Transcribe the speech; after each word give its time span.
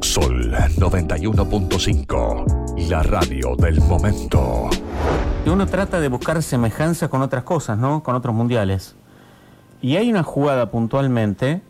Sol 0.00 0.50
91.5, 0.50 2.88
la 2.88 3.02
radio 3.02 3.56
del 3.56 3.80
momento. 3.80 4.70
Uno 5.46 5.66
trata 5.66 6.00
de 6.00 6.08
buscar 6.08 6.42
semejanza 6.42 7.08
con 7.08 7.22
otras 7.22 7.44
cosas, 7.44 7.78
¿no? 7.78 8.02
Con 8.02 8.14
otros 8.14 8.34
mundiales. 8.34 8.96
Y 9.82 9.96
hay 9.96 10.10
una 10.10 10.22
jugada 10.22 10.70
puntualmente 10.70 11.62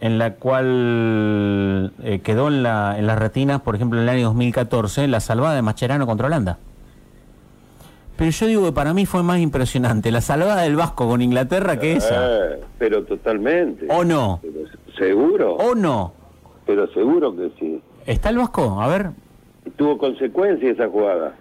en 0.00 0.18
la 0.18 0.34
cual 0.34 1.92
eh, 2.02 2.20
quedó 2.20 2.48
en, 2.48 2.62
la, 2.62 2.98
en 2.98 3.06
las 3.06 3.18
retinas, 3.18 3.60
por 3.60 3.76
ejemplo, 3.76 4.00
en 4.00 4.04
el 4.04 4.08
año 4.08 4.24
2014, 4.26 5.06
la 5.08 5.20
salvada 5.20 5.54
de 5.54 5.62
Macherano 5.62 6.06
contra 6.06 6.26
Holanda. 6.26 6.58
Pero 8.16 8.30
yo 8.30 8.46
digo 8.46 8.64
que 8.66 8.72
para 8.72 8.94
mí 8.94 9.06
fue 9.06 9.22
más 9.22 9.40
impresionante 9.40 10.10
la 10.10 10.20
salvada 10.20 10.62
del 10.62 10.76
Vasco 10.76 11.08
con 11.08 11.22
Inglaterra 11.22 11.78
que 11.78 11.94
esa. 11.94 12.54
Eh, 12.54 12.60
pero 12.78 13.04
totalmente. 13.04 13.86
¿O 13.90 14.04
no? 14.04 14.40
Pero 14.42 14.68
seguro. 14.96 15.54
¿O 15.54 15.74
no? 15.74 16.12
Pero 16.72 16.86
seguro 16.94 17.36
que 17.36 17.50
sí. 17.60 17.82
¿Está 18.06 18.30
el 18.30 18.38
Vasco? 18.38 18.80
A 18.80 18.86
ver, 18.88 19.10
Tuvo 19.76 19.98
consecuencias 19.98 20.72
esa 20.72 20.88
jugada. 20.88 21.34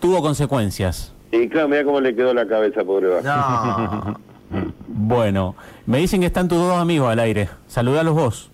tuvo 0.00 0.22
consecuencias. 0.22 1.14
Y 1.30 1.46
claro, 1.50 1.68
mira 1.68 1.84
cómo 1.84 2.00
le 2.00 2.16
quedó 2.16 2.32
la 2.32 2.48
cabeza, 2.48 2.82
pobre 2.84 3.08
Vasco. 3.20 4.18
Bueno, 4.88 5.54
me 5.86 5.98
dicen 5.98 6.20
que 6.20 6.26
están 6.26 6.46
tus 6.48 6.56
dos 6.58 6.76
amigos 6.78 7.10
al 7.10 7.18
aire. 7.18 7.48
Saludalos 7.66 8.14
vos. 8.14 8.50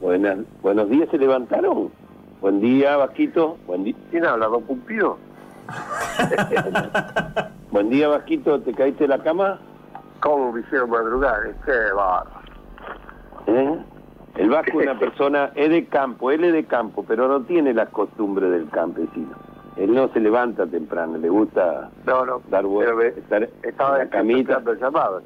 Buenas, 0.00 0.38
buenos 0.62 0.88
días, 0.90 1.08
se 1.12 1.18
levantaron. 1.18 1.90
Buen 2.40 2.60
día, 2.60 2.96
Vasquito. 2.96 3.56
Buen 3.68 3.84
día. 3.84 3.94
¿Quién 4.10 4.24
habla, 4.24 4.46
don 4.46 4.62
Pumpido? 4.64 5.16
Buen 7.70 7.90
día, 7.90 8.08
Vasquito. 8.08 8.60
¿Te 8.60 8.72
caíste 8.72 9.04
de 9.04 9.08
la 9.08 9.22
cama? 9.22 9.58
¿Cómo 10.20 10.52
me 10.52 10.60
hicieron 10.60 10.90
madrugar? 10.90 11.54
Qué 11.64 11.72
barro. 11.94 12.30
¿Eh? 13.46 13.78
El 14.36 14.48
Vasco 14.50 14.80
es 14.80 14.86
una 14.86 14.98
persona, 14.98 15.50
es 15.54 15.70
de 15.70 15.86
campo, 15.86 16.30
él 16.30 16.44
es 16.44 16.52
de 16.52 16.64
campo, 16.64 17.04
pero 17.06 17.28
no 17.28 17.40
tiene 17.42 17.74
las 17.74 17.88
costumbres 17.90 18.50
del 18.50 18.68
campesino. 18.70 19.34
Él 19.76 19.94
no 19.94 20.08
se 20.12 20.20
levanta 20.20 20.66
temprano, 20.66 21.16
le 21.16 21.28
gusta 21.30 21.88
No, 22.04 22.26
no. 22.26 22.42
dar 22.50 22.66
vueltas, 22.66 23.16
estar 23.16 23.48
Estaba 23.62 23.98
en 24.02 24.04
la 24.04 24.10
camita. 24.10 24.58
esperando 24.58 24.72
el 24.72 24.78
llamado. 24.78 25.22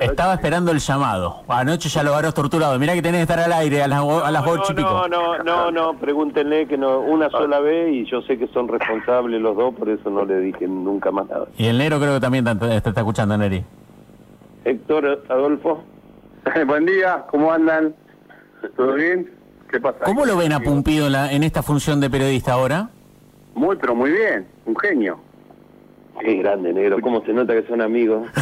Estaba 0.00 0.34
esperando 0.34 0.70
el 0.70 0.78
llamado. 0.78 1.40
Anoche 1.48 1.88
ya 1.88 2.02
lo 2.04 2.14
harás 2.14 2.32
torturado. 2.34 2.78
Mirá 2.78 2.92
que 2.92 3.02
tenés 3.02 3.20
que 3.26 3.32
estar 3.32 3.40
al 3.40 3.52
aire 3.52 3.82
a 3.82 3.88
las, 3.88 4.00
o- 4.02 4.24
a 4.24 4.30
las 4.30 4.44
No, 4.44 4.52
ocho 4.52 4.72
y 4.72 4.76
pico. 4.76 4.88
no, 4.88 5.08
no, 5.08 5.38
no, 5.42 5.70
no, 5.72 5.94
pregúntenle 5.98 6.68
que 6.68 6.76
no, 6.78 7.00
una 7.00 7.28
sola 7.30 7.58
vez 7.60 7.92
y 7.92 8.04
yo 8.04 8.22
sé 8.22 8.38
que 8.38 8.46
son 8.48 8.68
responsables 8.68 9.40
los 9.40 9.56
dos, 9.56 9.74
por 9.74 9.88
eso 9.88 10.10
no 10.10 10.24
le 10.26 10.38
dije 10.38 10.68
nunca 10.68 11.10
más 11.10 11.28
nada. 11.28 11.46
Y 11.56 11.66
el 11.66 11.78
negro 11.78 11.98
creo 11.98 12.14
que 12.14 12.20
también 12.20 12.44
te, 12.44 12.54
te 12.54 12.76
está 12.76 13.00
escuchando, 13.00 13.36
Neri. 13.36 13.64
Héctor, 14.64 15.24
Adolfo, 15.28 15.82
Buen 16.66 16.86
día, 16.86 17.24
¿cómo 17.30 17.50
andan? 17.52 17.94
¿Todo 18.76 18.94
bien? 18.94 19.30
¿Qué 19.70 19.80
pasa? 19.80 20.00
¿Cómo 20.04 20.24
lo 20.26 20.36
ven 20.36 20.52
a 20.52 20.60
Pumpido 20.60 21.06
en, 21.06 21.12
la- 21.12 21.32
en 21.32 21.42
esta 21.42 21.62
función 21.62 22.00
de 22.00 22.10
periodista 22.10 22.52
ahora? 22.52 22.90
Muy, 23.54 23.76
pero 23.76 23.94
muy 23.94 24.10
bien. 24.10 24.46
Un 24.66 24.76
genio. 24.76 25.18
qué 26.20 26.34
grande 26.36 26.72
negro, 26.72 26.98
cómo 27.00 27.22
se 27.24 27.32
nota 27.32 27.52
que 27.54 27.66
son 27.66 27.80
amigos. 27.80 28.28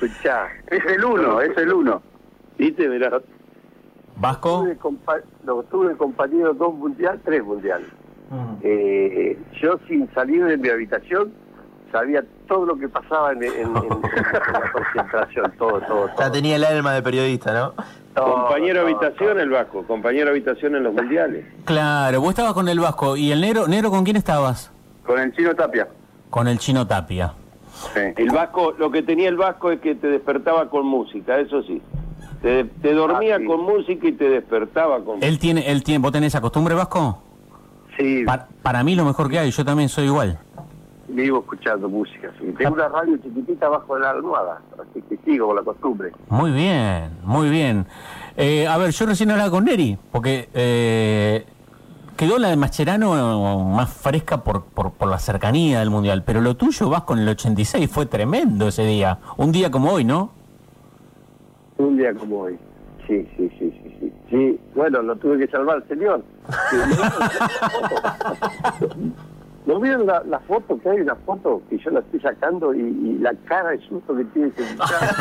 Escuchá. 0.00 0.48
Es 0.70 0.84
el 0.86 1.04
uno, 1.04 1.40
es 1.40 1.56
el 1.56 1.72
uno. 1.72 2.02
¿Viste? 2.58 2.88
Mirá, 2.88 3.20
¿Vasco? 4.16 4.60
Tuve, 4.62 4.78
compa- 4.78 5.22
no, 5.44 5.62
tuve 5.64 5.94
compañero 5.96 6.54
dos 6.54 6.74
mundial, 6.74 7.20
tres 7.24 7.42
mundiales. 7.44 7.88
Eh, 8.62 9.38
yo 9.62 9.78
sin 9.86 10.12
salir 10.12 10.44
de 10.44 10.56
mi 10.56 10.68
habitación 10.68 11.32
sabía 11.92 12.22
todo 12.48 12.66
lo 12.66 12.76
que 12.78 12.88
pasaba 12.88 13.32
en, 13.32 13.42
en- 13.42 13.52
en- 13.52 13.66
en 13.66 13.72
la 14.52 14.72
concentración, 14.72 15.52
todo, 15.58 15.80
todo, 15.80 16.08
todo. 16.08 16.10
Ya 16.18 16.30
tenía 16.32 16.56
el 16.56 16.64
alma 16.64 16.92
de 16.94 17.02
periodista, 17.02 17.52
¿no? 17.52 17.74
Todo, 18.14 18.34
compañero 18.34 18.80
todo, 18.82 18.86
habitación 18.96 19.30
todo. 19.34 19.40
el 19.40 19.50
Vasco, 19.50 19.82
compañero 19.86 20.30
habitación 20.30 20.76
en 20.76 20.82
los 20.84 20.94
mundiales. 20.94 21.44
Claro, 21.64 22.20
vos 22.20 22.30
estabas 22.30 22.54
con 22.54 22.68
el 22.68 22.80
Vasco. 22.80 23.16
¿Y 23.16 23.30
el 23.32 23.40
negro? 23.40 23.66
¿Negro 23.68 23.90
con 23.90 24.04
quién 24.04 24.16
estabas? 24.16 24.70
Con 25.04 25.18
el 25.20 25.32
chino 25.34 25.54
Tapia. 25.54 25.88
Con 26.30 26.48
el 26.48 26.58
chino 26.58 26.86
Tapia. 26.86 27.32
Sí. 27.94 28.00
El 28.16 28.30
Vasco, 28.30 28.74
lo 28.78 28.90
que 28.90 29.02
tenía 29.02 29.28
el 29.28 29.36
Vasco 29.36 29.70
es 29.70 29.80
que 29.80 29.94
te 29.94 30.06
despertaba 30.08 30.70
con 30.70 30.86
música, 30.86 31.38
eso 31.38 31.62
sí. 31.62 31.82
Te, 32.42 32.64
te 32.64 32.92
dormía 32.94 33.36
Ah, 33.36 33.38
sí. 33.38 33.44
con 33.44 33.60
música 33.62 34.06
y 34.08 34.12
te 34.12 34.28
despertaba 34.30 35.02
con 35.04 35.22
Él 35.22 35.38
tiene, 35.38 35.70
él 35.70 35.82
tiene, 35.82 36.02
¿Vos 36.02 36.12
tenés 36.12 36.28
esa 36.28 36.40
costumbre, 36.40 36.74
Vasco? 36.74 37.22
Sí, 37.98 38.24
Pa- 38.24 38.46
para 38.62 38.82
mí 38.82 38.94
lo 38.94 39.04
mejor 39.04 39.28
que 39.30 39.38
hay. 39.38 39.50
Yo 39.50 39.64
también 39.64 39.88
soy 39.88 40.04
igual. 40.06 40.38
Vivo 41.08 41.40
escuchando 41.40 41.88
música. 41.88 42.30
sí. 42.38 42.52
Tengo 42.58 42.74
una 42.74 42.88
radio 42.88 43.16
chiquitita 43.18 43.68
bajo 43.68 43.98
la 43.98 44.10
almohada, 44.10 44.60
así 44.78 45.02
que 45.02 45.16
sigo 45.24 45.48
con 45.48 45.56
la 45.56 45.62
costumbre. 45.62 46.12
Muy 46.28 46.50
bien, 46.50 47.10
muy 47.22 47.48
bien. 47.48 47.86
Eh, 48.36 48.66
a 48.66 48.76
ver, 48.76 48.90
yo 48.90 49.06
recién 49.06 49.30
hablaba 49.30 49.50
con 49.50 49.64
Neri, 49.64 49.96
porque 50.12 50.48
eh, 50.52 51.46
quedó 52.16 52.38
la 52.38 52.48
de 52.48 52.56
Mascherano 52.56 53.64
más 53.64 53.92
fresca 53.92 54.42
por, 54.42 54.64
por, 54.64 54.92
por 54.92 55.08
la 55.08 55.18
cercanía 55.18 55.80
del 55.80 55.90
Mundial, 55.90 56.22
pero 56.24 56.40
lo 56.40 56.56
tuyo 56.56 56.90
vas 56.90 57.02
con 57.02 57.18
el 57.18 57.28
86, 57.28 57.90
fue 57.90 58.06
tremendo 58.06 58.68
ese 58.68 58.84
día. 58.84 59.18
Un 59.36 59.52
día 59.52 59.70
como 59.70 59.92
hoy, 59.92 60.04
¿no? 60.04 60.30
Un 61.78 61.96
día 61.96 62.14
como 62.14 62.40
hoy. 62.40 62.58
Sí, 63.06 63.26
sí, 63.36 63.48
sí, 63.58 63.70
sí, 63.82 63.96
sí. 64.00 64.12
Sí, 64.28 64.60
bueno, 64.74 65.00
lo 65.02 65.14
tuve 65.16 65.38
que 65.38 65.46
salvar, 65.46 65.86
señor. 65.86 66.24
Sí, 66.70 66.76
¿No 69.66 69.80
vieron 69.80 70.06
la, 70.06 70.22
la 70.24 70.38
foto 70.40 70.78
que 70.80 70.88
hay? 70.88 71.00
Una 71.00 71.16
foto 71.16 71.60
que 71.68 71.76
yo 71.78 71.90
la 71.90 71.98
estoy 72.00 72.20
sacando 72.20 72.72
y, 72.72 72.78
y 72.80 73.18
la 73.18 73.34
cara 73.46 73.70
de 73.70 73.80
susto 73.80 74.16
que 74.16 74.24
tiene 74.26 74.48
ese 74.56 74.62
muchacho. 74.74 75.14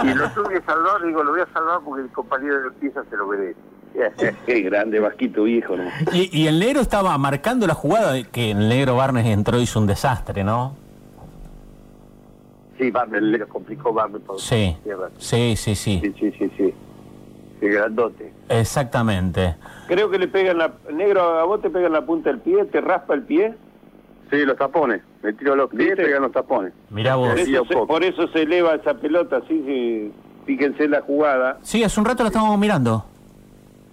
y 0.04 0.14
lo 0.14 0.30
tuve 0.30 0.54
que 0.54 0.60
salvar, 0.64 1.02
digo, 1.04 1.22
lo 1.24 1.32
voy 1.32 1.40
a 1.40 1.52
salvar 1.52 1.80
porque 1.84 2.02
el 2.02 2.10
compañero 2.10 2.62
de 2.62 2.70
pieza 2.72 3.02
se 3.10 3.16
lo 3.16 3.26
merece. 3.26 3.58
Qué 4.46 4.60
grande, 4.62 5.00
Vasquito 5.00 5.42
viejo, 5.44 5.76
¿no? 5.76 5.84
Y, 6.12 6.30
y 6.32 6.46
el 6.46 6.58
negro 6.60 6.80
estaba 6.80 7.16
marcando 7.18 7.66
la 7.66 7.74
jugada, 7.74 8.12
de 8.12 8.24
que 8.24 8.52
el 8.52 8.68
negro 8.68 8.96
Barnes 8.96 9.26
entró 9.26 9.58
y 9.58 9.62
hizo 9.62 9.80
un 9.80 9.86
desastre, 9.86 10.44
¿no? 10.44 10.76
Sí, 12.78 12.90
Barber, 12.90 13.22
le 13.22 13.38
complicó 13.46 13.92
Barber 13.92 14.20
todo. 14.22 14.38
Sí, 14.38 14.76
Tierra. 14.82 15.08
sí, 15.18 15.54
sí, 15.56 15.74
sí, 15.76 16.00
Sí, 16.02 16.12
sí, 16.18 16.32
sí, 16.38 16.50
sí. 16.56 16.74
El 17.66 17.72
grandote. 17.72 18.32
exactamente. 18.48 19.54
Creo 19.86 20.10
que 20.10 20.18
le 20.18 20.28
pegan 20.28 20.58
la... 20.58 20.72
Negro, 20.92 21.22
a 21.38 21.44
vos 21.44 21.60
te 21.62 21.70
pegan 21.70 21.92
la 21.92 22.02
punta 22.04 22.30
del 22.30 22.40
pie, 22.40 22.64
te 22.66 22.80
raspa 22.80 23.14
el 23.14 23.22
pie. 23.22 23.54
Sí, 24.30 24.38
los 24.44 24.56
tapones. 24.56 25.02
Me 25.22 25.32
tiro 25.34 25.54
los 25.54 25.70
pies, 25.70 25.94
pegan 25.96 26.22
los 26.22 26.32
tapones. 26.32 26.72
Mirá 26.90 27.14
vos. 27.16 27.28
Por 27.30 27.38
Sí, 27.40 27.54
eso, 27.54 27.64
se, 27.66 27.74
por 27.86 28.02
eso 28.04 28.26
se 28.28 28.42
eleva 28.42 28.74
esa 28.74 28.94
pelota, 28.94 29.36
así 29.38 29.60
que 29.64 30.10
fíjense 30.46 30.88
la 30.88 31.02
jugada. 31.02 31.58
Sí, 31.62 31.82
hace 31.84 32.00
un 32.00 32.06
rato 32.06 32.22
la 32.22 32.28
estábamos 32.28 32.58
mirando. 32.58 33.04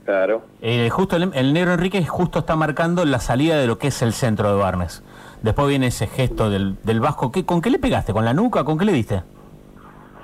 Claro. 0.06 0.42
Eh, 0.62 0.90
justo 0.90 1.16
el, 1.16 1.30
el 1.34 1.54
negro 1.54 1.74
Enrique 1.74 2.04
justo 2.06 2.40
está 2.40 2.56
marcando 2.56 3.06
la 3.06 3.20
salida 3.20 3.58
de 3.58 3.68
lo 3.68 3.78
que 3.78 3.88
es 3.88 4.02
el 4.02 4.14
centro 4.14 4.50
de 4.56 4.60
Barnes. 4.62 5.04
Después 5.44 5.68
viene 5.68 5.88
ese 5.88 6.08
gesto 6.08 6.50
del, 6.50 6.76
del 6.84 7.00
Vasco. 7.00 7.32
¿Qué, 7.32 7.46
¿Con 7.46 7.62
qué 7.62 7.70
le 7.70 7.80
pegaste? 7.80 8.14
¿Con 8.14 8.26
la 8.26 8.34
nuca? 8.34 8.64
¿Con 8.64 8.78
qué 8.78 8.86
le 8.86 8.94
diste? 8.94 9.22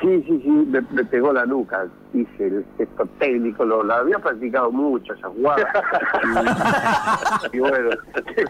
Sí, 0.02 0.24
sí, 0.28 0.40
sí, 0.44 0.50
me, 0.50 0.82
me 0.92 1.04
pegó 1.06 1.34
la 1.34 1.46
nuca, 1.46 1.88
hice 2.14 2.48
el 2.48 2.66
gesto 2.78 3.08
técnico, 3.18 3.66
lo, 3.66 3.84
la 3.84 3.98
había 3.98 4.20
practicado 4.20 4.72
mucho 4.72 5.14
esa 5.14 5.28
jugada. 5.30 5.68
y, 7.52 7.52
y 7.58 7.60
bueno, 7.60 7.90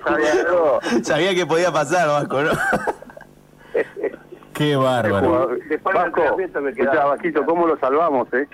sabía 0.06 0.34
yo. 0.44 0.80
Sabía 1.04 1.34
que 1.34 1.46
podía 1.46 1.72
pasar, 1.72 2.08
Vasco, 2.08 2.42
¿no? 2.42 2.52
Qué 4.54 4.76
bárbaro. 4.76 5.50
Después 5.70 5.96
entrenamiento 6.06 6.62
me 6.62 6.74
quedaba. 6.74 7.06
Vasquito, 7.12 7.46
¿cómo 7.46 7.68
lo 7.68 7.78
salvamos, 7.80 8.28
eh? 8.34 8.48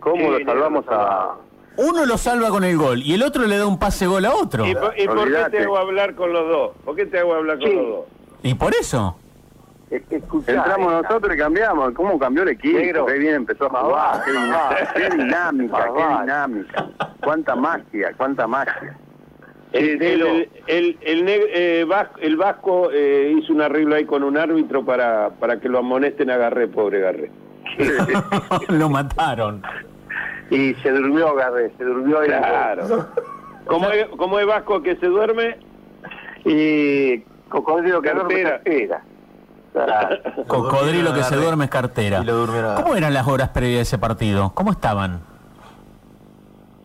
¿Cómo 0.00 0.16
Sí, 0.36 0.44
lo 0.44 0.52
salvamos 0.52 0.86
lo 0.86 0.92
a...? 0.92 1.36
Uno 1.76 2.04
lo 2.04 2.18
salva 2.18 2.50
con 2.50 2.64
el 2.64 2.76
gol 2.76 3.00
y 3.02 3.14
el 3.14 3.22
otro 3.22 3.46
le 3.46 3.56
da 3.56 3.66
un 3.66 3.78
pase 3.78 4.06
gol 4.06 4.24
a 4.26 4.34
otro. 4.34 4.66
¿Y, 4.66 4.74
por- 4.74 4.98
y 4.98 5.06
por 5.06 5.32
qué 5.32 5.50
te 5.50 5.58
hago 5.62 5.78
hablar 5.78 6.14
con 6.14 6.32
los 6.32 6.46
dos? 6.48 6.70
¿Por 6.84 6.94
qué 6.94 7.06
te 7.06 7.18
hago 7.20 7.34
hablar 7.34 7.58
con 7.58 7.68
Sí. 7.70 7.74
los 7.76 7.86
dos? 7.88 8.04
Y 8.42 8.54
por 8.54 8.74
eso. 8.74 9.16
Escuchá, 9.90 10.52
Entramos 10.52 10.92
nosotros 11.02 11.34
y 11.34 11.38
cambiamos. 11.38 11.92
¿Cómo 11.94 12.18
cambió 12.18 12.44
el 12.44 12.50
equipo? 12.50 12.78
Negro. 12.78 13.06
Qué 13.06 13.14
bien 13.18 13.34
empezó 13.34 13.66
a 13.66 13.80
jugar. 13.82 14.22
Qué, 14.24 14.30
dinámica, 14.32 14.92
qué 14.94 15.10
dinámica, 15.16 15.84
qué 15.94 16.20
dinámica. 16.20 16.88
Cuánta 17.22 17.56
magia, 17.56 18.12
cuánta 18.16 18.46
magia. 18.46 18.96
El, 19.72 20.02
el, 20.02 20.48
el, 20.66 20.98
el 21.00 21.24
neg- 21.26 21.48
eh, 21.52 21.86
el 22.20 22.36
Vasco 22.36 22.90
eh, 22.92 23.34
hizo 23.38 23.52
un 23.52 23.60
arreglo 23.62 23.94
ahí 23.94 24.04
con 24.04 24.22
un 24.24 24.36
árbitro 24.36 24.84
para, 24.84 25.30
para 25.38 25.60
que 25.60 25.68
lo 25.68 25.78
amonesten 25.78 26.28
a 26.30 26.36
Garré, 26.36 26.66
pobre 26.68 27.00
Garré. 27.00 27.30
lo 28.68 28.88
mataron. 28.88 29.62
Y 30.50 30.74
se 30.74 30.90
durmió, 30.90 31.34
Garré, 31.34 31.70
se 31.78 31.84
durmió. 31.84 32.24
y- 32.24 32.28
Claro. 32.28 33.06
¿Cómo 33.66 33.90
es, 33.90 34.06
cómo 34.16 34.38
es 34.40 34.46
Vasco 34.46 34.82
que 34.82 34.96
se 34.96 35.06
duerme? 35.06 35.56
Y 36.44 37.18
cocodrilo 37.48 38.02
que 38.02 38.10
duerme 38.10 38.42
Cartera. 38.42 39.02
Cocodrilo 40.46 41.14
que 41.14 41.22
se 41.22 41.36
duerme 41.36 41.64
es 41.64 41.70
cartera. 41.70 42.20
Y 42.22 42.24
lo 42.24 42.34
durmieron 42.36 42.72
a- 42.72 42.82
¿Cómo 42.82 42.94
eran 42.96 43.14
las 43.14 43.26
horas 43.26 43.50
previas 43.50 43.76
de 43.78 43.82
ese 43.82 43.98
partido? 43.98 44.52
¿Cómo 44.54 44.72
estaban? 44.72 45.20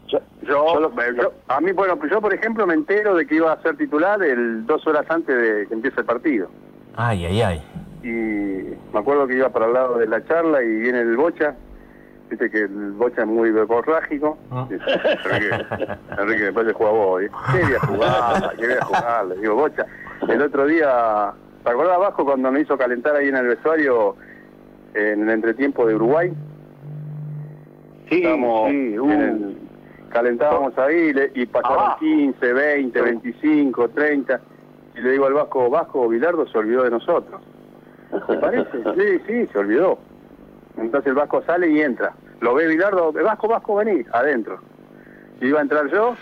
Yo, 0.08 0.20
yo- 0.44 0.92
yo- 1.18 1.34
a 1.48 1.60
mí, 1.62 1.72
bueno, 1.72 1.98
yo 2.10 2.22
por 2.22 2.34
ejemplo 2.34 2.68
me 2.68 2.74
entero 2.76 3.16
de 3.16 3.26
que 3.26 3.36
iba 3.36 3.52
a 3.52 3.62
ser 3.62 3.76
titular 3.78 4.22
el 4.22 4.66
dos 4.66 4.86
horas 4.86 5.06
antes 5.10 5.36
de 5.36 5.68
que 5.68 5.74
empiece 5.74 6.00
el 6.02 6.06
partido. 6.06 6.48
Ay, 6.96 7.26
ay, 7.26 7.42
ay. 7.42 7.64
Y 8.04 8.08
me 8.94 9.00
acuerdo 9.00 9.26
que 9.28 9.36
iba 9.36 9.50
para 9.50 9.66
el 9.66 9.74
lado 9.74 9.98
de 9.98 10.06
la 10.08 10.24
charla 10.26 10.62
y 10.62 10.68
viene 10.68 11.02
el 11.02 11.18
bocha 11.18 11.56
Viste 12.28 12.50
que 12.50 12.62
el 12.64 12.94
Bocha 12.94 13.22
es 13.22 13.28
muy 13.28 13.52
verborrágico. 13.52 14.36
Ah. 14.50 14.66
Dice, 14.68 14.84
Enrique, 15.32 15.66
Enrique, 16.18 16.44
después 16.46 16.66
de 16.66 16.74
jugar 16.74 16.94
vos. 16.94 17.22
¿eh? 17.22 17.30
¿Qué 17.52 17.62
voy 17.64 17.74
a 17.76 17.80
jugar? 17.82 18.56
¿Qué 18.58 18.66
voy 18.66 18.76
a 18.82 18.86
jugar? 18.86 19.26
Le 19.28 19.36
digo, 19.38 19.54
Bocha. 19.56 19.86
El 20.28 20.42
otro 20.42 20.66
día, 20.66 21.34
¿te 21.66 21.72
acordás, 21.72 22.00
Vasco, 22.00 22.24
cuando 22.24 22.52
me 22.52 22.62
hizo 22.62 22.78
calentar 22.78 23.16
ahí 23.16 23.28
en 23.28 23.36
el 23.36 23.48
vestuario 23.48 24.16
en 24.94 25.24
el 25.24 25.30
entretiempo 25.30 25.86
de 25.86 25.96
Uruguay? 25.96 26.32
Sí, 28.10 28.22
sí, 28.22 28.26
en 28.26 29.12
el- 29.12 29.58
calentábamos 30.10 30.78
ahí 30.78 31.12
y 31.34 31.46
pasaron 31.48 31.80
Abajo. 31.80 32.00
15, 32.00 32.54
20, 32.54 33.02
25, 33.02 33.90
30. 33.90 34.40
Y 34.96 35.02
le 35.02 35.12
digo 35.12 35.26
al 35.26 35.34
Vasco, 35.34 35.70
Vasco, 35.70 36.08
Bilardo 36.08 36.48
se 36.48 36.58
olvidó 36.58 36.84
de 36.84 36.92
nosotros. 36.92 37.42
¿Te 38.28 38.38
parece? 38.38 38.70
Sí, 38.96 39.22
sí, 39.28 39.48
se 39.52 39.58
olvidó. 39.58 39.98
Entonces 40.78 41.08
el 41.10 41.16
Vasco 41.16 41.42
sale 41.44 41.68
y 41.70 41.82
entra. 41.82 42.14
Lo 42.42 42.54
ve 42.54 42.68
Bilardo, 42.68 43.12
Vasco, 43.12 43.48
Vasco, 43.48 43.76
vení, 43.76 44.06
adentro. 44.14 44.60
Y 45.42 45.48
iba 45.48 45.60
a 45.60 45.64
entrar 45.64 45.88
yo. 45.90 46.16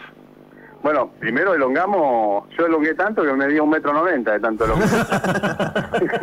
Bueno, 0.84 1.12
primero 1.20 1.54
elongamos, 1.54 2.44
yo 2.58 2.66
elongué 2.66 2.94
tanto 2.94 3.24
que 3.24 3.32
me 3.34 3.48
dio 3.48 3.64
un 3.64 3.70
metro 3.70 3.94
noventa 3.94 4.34
de 4.34 4.40
tanto 4.42 4.66
elongar. 4.66 4.90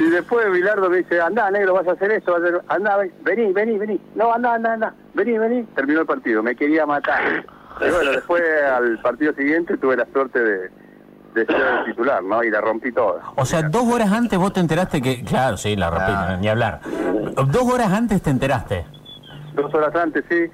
y 0.00 0.10
después 0.10 0.50
Bilardo 0.50 0.90
me 0.90 0.98
dice, 0.98 1.20
andá, 1.20 1.50
negro, 1.50 1.74
vas 1.74 1.86
a 1.86 1.92
hacer 1.92 2.10
esto, 2.12 2.32
vas 2.32 2.42
a 2.42 2.46
hacer... 2.46 2.60
andá, 2.68 2.96
ven- 2.96 3.12
vení, 3.22 3.52
vení, 3.52 3.78
vení. 3.78 4.00
No, 4.14 4.32
andá, 4.32 4.54
andá, 4.54 4.72
andá, 4.72 4.94
vení, 5.14 5.38
vení. 5.38 5.62
Terminó 5.74 6.00
el 6.00 6.06
partido, 6.06 6.42
me 6.42 6.56
quería 6.56 6.86
matar. 6.86 7.44
Y 7.80 7.90
bueno, 7.90 8.10
después 8.10 8.42
al 8.74 8.98
partido 9.00 9.32
siguiente 9.34 9.76
tuve 9.76 9.96
la 9.96 10.06
suerte 10.12 10.42
de, 10.42 10.70
de 11.34 11.46
ser 11.46 11.56
el 11.56 11.84
titular, 11.86 12.22
¿no? 12.22 12.42
Y 12.42 12.50
la 12.50 12.60
rompí 12.60 12.92
toda. 12.92 13.22
O 13.36 13.44
sea, 13.44 13.62
dos 13.62 13.84
horas 13.84 14.10
antes 14.12 14.38
vos 14.38 14.52
te 14.52 14.60
enteraste 14.60 15.00
que. 15.00 15.24
Claro, 15.24 15.56
sí, 15.56 15.76
la 15.76 15.90
rompí, 15.90 16.12
Ah. 16.14 16.36
ni 16.40 16.48
hablar. 16.48 16.80
Dos 17.34 17.62
horas 17.72 17.92
antes 17.92 18.20
te 18.22 18.30
enteraste. 18.30 18.84
Dos 19.54 19.72
horas 19.74 19.94
antes, 19.94 20.24
sí. 20.28 20.46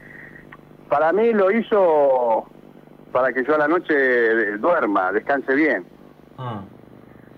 Para 0.89 1.13
mí 1.13 1.33
lo 1.33 1.51
hizo 1.51 2.47
para 3.13 3.33
que 3.33 3.45
yo 3.45 3.55
a 3.55 3.59
la 3.59 3.69
noche 3.69 4.59
duerma, 4.59 5.11
descanse 5.13 5.55
bien. 5.55 5.87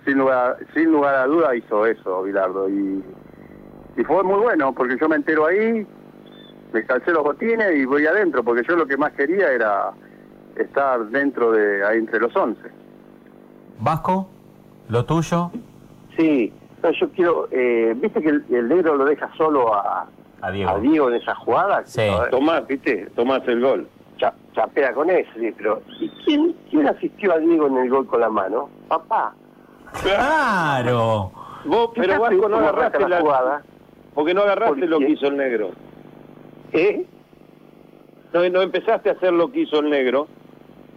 Sin 0.05 0.19
lugar, 0.19 0.57
sin 0.75 0.91
lugar 0.91 1.15
a 1.15 1.27
duda 1.27 1.55
hizo 1.55 1.87
eso, 1.87 2.23
Bilardo. 2.23 2.69
Y, 2.69 3.05
y 3.97 4.05
fue 4.05 4.23
muy 4.25 4.41
bueno, 4.41 4.73
porque 4.73 4.97
yo 5.01 5.09
me 5.09 5.17
entero 5.17 5.47
ahí, 5.47 5.87
me 6.73 6.85
calcé 6.85 7.13
los 7.13 7.23
botines 7.23 7.77
y 7.77 7.85
voy 7.85 8.07
adentro, 8.07 8.43
porque 8.43 8.63
yo 8.69 8.77
lo 8.77 8.87
que 8.87 8.97
más 8.97 9.13
quería 9.13 9.53
era 9.53 9.93
estar 10.57 11.05
dentro 11.11 11.53
de 11.53 11.85
ahí 11.87 11.99
entre 11.99 12.19
los 12.19 12.35
once. 12.35 12.69
Vasco, 13.79 14.29
lo 14.89 15.05
tuyo, 15.05 15.53
Sí, 16.17 16.53
no, 16.83 16.91
yo 16.91 17.09
quiero, 17.11 17.49
eh, 17.53 17.95
viste 17.97 18.21
que 18.21 18.31
el, 18.31 18.45
el 18.51 18.69
negro 18.69 18.97
lo 18.97 19.05
deja 19.05 19.31
solo 19.37 19.73
a, 19.73 20.09
a 20.41 20.51
Diego. 20.51 20.71
a 20.71 20.79
Diego 20.79 21.09
en 21.11 21.17
esa 21.17 21.35
jugada. 21.35 21.83
Sí. 21.87 22.03
Tomás, 22.31 22.67
¿viste? 22.67 23.09
Tomás 23.17 23.43
el 23.49 23.61
gol. 23.61 23.89
cha- 24.19 24.35
chapea 24.55 24.93
con 24.93 25.09
eso, 25.11 25.31
sí, 25.39 25.53
pero 25.57 25.81
¿y 26.01 26.09
quién, 26.25 26.55
quién 26.71 26.89
asistió 26.89 27.33
a 27.33 27.39
Diego 27.39 27.67
en 27.69 27.77
el 27.79 27.89
gol 27.91 28.07
con 28.07 28.21
la 28.21 28.29
mano? 28.29 28.69
Papá. 28.89 29.35
¡Claro! 30.03 31.31
Vos, 31.65 31.91
pero 31.95 32.21
Vasco 32.21 32.49
no 32.49 32.57
agarraste 32.57 32.97
arranca 32.99 33.09
la, 33.09 33.21
jugada. 33.21 33.63
porque 34.15 34.35
no 34.35 34.43
agarraste 34.43 34.81
¿Por 34.81 34.89
lo 34.89 34.99
que 34.99 35.11
hizo 35.11 35.27
el 35.27 35.37
negro. 35.37 35.71
¿Eh? 36.73 37.07
No, 38.33 38.49
no 38.49 38.63
empezaste 38.63 39.09
a 39.09 39.13
hacer 39.13 39.33
lo 39.33 39.51
que 39.51 39.61
hizo 39.61 39.81
el 39.81 39.91
negro. 39.91 40.29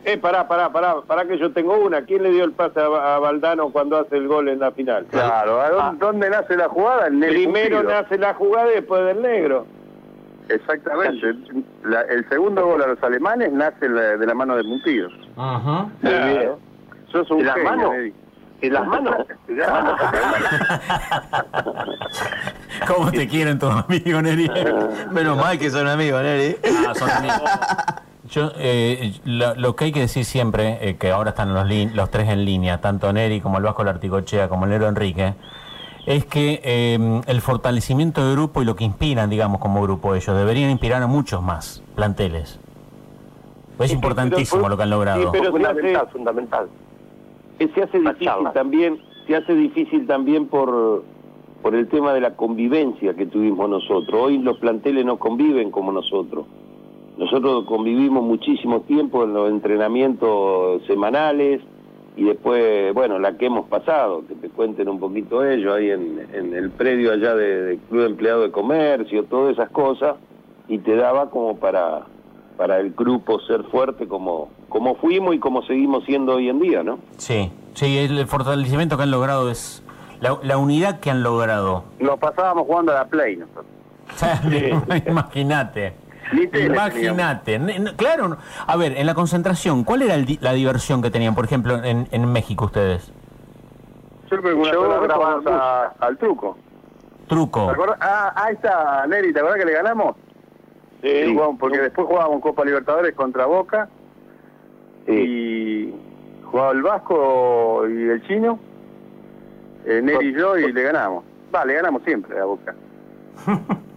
Eh, 0.04 0.18
pará, 0.18 0.48
pará, 0.48 0.72
pará, 0.72 0.96
pará 1.06 1.26
que 1.26 1.38
yo 1.38 1.52
tengo 1.54 1.78
una. 1.78 2.02
¿Quién 2.06 2.24
le 2.24 2.32
dio 2.32 2.44
el 2.44 2.54
pase 2.54 2.80
a, 2.80 3.16
a 3.16 3.20
Valdano 3.20 3.70
cuando 3.72 4.00
hace 4.00 4.18
el 4.18 4.28
gol 4.28 4.50
en 4.50 4.60
la 4.60 4.72
final? 4.72 5.06
Claro, 5.12 5.62
¿a 5.62 5.70
dónde, 5.70 6.06
dónde 6.06 6.30
nace 6.32 6.58
la 6.58 6.70
jugada? 6.70 7.08
En 7.08 7.22
el 7.24 7.30
Primero 7.30 7.84
nace 7.84 8.18
la 8.18 8.34
jugada 8.34 8.72
y 8.72 8.76
después 8.76 9.06
del 9.06 9.22
negro. 9.22 9.66
Exactamente. 10.50 11.34
La- 11.84 12.02
el 12.02 12.28
segundo 12.30 12.66
gol 12.66 12.82
a 12.82 12.88
los 12.88 13.04
alemanes 13.04 13.52
nace 13.54 13.88
la- 13.88 14.18
de 14.18 14.26
la 14.26 14.34
mano 14.34 14.56
de 14.56 14.64
Puntido. 14.64 15.08
Ujú. 15.38 15.92
Claro. 16.02 16.60
Sos 17.12 17.30
un 17.30 17.38
¿De 17.40 17.44
las 17.46 17.56
genio, 17.56 17.70
manos? 17.72 17.94
Eddie. 17.96 18.14
¿En 18.62 18.74
las 18.74 18.88
manos? 18.88 19.16
¿En 19.48 19.58
las 19.58 19.72
manos? 19.72 20.00
¿Cómo 22.88 23.12
te 23.12 23.28
quieren 23.28 23.60
tus 23.60 23.70
amigos, 23.72 24.24
Neri? 24.24 24.50
Menos 25.12 25.38
mal 25.38 25.58
que 25.60 25.70
son 25.70 25.88
amigos, 25.88 26.22
Neri. 26.24 26.56
Ah, 26.88 26.94
son 26.96 27.10
amigos. 27.10 27.42
Yo, 28.32 28.52
eh, 28.58 29.14
lo, 29.26 29.56
lo 29.56 29.76
que 29.76 29.86
hay 29.86 29.92
que 29.92 30.00
decir 30.02 30.24
siempre, 30.24 30.78
eh, 30.82 30.96
que 30.98 31.12
ahora 31.12 31.32
están 31.32 31.54
los, 31.54 31.66
lin- 31.66 31.92
los 31.94 32.10
tres 32.10 32.30
en 32.30 32.46
línea, 32.46 32.80
tanto 32.80 33.12
Neri 33.12 33.42
como 33.42 33.58
el 33.58 33.64
Vasco 33.64 33.84
Larticochea 33.84 34.48
como 34.48 34.64
el 34.66 34.72
Nero 34.72 34.88
Enrique, 34.88 35.34
es 36.06 36.26
que 36.26 36.62
eh, 36.64 37.22
el 37.28 37.42
fortalecimiento 37.42 38.26
de 38.26 38.32
grupo 38.34 38.62
y 38.62 38.66
lo 38.66 38.76
que 38.76 38.86
inspiran, 38.86 39.30
digamos, 39.30 39.60
como 39.60 39.82
grupo 39.84 40.16
ellos, 40.16 40.36
deberían 40.36 40.72
inspirar 40.72 41.02
a 41.04 41.08
muchos 41.08 41.42
más 41.44 41.84
planteles. 41.96 42.58
Es 43.80 43.92
importantísimo 43.92 44.62
pero- 44.62 44.70
lo 44.70 44.78
que 44.78 44.84
han 44.84 44.90
logrado. 44.92 45.22
sí, 45.24 45.28
pero- 45.32 45.44
se 45.46 45.52
fundamental, 45.52 45.96
hace- 45.98 46.12
fundamental. 46.12 46.68
Eh, 47.60 47.70
Se 47.76 47.84
hace 47.84 48.00
difícil 48.00 48.26
charla. 48.28 48.54
también, 48.54 48.98
se 49.28 49.36
hace 49.36 49.54
difícil 49.54 50.08
también 50.08 50.48
por, 50.48 51.04
por 51.62 51.76
el 51.76 51.88
tema 51.90 52.14
de 52.14 52.22
la 52.22 52.36
convivencia 52.36 53.14
que 53.14 53.26
tuvimos 53.26 53.70
nosotros. 53.70 54.14
Hoy 54.20 54.38
los 54.38 54.58
planteles 54.58 55.06
no 55.06 55.18
conviven 55.18 55.70
como 55.70 55.92
nosotros. 55.92 56.46
Nosotros 57.18 57.66
convivimos 57.66 58.24
muchísimo 58.24 58.82
tiempo 58.82 59.24
en 59.24 59.34
los 59.34 59.50
entrenamientos 59.50 60.82
semanales 60.88 61.62
y 62.16 62.24
después, 62.24 62.94
bueno, 62.94 63.20
la 63.20 63.38
que 63.38 63.46
hemos 63.46 63.68
pasado, 63.68 64.24
que 64.28 64.36
te 64.36 64.50
cuenten 64.50 64.90
un 64.90 65.00
poquito 65.00 65.46
ellos 65.46 65.76
ahí 65.76 65.92
en, 65.92 66.28
en 66.34 66.54
el 66.54 66.72
predio 66.72 67.12
allá 67.12 67.36
de, 67.36 67.62
del 67.64 67.78
Club 67.80 68.02
de 68.02 68.08
Empleado 68.08 68.42
de 68.42 68.52
Comercio, 68.52 69.24
todas 69.26 69.54
esas 69.54 69.70
cosas, 69.70 70.16
y 70.68 70.80
te 70.80 70.96
daba 70.96 71.30
como 71.30 71.58
para, 71.58 72.02
para 72.58 72.80
el 72.80 72.92
grupo 72.92 73.40
ser 73.42 73.64
fuerte 73.66 74.08
como, 74.08 74.50
como 74.70 74.96
fuimos 74.96 75.36
y 75.36 75.40
como 75.40 75.64
seguimos 75.64 76.04
siendo 76.06 76.36
hoy 76.36 76.50
en 76.50 76.60
día, 76.60 76.84
¿no? 76.84 77.00
Sí, 77.18 77.52
sí, 77.74 77.98
el 77.98 78.28
fortalecimiento 78.28 78.98
que 78.98 79.04
han 79.04 79.12
logrado 79.12 79.50
es 79.50 79.84
la, 80.20 80.38
la 80.44 80.58
unidad 80.58 81.00
que 81.00 81.12
han 81.12 81.24
logrado. 81.24 81.84
Nos 82.00 82.20
pasábamos 82.20 82.68
jugando 82.68 82.92
a 82.92 82.96
la 82.96 83.06
Play 83.06 83.38
nosotros. 83.38 83.66
Imagínate. 85.08 85.94
Imagínate. 86.66 87.60
Claro. 87.98 88.28
no. 88.30 88.38
A 88.66 88.76
ver, 88.78 88.98
en 88.98 89.06
la 89.06 89.14
concentración, 89.14 89.84
¿cuál 89.84 90.02
era 90.04 90.16
el 90.16 90.26
di- 90.26 90.40
la 90.42 90.54
diversión 90.54 91.02
que 91.02 91.12
tenían, 91.12 91.36
por 91.36 91.46
ejemplo, 91.46 91.84
en, 91.84 92.08
en 92.12 92.32
México 92.32 92.66
ustedes? 92.66 93.12
Yo 94.72 94.82
a- 95.52 95.94
al 96.00 96.18
truco. 96.18 96.58
Truco. 97.28 97.68
Ah, 98.00 98.32
ahí 98.36 98.54
está, 98.56 99.06
Neri, 99.08 99.34
¿te 99.34 99.40
acordás 99.40 99.60
que 99.60 99.66
le 99.66 99.74
ganamos? 99.74 100.16
Sí, 101.02 101.34
jugamos- 101.34 101.58
porque 101.60 101.80
después 101.80 102.08
jugábamos 102.08 102.42
Copa 102.42 102.64
Libertadores 102.66 103.14
contra 103.16 103.46
Boca 103.46 103.90
y 105.08 105.94
jugaba 106.44 106.72
el 106.72 106.82
Vasco 106.82 107.84
y 107.90 108.10
el 108.10 108.28
Chino, 108.28 108.60
eh, 109.86 110.02
Neri 110.04 110.30
y 110.30 110.34
yo, 110.34 110.58
y 110.58 110.72
le 110.72 110.84
ganamos. 110.84 111.24
Va, 111.54 111.66
le 111.66 111.74
ganamos 111.74 112.04
siempre 112.04 112.40
a 112.40 112.46
Boca. 112.46 112.76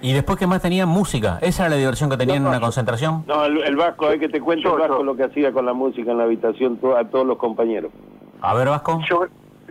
Y 0.00 0.12
después, 0.12 0.38
¿qué 0.38 0.46
más 0.46 0.62
tenían? 0.62 0.88
Música. 0.88 1.38
¿Esa 1.42 1.64
era 1.64 1.70
la 1.70 1.76
diversión 1.76 2.08
que 2.10 2.16
tenían 2.16 2.38
en 2.38 2.46
una 2.46 2.56
no. 2.56 2.60
concentración? 2.62 3.24
No, 3.26 3.44
el, 3.44 3.58
el 3.64 3.76
Vasco, 3.76 4.08
hay 4.08 4.18
que 4.18 4.28
te 4.28 4.40
cuente 4.40 4.62
Yo, 4.64 4.74
el 4.74 4.80
Vasco 4.80 4.98
yo. 4.98 5.02
lo 5.04 5.16
que 5.16 5.24
hacía 5.24 5.52
con 5.52 5.66
la 5.66 5.72
música 5.72 6.12
en 6.12 6.18
la 6.18 6.24
habitación 6.24 6.76
to- 6.78 6.96
a 6.96 7.04
todos 7.04 7.26
los 7.26 7.36
compañeros. 7.38 7.90
A 8.40 8.54
ver, 8.54 8.68
Vasco. 8.68 9.00
Yo, 9.08 9.26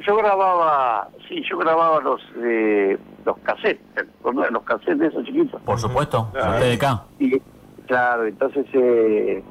yo 0.06 0.16
grababa, 0.18 1.08
sí, 1.30 1.42
yo 1.50 1.58
grababa 1.58 2.02
los 2.02 2.22
eh, 2.44 2.98
los 3.26 3.38
cassettes, 3.40 4.06
los 4.52 4.64
cassettes 4.64 5.00
de 5.00 5.08
esos 5.08 5.24
chiquitos. 5.26 5.62
Por 5.62 5.80
supuesto, 5.80 6.30
Ah. 6.42 6.58
TDK. 6.60 7.22
Y 7.22 7.42
claro, 7.88 8.26
entonces 8.26 8.66
eh, 8.74 9.44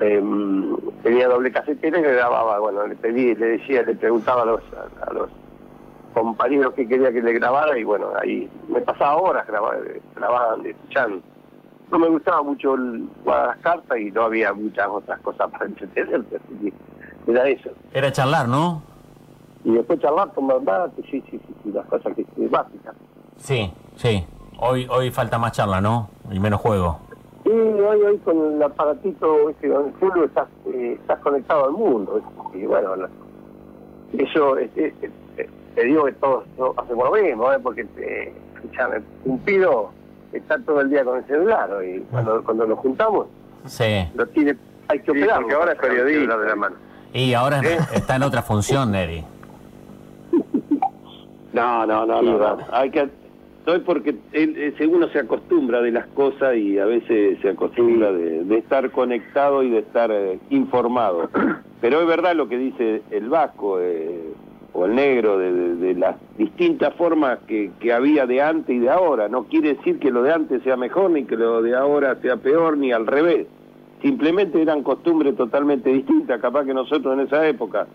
em, 0.00 0.76
tenía 1.02 1.28
doble 1.28 1.52
casetera 1.52 1.98
y 1.98 2.02
le 2.02 2.12
grababa, 2.12 2.58
bueno, 2.58 2.86
le 2.86 2.96
pedí, 2.96 3.34
le 3.34 3.46
decía, 3.58 3.82
le 3.82 3.94
preguntaba 3.94 4.42
a 4.42 4.46
los, 4.46 4.60
a, 4.74 5.10
a 5.10 5.12
los 5.12 5.28
compañeros 6.12 6.74
que 6.74 6.86
quería 6.88 7.12
que 7.12 7.22
le 7.22 7.32
grabara 7.34 7.78
y 7.78 7.84
bueno, 7.84 8.08
ahí 8.20 8.48
me 8.68 8.80
pasaba 8.80 9.16
horas 9.16 9.46
grababan, 9.46 10.66
escuchando. 10.66 11.20
No 11.90 11.98
me 11.98 12.08
gustaba 12.08 12.42
mucho 12.42 12.74
el 12.74 13.08
las 13.26 13.58
cartas 13.58 13.98
y 13.98 14.10
no 14.10 14.22
había 14.22 14.52
muchas 14.54 14.86
otras 14.88 15.20
cosas 15.20 15.50
para 15.50 15.66
entretenerse, 15.66 16.36
así 16.36 16.72
que 17.26 17.30
era 17.30 17.48
eso. 17.48 17.70
Era 17.92 18.10
charlar, 18.12 18.48
¿no? 18.48 18.82
Y 19.64 19.72
después 19.72 20.00
charlar, 20.00 20.30
tomar 20.32 20.60
mate, 20.62 21.02
sí, 21.10 21.22
sí, 21.30 21.38
sí, 21.46 21.54
sí, 21.62 21.70
las 21.72 21.86
cosas 21.86 22.14
que 22.16 22.24
básicas. 22.48 22.94
Sí, 23.36 23.72
sí. 23.96 24.24
Hoy, 24.58 24.86
hoy 24.90 25.10
falta 25.10 25.38
más 25.38 25.52
charla, 25.52 25.80
¿no? 25.80 26.08
Y 26.30 26.38
menos 26.40 26.60
juego. 26.60 26.98
Y 27.44 27.50
hoy, 27.50 28.00
hoy 28.02 28.18
con 28.18 28.54
el 28.54 28.62
aparatito 28.62 29.50
ese 29.50 29.68
con 29.68 29.86
el 29.86 30.24
estás, 30.24 30.48
eh, 30.66 30.96
estás 31.00 31.18
conectado 31.20 31.64
al 31.66 31.72
mundo. 31.72 32.20
Y 32.54 32.64
bueno, 32.66 32.94
la- 32.96 33.10
eso, 34.12 34.56
te 35.74 35.84
digo 35.84 36.04
que 36.04 36.12
todos 36.12 36.44
todos 36.56 36.76
hacemos 36.78 37.10
lo 37.10 37.22
mismo, 37.22 37.52
¿eh? 37.52 37.58
porque 37.62 37.86
escuchame, 38.54 39.02
un 39.24 39.38
pido 39.40 39.90
está 40.32 40.58
todo 40.60 40.80
el 40.80 40.90
día 40.90 41.04
con 41.04 41.18
el 41.18 41.24
celular 41.26 41.70
y 41.84 42.00
cuando, 42.10 42.42
cuando 42.44 42.66
nos 42.66 42.78
juntamos 42.78 43.26
Sí. 43.66 44.08
lo 44.14 44.26
tiene, 44.26 44.56
hay 44.88 44.98
que 45.00 45.12
Sí, 45.12 45.18
operar. 45.18 45.40
porque 45.40 45.54
ahora 45.54 45.72
es 45.72 45.78
periodista. 45.78 46.36
de 46.36 46.48
la 46.48 46.56
mano. 46.56 46.76
Y 47.14 47.34
ahora 47.34 47.60
está 47.94 48.16
en 48.16 48.22
otra 48.22 48.42
función, 48.42 48.92
Neri. 48.92 49.24
No, 51.52 51.84
no, 51.84 52.06
no, 52.06 52.20
Sí, 52.20 52.26
no, 52.26 52.38
no. 52.38 52.58
Hay 52.72 52.90
que 52.90 53.10
es 53.66 53.80
porque 53.82 54.16
él, 54.32 54.74
uno 54.92 55.08
se 55.08 55.20
acostumbra 55.20 55.80
de 55.80 55.92
las 55.92 56.06
cosas 56.08 56.56
y 56.56 56.78
a 56.78 56.84
veces 56.86 57.38
se 57.40 57.50
acostumbra 57.50 58.10
de, 58.10 58.58
estar 58.58 58.90
conectado 58.90 59.62
y 59.62 59.70
de 59.70 59.78
estar 59.78 60.10
eh, 60.10 60.38
informado. 60.50 61.28
Pero 61.80 62.00
es 62.00 62.06
verdad 62.06 62.34
lo 62.34 62.48
que 62.48 62.58
dice 62.58 63.02
el 63.10 63.28
vasco 63.28 63.78
eh, 63.80 64.32
o 64.74 64.86
el 64.86 64.94
negro 64.94 65.38
de, 65.38 65.94
las 65.94 66.16
distintas 66.38 66.94
formas 66.94 67.38
que, 67.46 67.70
había 67.92 68.26
de 68.26 68.40
antes 68.40 68.74
y 68.74 68.78
de 68.78 68.90
ahora. 68.90 69.28
No 69.28 69.44
quiere 69.44 69.74
decir 69.74 69.98
que 69.98 70.10
lo 70.10 70.22
de 70.22 70.32
antes 70.32 70.62
sea 70.62 70.76
mejor 70.76 71.10
ni 71.10 71.24
que 71.24 71.36
lo 71.36 71.62
de 71.62 71.76
ahora 71.76 72.16
sea 72.22 72.36
peor 72.36 72.78
ni 72.78 72.92
al 72.92 73.06
revés. 73.06 73.46
Simplemente 74.00 74.60
eran 74.60 74.82
costumbres 74.82 75.36
totalmente 75.36 75.90
distintas. 75.90 76.40
Capaz 76.40 76.64
que 76.64 76.74
nosotros 76.74 77.14
en 77.14 77.26
esa 77.26 77.46
época 77.46 77.86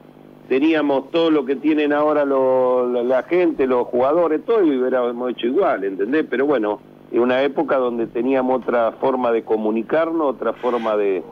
teníamos 0.48 1.12
todo 1.12 1.29
lo 1.29 1.46
que 1.46 1.55
tienen 1.55 1.93
ahora 1.93 2.25
la, 2.25 3.24
gente, 3.24 3.67
los 3.67 3.88
jugadores, 3.88 4.43
todo 4.46 4.63
y 4.63 4.77
hubiéramos 4.77 5.31
hecho 5.31 5.48
igual, 5.48 5.84
¿entendés? 5.84 6.25
Pero 6.29 6.46
bueno, 6.46 6.79
en 7.12 7.19
una 7.19 7.41
época 7.43 7.77
donde 7.77 8.07
teníamos 8.07 8.62
otra 8.62 8.93
forma 8.93 9.31
de 9.31 9.43
comunicarnos, 9.43 10.36
otra 10.36 10.53
forma 10.53 10.96
de, 10.96 11.24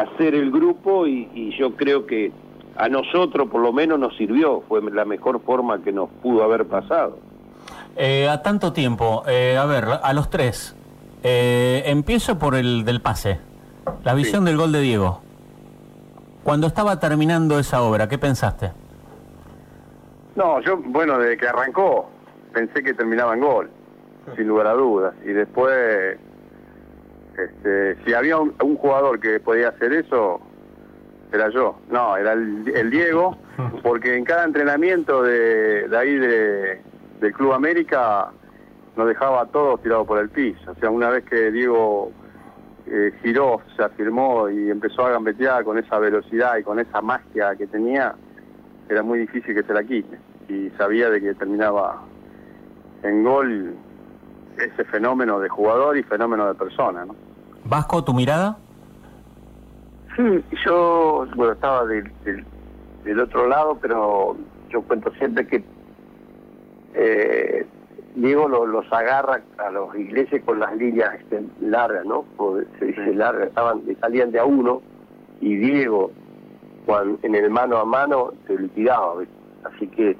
hacer 0.00 0.34
el 0.34 0.50
grupo 0.50 1.06
y, 1.06 1.54
yo 1.56 1.76
creo 1.76 2.06
que 2.06 2.32
a 2.78 2.88
nosotros 2.88 3.48
por 3.50 3.60
lo 3.60 3.72
menos 3.72 3.98
nos 3.98 4.16
sirvió, 4.16 4.62
fue 4.68 4.80
la 4.92 5.04
mejor 5.04 5.42
forma 5.42 5.82
que 5.82 5.92
nos 5.92 6.08
pudo 6.22 6.44
haber 6.44 6.64
pasado. 6.64 7.18
Eh, 7.96 8.28
a 8.28 8.40
tanto 8.42 8.72
tiempo, 8.72 9.24
eh, 9.26 9.56
a 9.58 9.66
ver, 9.66 9.84
a 10.00 10.12
los 10.12 10.30
tres, 10.30 10.76
eh, 11.24 11.82
empiezo 11.86 12.38
por 12.38 12.54
el 12.54 12.84
del 12.84 13.00
pase, 13.00 13.40
la 14.04 14.14
visión 14.14 14.44
del 14.44 14.56
gol 14.56 14.70
de 14.70 14.80
Diego. 14.80 15.20
Cuando 16.44 16.68
estaba 16.68 17.00
terminando 17.00 17.58
esa 17.58 17.82
obra, 17.82 18.08
¿qué 18.08 18.16
pensaste? 18.16 18.70
No, 20.36 20.60
yo, 20.60 20.76
bueno, 20.76 21.18
desde 21.18 21.36
que 21.36 21.48
arrancó, 21.48 22.08
pensé 22.52 22.84
que 22.84 22.94
terminaba 22.94 23.34
en 23.34 23.40
gol, 23.40 23.70
sin 24.36 24.46
lugar 24.46 24.68
a 24.68 24.74
dudas. 24.74 25.14
Y 25.24 25.32
después, 25.32 26.16
este, 27.36 27.96
si 28.04 28.14
había 28.14 28.38
un, 28.38 28.54
jugador 28.76 29.18
que 29.18 29.40
podía 29.40 29.70
hacer 29.70 29.92
eso, 29.92 30.40
era 31.32 31.48
yo. 31.50 31.76
No, 31.90 32.16
era 32.16 32.32
el, 32.32 32.90
Diego, 32.90 33.36
porque 33.82 34.16
en 34.16 34.24
cada 34.24 34.44
entrenamiento 34.44 35.22
de, 35.22 35.88
ahí 35.96 36.14
de, 36.14 36.80
del 37.20 37.32
Club 37.32 37.52
América 37.52 38.30
nos 38.96 39.06
dejaba 39.06 39.42
a 39.42 39.46
todos 39.46 39.82
tirados 39.82 40.06
por 40.06 40.18
el 40.18 40.30
piso. 40.30 40.72
O 40.72 40.74
sea, 40.76 40.90
una 40.90 41.08
vez 41.10 41.24
que 41.24 41.50
Diego 41.50 42.10
eh, 42.86 43.12
giró, 43.22 43.60
se 43.76 43.82
afirmó 43.82 44.48
y 44.48 44.70
empezó 44.70 45.06
a 45.06 45.10
gambetear 45.10 45.64
con 45.64 45.78
esa 45.78 45.98
velocidad 45.98 46.56
y 46.58 46.62
con 46.62 46.78
esa 46.80 47.00
magia 47.00 47.54
que 47.56 47.66
tenía, 47.66 48.14
era 48.88 49.02
muy 49.02 49.20
difícil 49.20 49.54
que 49.54 49.62
se 49.62 49.72
la 49.72 49.84
quite. 49.84 50.18
Y 50.48 50.70
sabía 50.78 51.10
de 51.10 51.20
que 51.20 51.34
terminaba 51.34 52.02
en 53.02 53.22
gol 53.22 53.74
ese 54.56 54.84
fenómeno 54.84 55.38
de 55.38 55.48
jugador 55.48 55.96
y 55.96 56.02
fenómeno 56.02 56.46
de 56.48 56.54
persona. 56.54 57.04
¿no? 57.04 57.14
Vasco, 57.64 58.02
¿tu 58.02 58.12
mirada? 58.12 58.58
Sí, 60.18 60.24
yo 60.66 61.28
bueno, 61.36 61.52
estaba 61.52 61.86
del, 61.86 62.10
del, 63.04 63.20
otro 63.20 63.46
lado, 63.46 63.78
pero 63.80 64.36
yo 64.68 64.82
cuento 64.82 65.12
siempre 65.12 65.46
que 65.46 65.62
eh, 66.94 67.64
Diego 68.16 68.48
los, 68.48 68.92
agarra 68.92 69.40
a 69.58 69.70
los 69.70 69.94
ingleses 69.94 70.42
con 70.42 70.58
las 70.58 70.76
líneas 70.76 71.14
este, 71.20 71.44
largas, 71.60 72.04
¿no? 72.04 72.24
se 72.80 72.86
dice 72.86 73.14
largas, 73.14 73.46
estaban, 73.46 73.82
salían 74.00 74.32
de 74.32 74.40
a 74.40 74.44
uno 74.44 74.82
y 75.40 75.54
Diego 75.54 76.10
cuando, 76.84 77.20
en 77.22 77.36
el 77.36 77.48
mano 77.48 77.76
a 77.76 77.84
mano 77.84 78.32
se 78.48 78.58
liquidaba. 78.58 79.22
Así 79.62 79.86
que 79.86 80.16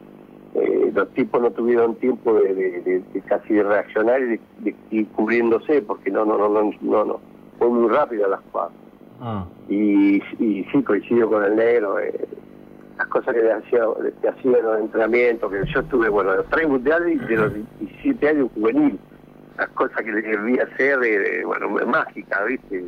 eh, 0.54 0.92
los 0.94 1.08
tipos 1.14 1.42
no 1.42 1.50
tuvieron 1.50 1.96
tiempo 1.96 2.34
de, 2.34 3.02
casi 3.26 3.54
de 3.54 3.64
reaccionar 3.64 4.22
y 4.22 4.40
de, 4.60 4.76
ir 4.92 5.08
cubriéndose 5.08 5.82
porque 5.82 6.12
no, 6.12 6.24
no, 6.24 6.38
no, 6.38 6.48
no, 6.48 6.70
no, 6.82 7.04
no. 7.04 7.20
fue 7.58 7.68
muy 7.68 7.88
rápida 7.88 8.28
la 8.28 8.36
jugada. 8.36 8.70
Ah. 9.20 9.44
Y, 9.68 10.22
y 10.38 10.64
sí, 10.70 10.82
coincido 10.82 11.28
con 11.28 11.44
el 11.44 11.56
negro. 11.56 11.98
Eh, 11.98 12.28
las 12.98 13.06
cosas 13.08 13.34
que 13.34 13.52
hacía, 13.52 13.80
que 14.20 14.28
hacía 14.28 14.58
en 14.58 14.64
los 14.64 14.80
entrenamientos, 14.80 15.52
que 15.52 15.72
yo 15.72 15.80
estuve, 15.80 16.08
bueno, 16.08 16.32
de 16.32 16.36
los 16.38 16.46
tres 16.48 16.68
mundiales 16.68 17.14
y 17.14 17.26
de 17.26 17.36
los 17.36 17.54
17 17.54 18.28
años 18.28 18.50
juvenil, 18.54 18.98
las 19.56 19.68
cosas 19.68 19.98
que 19.98 20.12
le 20.12 20.22
debía 20.22 20.64
hacer, 20.64 20.98
de, 20.98 21.44
bueno, 21.44 21.68
mágica, 21.86 22.42
¿viste? 22.44 22.86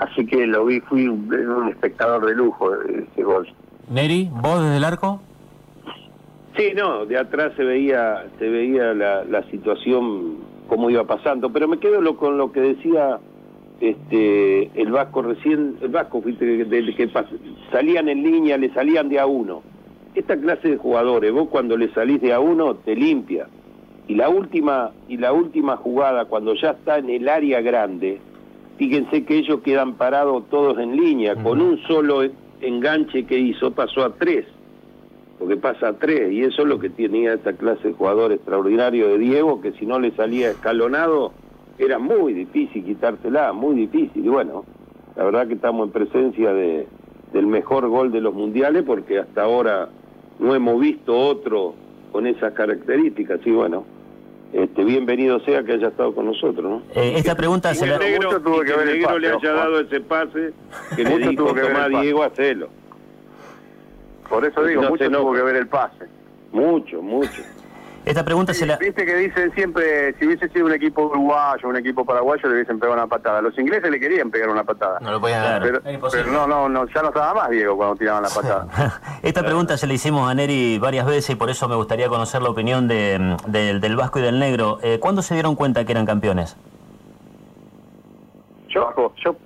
así 0.00 0.26
que 0.26 0.46
lo 0.46 0.64
vi, 0.64 0.80
fui 0.80 1.06
un, 1.06 1.68
espectador 1.68 2.26
de 2.26 2.34
lujo 2.34 2.70
de 2.70 3.06
ese 3.12 3.22
gol. 3.22 3.48
Neri, 3.88 4.28
¿vos 4.32 4.62
desde 4.62 4.76
el 4.76 4.84
arco? 4.84 5.20
Sí, 6.56 6.72
no, 6.76 7.06
de 7.06 7.16
atrás 7.16 7.52
se 7.56 7.62
veía, 7.62 8.26
se 8.40 8.48
veía 8.48 8.92
la, 8.92 9.24
la 9.24 9.44
situación, 9.50 10.38
cómo 10.66 10.90
iba 10.90 11.04
pasando, 11.04 11.52
pero 11.52 11.68
me 11.68 11.78
quedo 11.78 12.00
lo, 12.00 12.16
con 12.16 12.36
lo 12.36 12.50
que 12.50 12.60
decía 12.60 13.20
este, 13.80 14.70
el 14.74 14.90
Vasco 14.90 15.22
recién, 15.22 15.76
el 15.80 15.88
Vasco, 15.88 16.22
que, 16.22 16.36
que 16.36 17.10
salían 17.70 18.08
en 18.08 18.22
línea, 18.22 18.58
le 18.58 18.72
salían 18.72 19.08
de 19.08 19.20
a 19.20 19.26
uno. 19.26 19.62
Esta 20.14 20.36
clase 20.36 20.70
de 20.70 20.76
jugadores, 20.76 21.32
vos 21.32 21.48
cuando 21.48 21.76
le 21.76 21.92
salís 21.92 22.20
de 22.20 22.32
a 22.32 22.40
uno, 22.40 22.74
te 22.76 22.96
limpia. 22.96 23.46
Y 24.08 24.14
la 24.14 24.30
última, 24.30 24.90
y 25.06 25.18
la 25.18 25.32
última 25.32 25.76
jugada, 25.76 26.24
cuando 26.24 26.54
ya 26.54 26.70
está 26.70 26.98
en 26.98 27.10
el 27.10 27.28
área 27.28 27.60
grande, 27.60 28.20
fíjense 28.78 29.24
que 29.24 29.36
ellos 29.36 29.60
quedan 29.60 29.94
parados 29.94 30.48
todos 30.48 30.78
en 30.78 30.96
línea, 30.96 31.36
con 31.36 31.60
un 31.60 31.78
solo 31.82 32.22
enganche 32.60 33.26
que 33.26 33.38
hizo, 33.38 33.70
pasó 33.72 34.04
a 34.04 34.14
tres, 34.14 34.46
porque 35.38 35.56
pasa 35.56 35.88
a 35.88 35.92
tres, 35.92 36.32
y 36.32 36.42
eso 36.42 36.62
es 36.62 36.68
lo 36.68 36.80
que 36.80 36.90
tenía 36.90 37.34
esta 37.34 37.52
clase 37.52 37.88
de 37.88 37.94
jugador 37.94 38.32
extraordinario 38.32 39.08
de 39.08 39.18
Diego, 39.18 39.60
que 39.60 39.72
si 39.72 39.86
no 39.86 40.00
le 40.00 40.10
salía 40.12 40.50
escalonado, 40.50 41.32
era 41.78 41.98
muy 41.98 42.34
difícil 42.34 42.84
quitársela, 42.84 43.52
muy 43.52 43.76
difícil. 43.76 44.24
Y 44.24 44.28
bueno, 44.28 44.64
la 45.16 45.24
verdad 45.24 45.46
que 45.46 45.54
estamos 45.54 45.86
en 45.86 45.92
presencia 45.92 46.52
de, 46.52 46.86
del 47.32 47.46
mejor 47.46 47.88
gol 47.88 48.12
de 48.12 48.20
los 48.20 48.34
mundiales 48.34 48.82
porque 48.84 49.18
hasta 49.20 49.42
ahora 49.42 49.88
no 50.38 50.54
hemos 50.54 50.80
visto 50.80 51.16
otro 51.16 51.74
con 52.12 52.26
esas 52.26 52.52
características. 52.52 53.40
Y 53.44 53.50
bueno, 53.52 53.84
este, 54.52 54.84
bienvenido 54.84 55.40
sea 55.40 55.62
que 55.62 55.72
haya 55.72 55.88
estado 55.88 56.14
con 56.14 56.26
nosotros. 56.26 56.64
¿no? 56.64 56.82
Eh, 57.00 57.14
esta 57.16 57.34
pregunta 57.34 57.74
se 57.74 57.86
la... 57.86 57.98
Negro, 57.98 58.40
tuvo 58.40 58.60
que, 58.60 58.72
el 58.72 58.86
negro 58.86 59.18
le 59.18 59.28
haya 59.28 59.52
dado 59.52 59.80
ese 59.80 60.00
pase 60.00 60.52
que 60.96 61.04
le 61.04 61.18
dijo 61.18 61.54
Tomás 61.54 61.88
Diego 62.00 62.22
hacerlo. 62.22 62.68
Por 64.28 64.44
eso 64.44 64.62
digo, 64.64 64.82
mucho 64.82 65.10
tuvo 65.10 65.32
que 65.32 65.42
ver 65.42 65.56
el 65.56 65.68
pase. 65.68 66.06
Mucho, 66.52 67.02
mucho. 67.02 67.42
Esta 68.08 68.24
pregunta 68.24 68.54
se 68.54 68.64
la... 68.64 68.78
Viste 68.78 69.04
que 69.04 69.14
dicen 69.16 69.52
siempre, 69.54 70.14
si 70.14 70.26
hubiese 70.26 70.48
sido 70.48 70.64
un 70.64 70.72
equipo 70.72 71.02
uruguayo, 71.08 71.68
un 71.68 71.76
equipo 71.76 72.06
paraguayo, 72.06 72.48
le 72.48 72.54
hubiesen 72.54 72.78
pegado 72.78 72.94
una 72.94 73.06
patada. 73.06 73.42
Los 73.42 73.58
ingleses 73.58 73.90
le 73.90 74.00
querían 74.00 74.30
pegar 74.30 74.48
una 74.48 74.64
patada. 74.64 74.98
No 75.00 75.12
lo 75.12 75.20
podían 75.20 75.42
dar. 75.42 75.82
Pero, 76.10 76.32
no, 76.32 76.46
no, 76.46 76.70
no, 76.70 76.86
ya 76.86 77.02
no 77.02 77.08
estaba 77.08 77.34
más 77.34 77.50
Diego 77.50 77.76
cuando 77.76 77.96
tiraban 77.96 78.22
la 78.22 78.30
patada. 78.30 78.66
Esta 79.22 79.42
pregunta 79.42 79.76
se 79.76 79.86
la 79.86 79.92
hicimos 79.92 80.30
a 80.30 80.34
Neri 80.34 80.78
varias 80.78 81.04
veces 81.04 81.28
y 81.30 81.34
por 81.34 81.50
eso 81.50 81.68
me 81.68 81.76
gustaría 81.76 82.08
conocer 82.08 82.40
la 82.40 82.48
opinión 82.48 82.88
de, 82.88 83.36
del 83.46 83.96
Vasco 83.96 84.20
y 84.20 84.22
del 84.22 84.38
Negro. 84.38 84.78
Eh, 84.82 84.98
¿Cuándo 84.98 85.20
se 85.20 85.34
dieron 85.34 85.54
cuenta 85.54 85.84
que 85.84 85.92
eran 85.92 86.06
campeones? 86.06 86.56
Yo, 88.68 89.12
yo 89.22 89.36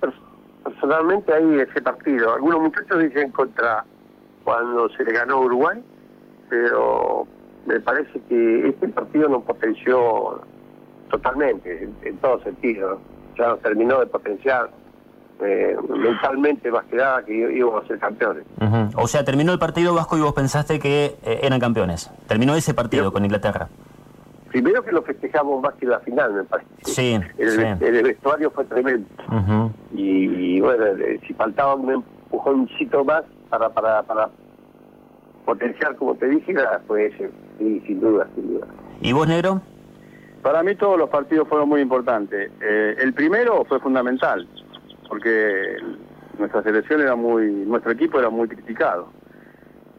personalmente 0.63 1.33
ahí 1.33 1.59
ese 1.59 1.81
partido. 1.81 2.33
Algunos 2.33 2.61
muchachos 2.61 3.03
dicen 3.03 3.29
contra 3.31 3.83
cuando 4.45 4.87
se 4.89 5.03
le 5.03 5.11
ganó 5.11 5.41
Uruguay, 5.41 5.83
pero 6.49 7.27
me 7.65 7.79
parece 7.79 8.19
que 8.27 8.69
este 8.69 8.87
partido 8.89 9.29
nos 9.29 9.43
potenció 9.43 10.41
totalmente, 11.09 11.89
en, 12.03 12.17
todo 12.17 12.41
sentido. 12.43 12.99
Ya 13.37 13.49
nos 13.49 13.59
terminó 13.61 13.99
de 13.99 14.07
potenciar 14.07 14.69
eh, 15.41 15.75
mentalmente 15.89 16.71
más 16.71 16.85
que 16.85 16.95
nada 16.95 17.23
que 17.23 17.33
íbamos 17.33 17.83
a 17.83 17.87
ser 17.87 17.99
campeones. 17.99 18.43
O 18.95 19.07
sea, 19.07 19.23
terminó 19.23 19.53
el 19.53 19.59
partido 19.59 19.93
vasco 19.93 20.17
y 20.17 20.21
vos 20.21 20.33
pensaste 20.33 20.79
que 20.79 21.15
eh, 21.23 21.39
eran 21.43 21.59
campeones. 21.59 22.11
Terminó 22.27 22.55
ese 22.55 22.73
partido 22.73 23.11
con 23.11 23.23
Inglaterra. 23.23 23.69
Primero 24.49 24.83
que 24.83 24.91
lo 24.91 25.01
festejamos 25.01 25.61
más 25.63 25.73
que 25.75 25.87
la 25.87 25.99
final, 26.01 26.33
me 26.33 26.43
parece. 26.43 26.69
Sí, 26.83 27.19
el, 27.39 28.03
vestuario 28.03 28.51
fue 28.51 28.65
tremendo. 28.65 29.07
y, 29.93 30.59
bueno, 30.61 30.85
eh, 30.85 31.19
si 31.25 31.33
faltaba 31.33 31.73
un 31.75 31.91
empujoncito 31.91 33.03
más 33.03 33.23
para, 33.49 33.69
para, 33.69 34.03
para 34.03 34.29
potenciar, 35.45 35.95
como 35.95 36.15
te 36.15 36.27
dije, 36.27 36.53
pues 36.87 37.13
sí, 37.63 37.83
sin 37.87 38.01
duda, 38.01 38.27
sin 38.35 38.53
duda. 38.53 38.67
¿Y 39.01 39.11
vos, 39.13 39.27
negro? 39.27 39.61
Para 40.41 40.61
mí 40.63 40.75
todos 40.75 40.97
los 40.97 41.09
partidos 41.09 41.47
fueron 41.47 41.69
muy 41.69 41.81
importantes. 41.81 42.51
Eh, 42.61 42.95
el 42.99 43.13
primero 43.13 43.63
fue 43.65 43.79
fundamental, 43.79 44.47
porque 45.07 45.77
nuestra 46.37 46.63
selección 46.63 47.01
era 47.01 47.15
muy, 47.15 47.49
nuestro 47.49 47.91
equipo 47.91 48.19
era 48.19 48.29
muy 48.29 48.47
criticado. 48.47 49.09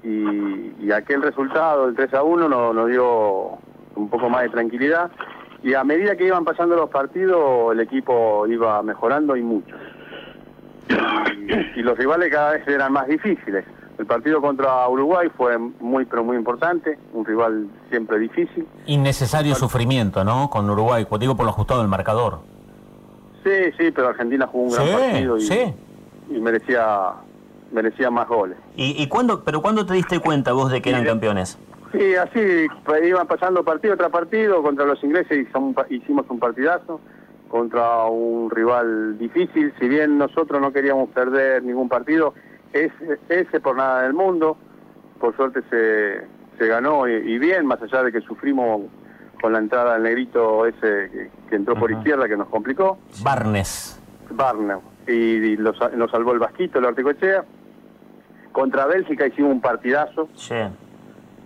Y, 0.02 0.90
aquel 0.92 1.22
resultado, 1.22 1.88
el 1.88 1.96
3 1.96 2.12
a 2.12 2.22
1, 2.22 2.48
nos, 2.48 2.74
nos 2.74 2.88
dio 2.88 3.58
un 3.96 4.10
poco 4.10 4.28
más 4.28 4.42
de 4.42 4.50
tranquilidad. 4.50 5.10
Y 5.62 5.72
a 5.72 5.82
medida 5.82 6.14
que 6.14 6.26
iban 6.26 6.44
pasando 6.44 6.76
los 6.76 6.90
partidos, 6.90 7.72
el 7.72 7.80
equipo 7.80 8.46
iba 8.46 8.82
mejorando 8.82 9.34
y 9.34 9.42
mucho. 9.42 9.74
y 11.76 11.82
los 11.82 11.96
rivales 11.96 12.30
cada 12.30 12.52
vez 12.52 12.68
eran 12.68 12.92
más 12.92 13.08
difíciles 13.08 13.64
El 13.98 14.06
partido 14.06 14.40
contra 14.40 14.88
Uruguay 14.88 15.28
fue 15.36 15.56
muy, 15.56 16.04
pero 16.04 16.24
muy 16.24 16.36
importante, 16.36 16.98
un 17.12 17.24
rival 17.24 17.68
siempre 17.90 18.18
difícil. 18.18 18.66
Innecesario 18.86 19.54
sufrimiento, 19.54 20.24
¿no? 20.24 20.50
Con 20.50 20.68
Uruguay, 20.68 21.06
pues 21.08 21.20
digo 21.20 21.36
por 21.36 21.44
lo 21.46 21.50
ajustado 21.50 21.80
del 21.80 21.88
marcador. 21.88 22.40
Sí, 23.44 23.50
sí, 23.78 23.90
pero 23.92 24.08
Argentina 24.08 24.46
jugó 24.46 24.64
un 24.64 24.72
gran 24.72 24.88
partido 24.88 25.36
y, 25.36 25.40
sí. 25.42 25.74
y 26.30 26.40
merecía, 26.40 27.10
merecía 27.72 28.10
más 28.10 28.26
goles. 28.26 28.56
¿Y, 28.74 29.00
y 29.00 29.06
cuándo, 29.06 29.44
pero 29.44 29.62
cuándo 29.62 29.86
te 29.86 29.94
diste 29.94 30.18
cuenta 30.18 30.52
vos 30.52 30.72
de 30.72 30.82
que 30.82 30.90
eran 30.90 31.04
campeones? 31.04 31.56
Sí, 31.92 32.16
así 32.16 32.66
pues, 32.84 33.06
iban 33.06 33.28
pasando 33.28 33.62
partido 33.62 33.96
tras 33.96 34.10
partido. 34.10 34.60
Contra 34.62 34.84
los 34.86 35.02
ingleses 35.04 35.46
pa- 35.74 35.86
hicimos 35.88 36.26
un 36.28 36.40
partidazo. 36.40 37.00
Contra 37.48 38.06
un 38.06 38.50
rival 38.50 39.16
difícil. 39.18 39.72
Si 39.78 39.88
bien 39.88 40.18
nosotros 40.18 40.60
no 40.60 40.72
queríamos 40.72 41.10
perder 41.10 41.62
ningún 41.62 41.88
partido, 41.88 42.34
ese, 42.74 43.18
ese 43.28 43.60
por 43.60 43.76
nada 43.76 44.02
del 44.02 44.12
mundo. 44.12 44.56
Por 45.20 45.34
suerte 45.36 45.62
se, 45.70 46.26
se 46.58 46.66
ganó 46.68 47.08
y, 47.08 47.12
y 47.14 47.38
bien, 47.38 47.64
más 47.66 47.80
allá 47.80 48.02
de 48.02 48.12
que 48.12 48.20
sufrimos 48.20 48.82
con 49.40 49.52
la 49.52 49.58
entrada 49.60 49.94
del 49.94 50.02
negrito 50.02 50.66
ese 50.66 50.80
que, 51.10 51.30
que 51.48 51.56
entró 51.56 51.74
por 51.76 51.90
izquierda, 51.90 52.28
que 52.28 52.36
nos 52.36 52.48
complicó. 52.48 52.98
Barnes. 53.22 54.00
Barnum. 54.30 54.80
Y, 55.06 55.12
y 55.12 55.56
lo 55.56 55.74
sa- 55.74 55.90
nos 55.90 56.10
salvó 56.10 56.32
el 56.32 56.38
Vasquito, 56.38 56.78
el 56.78 56.86
Articochea. 56.86 57.44
Contra 58.52 58.86
Bélgica 58.86 59.26
hicimos 59.26 59.52
un 59.52 59.60
partidazo 59.60 60.28
Sí. 60.34 60.54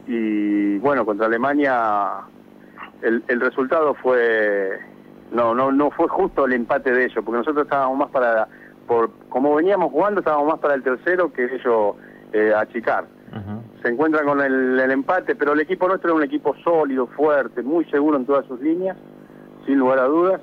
y 0.06 0.78
bueno 0.78 1.04
contra 1.06 1.26
Alemania 1.26 2.08
el, 3.02 3.22
el 3.28 3.40
resultado 3.40 3.94
fue 3.94 4.78
no 5.32 5.54
no 5.54 5.72
no 5.72 5.90
fue 5.90 6.06
justo 6.08 6.44
el 6.46 6.52
empate 6.52 6.92
de 6.92 7.06
ellos 7.06 7.24
porque 7.24 7.38
nosotros 7.38 7.64
estábamos 7.64 7.96
más 7.98 8.10
para 8.10 8.46
por 8.88 9.10
como 9.28 9.54
veníamos 9.54 9.92
jugando 9.92 10.20
estábamos 10.20 10.48
más 10.48 10.58
para 10.58 10.74
el 10.74 10.82
tercero 10.82 11.32
que 11.32 11.44
ellos 11.44 11.94
eh, 12.32 12.52
achicar. 12.56 13.04
Se 13.82 13.88
encuentran 13.88 14.26
con 14.26 14.40
el, 14.40 14.80
el 14.80 14.90
empate 14.90 15.36
pero 15.36 15.52
el 15.52 15.60
equipo 15.60 15.86
nuestro 15.86 16.10
era 16.10 16.16
un 16.16 16.24
equipo 16.24 16.56
sólido 16.64 17.06
fuerte 17.06 17.62
muy 17.62 17.84
seguro 17.86 18.16
en 18.16 18.24
todas 18.26 18.44
sus 18.46 18.60
líneas 18.60 18.96
sin 19.66 19.78
lugar 19.78 19.98
a 20.00 20.04
dudas. 20.04 20.40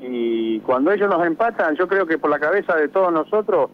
Y 0.00 0.60
cuando 0.60 0.92
ellos 0.92 1.08
nos 1.08 1.26
empatan 1.26 1.74
yo 1.76 1.88
creo 1.88 2.06
que 2.06 2.18
por 2.18 2.30
la 2.30 2.38
cabeza 2.38 2.76
de 2.76 2.88
todos 2.88 3.10
nosotros 3.12 3.70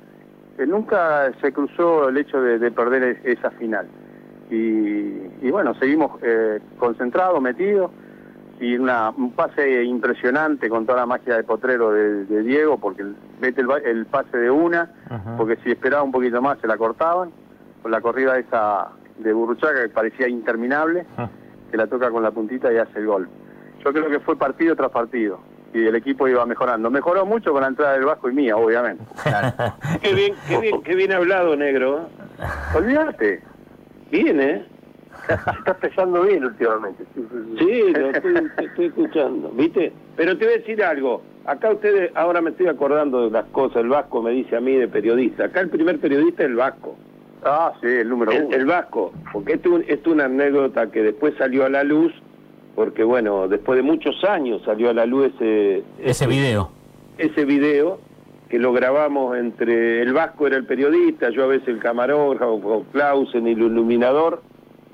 eh, 0.58 0.66
nunca 0.66 1.32
se 1.40 1.52
cruzó 1.52 2.08
el 2.08 2.16
hecho 2.18 2.40
de, 2.40 2.58
de 2.58 2.70
perder 2.70 3.02
es- 3.02 3.24
esa 3.38 3.50
final. 3.52 3.86
Y, 4.50 4.56
y 5.42 5.50
bueno, 5.50 5.74
seguimos 5.74 6.12
eh, 6.22 6.60
concentrados, 6.78 7.40
metidos, 7.40 7.90
y 8.60 8.76
una, 8.76 9.10
un 9.10 9.32
pase 9.32 9.82
impresionante 9.84 10.68
con 10.68 10.84
toda 10.84 10.98
la 10.98 11.06
magia 11.06 11.34
de 11.36 11.44
potrero 11.44 11.92
de, 11.92 12.26
de 12.26 12.42
Diego, 12.42 12.78
porque 12.78 13.04
mete 13.40 13.62
el, 13.62 14.06
pase 14.06 14.36
de 14.36 14.50
una, 14.50 14.90
porque 15.38 15.56
si 15.64 15.70
esperaba 15.70 16.02
un 16.02 16.12
poquito 16.12 16.42
más 16.42 16.58
se 16.60 16.66
la 16.66 16.76
cortaban, 16.76 17.30
con 17.82 17.90
la 17.90 18.02
corrida 18.02 18.38
esa 18.38 18.88
de 19.18 19.32
Burruchaga 19.32 19.82
que 19.82 19.88
parecía 19.88 20.28
interminable, 20.28 21.06
Ujú. 21.16 21.28
que 21.70 21.76
la 21.78 21.86
toca 21.86 22.10
con 22.10 22.22
la 22.22 22.30
puntita 22.30 22.70
y 22.70 22.76
hace 22.76 22.98
el 22.98 23.06
gol. 23.06 23.28
Yo 23.82 23.92
creo 23.92 24.10
que 24.10 24.20
fue 24.20 24.36
partido 24.36 24.76
tras 24.76 24.90
partido, 24.90 25.40
y 25.72 25.86
el 25.86 25.94
equipo 25.94 26.28
iba 26.28 26.44
mejorando. 26.44 26.90
Mejoró 26.90 27.24
mucho 27.24 27.52
con 27.52 27.62
la 27.62 27.68
entrada 27.68 27.94
del 27.94 28.04
Vasco 28.04 28.28
y 28.28 28.34
mía, 28.34 28.58
obviamente. 28.58 29.02
Qué 30.02 30.12
bien, 30.14 30.34
qué 30.48 30.58
bien, 30.60 30.82
qué 30.82 30.94
bien 30.94 31.12
hablado, 31.12 31.56
negro. 31.56 32.08
Olvídate. 32.74 33.42
Bien, 34.10 34.40
¿eh? 34.40 34.66
Está 35.28 35.70
empezando 35.72 36.22
bien 36.22 36.44
últimamente. 36.44 37.04
Sí, 37.14 37.92
lo 37.92 38.10
estoy, 38.10 38.34
te 38.56 38.64
estoy 38.64 38.86
escuchando, 38.86 39.50
¿viste? 39.54 39.92
Pero 40.16 40.36
te 40.36 40.44
voy 40.44 40.54
a 40.54 40.58
decir 40.58 40.82
algo. 40.82 41.22
Acá 41.46 41.70
ustedes, 41.70 42.10
ahora 42.14 42.40
me 42.40 42.50
estoy 42.50 42.66
acordando 42.68 43.24
de 43.24 43.30
las 43.30 43.44
cosas. 43.46 43.78
El 43.82 43.88
Vasco 43.88 44.22
me 44.22 44.30
dice 44.30 44.56
a 44.56 44.60
mí 44.60 44.74
de 44.76 44.88
periodista. 44.88 45.44
Acá 45.44 45.60
el 45.60 45.68
primer 45.70 45.98
periodista 46.00 46.42
es 46.42 46.50
el 46.50 46.56
Vasco. 46.56 46.96
Ah, 47.44 47.72
sí, 47.80 47.86
el 47.86 48.08
número 48.08 48.32
El, 48.32 48.44
uno. 48.44 48.56
el 48.56 48.66
Vasco. 48.66 49.12
Porque 49.32 49.54
esto, 49.54 49.68
es 49.70 49.74
un- 49.74 49.84
esto 49.88 50.10
es 50.10 50.14
una 50.14 50.24
anécdota 50.26 50.90
que 50.90 51.02
después 51.02 51.34
salió 51.38 51.64
a 51.64 51.68
la 51.70 51.84
luz. 51.84 52.12
Porque, 52.74 53.02
bueno, 53.04 53.48
después 53.48 53.76
de 53.76 53.82
muchos 53.82 54.22
años 54.24 54.62
salió 54.64 54.90
a 54.90 54.94
la 54.94 55.06
luz 55.06 55.32
ese, 55.34 55.82
Ese 56.02 56.26
video. 56.26 56.70
ese 57.18 57.44
video 57.44 57.98
que 58.48 58.58
lo 58.58 58.72
grabamos 58.72 59.36
entre 59.36 60.02
el 60.02 60.12
Vasco 60.12 60.46
era 60.46 60.56
el 60.56 60.64
periodista, 60.66 61.30
yo 61.30 61.44
a 61.44 61.46
veces 61.46 61.68
el 61.68 61.78
camarógrafo, 61.78 62.84
Clausen 62.92 63.46
el 63.46 63.58
iluminador 63.60 64.42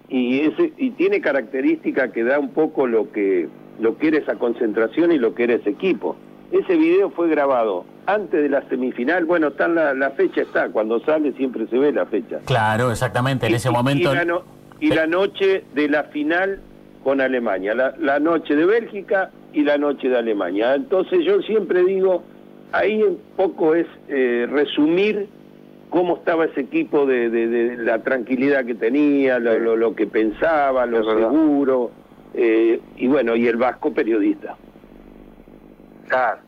y 0.08 0.40
ese 0.40 0.72
y 0.78 0.90
tiene 0.92 1.20
característica 1.20 2.12
que 2.12 2.22
da 2.24 2.38
un 2.38 2.50
poco 2.50 2.86
lo 2.86 3.10
que 3.12 3.48
lo 3.80 3.98
que 3.98 4.08
era 4.08 4.18
esa 4.18 4.36
concentración 4.36 5.12
y 5.12 5.18
lo 5.18 5.34
que 5.34 5.44
era 5.44 5.54
ese 5.54 5.70
equipo. 5.70 6.16
Ese 6.52 6.76
video 6.76 7.10
fue 7.10 7.28
grabado 7.28 7.84
antes 8.06 8.40
de 8.40 8.48
la 8.48 8.62
semifinal, 8.68 9.24
bueno, 9.24 9.48
está 9.48 9.66
la, 9.66 9.92
la 9.94 10.10
fecha 10.12 10.42
está, 10.42 10.68
cuando 10.68 11.00
sale 11.00 11.32
siempre 11.32 11.66
se 11.66 11.76
ve 11.76 11.92
la 11.92 12.06
fecha. 12.06 12.38
Claro, 12.44 12.90
exactamente. 12.92 13.46
En 13.46 13.52
Y- 13.52 13.56
ese 13.56 13.68
y- 13.68 13.72
momento. 13.72 14.12
Y 14.12 14.16
la, 14.16 14.24
no- 14.24 14.42
y 14.78 14.88
la 14.90 15.06
noche 15.08 15.64
de 15.74 15.88
la 15.88 16.04
final 16.04 16.60
con 17.02 17.20
Alemania, 17.20 17.74
la, 17.74 17.94
la 17.98 18.18
noche 18.20 18.54
de 18.54 18.64
Bélgica 18.64 19.30
y 19.52 19.62
la 19.64 19.76
noche 19.76 20.08
de 20.08 20.16
Alemania. 20.18 20.74
Entonces 20.76 21.24
yo 21.24 21.40
siempre 21.42 21.82
digo, 21.84 22.22
ahí 22.72 23.02
un 23.02 23.18
poco 23.36 23.74
es 23.74 23.86
eh, 24.08 24.46
resumir 24.50 25.28
cómo 25.90 26.16
estaba 26.16 26.44
ese 26.46 26.60
equipo 26.60 27.06
de, 27.06 27.30
de- 27.30 27.46
de 27.48 27.76
la 27.84 28.02
tranquilidad 28.02 28.64
que 28.64 28.74
tenía, 28.74 29.38
lo, 29.38 29.58
lo- 29.58 29.76
lo 29.76 29.94
que 29.94 30.06
pensaba, 30.06 30.86
lo 30.86 31.04
seguro, 31.04 31.90
eh, 32.34 32.80
y 32.96 33.06
bueno, 33.06 33.34
y 33.36 33.46
el 33.46 33.56
vasco 33.56 33.92
periodista. 33.92 34.56
Claro. 36.08 36.40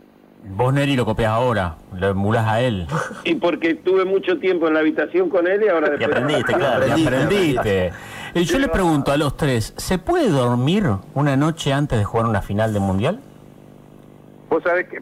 Vos, 0.51 0.72
Neri, 0.72 0.94
lo 0.96 1.05
copias 1.05 1.31
ahora. 1.31 1.77
Lo 1.98 2.09
emulás 2.11 2.46
a 2.46 2.61
él. 2.61 2.87
Y 3.24 3.35
porque 3.35 3.70
estuve 3.70 4.05
mucho 4.05 4.38
tiempo 4.38 4.68
en 4.68 4.74
la 4.74 4.81
habitación 4.81 5.29
con 5.29 5.46
él 5.48 5.62
y 5.64 5.68
ahora... 5.68 5.90
Y 5.98 6.05
aprendiste, 6.05 6.55
claro. 6.55 6.87
Ya 6.87 6.94
aprendiste. 6.94 7.92
Y 8.35 8.44
yo 8.44 8.59
le 8.59 8.68
pregunto 8.68 9.11
a 9.11 9.16
los 9.16 9.37
tres: 9.37 9.74
¿se 9.77 9.98
puede 9.98 10.29
dormir 10.29 10.85
una 11.14 11.37
noche 11.37 11.72
antes 11.72 11.98
de 11.98 12.05
jugar 12.05 12.27
una 12.27 12.40
final 12.40 12.72
de 12.72 12.79
mundial? 12.81 13.20
Vos 14.48 14.62
sabés 14.62 14.88
que, 14.88 15.01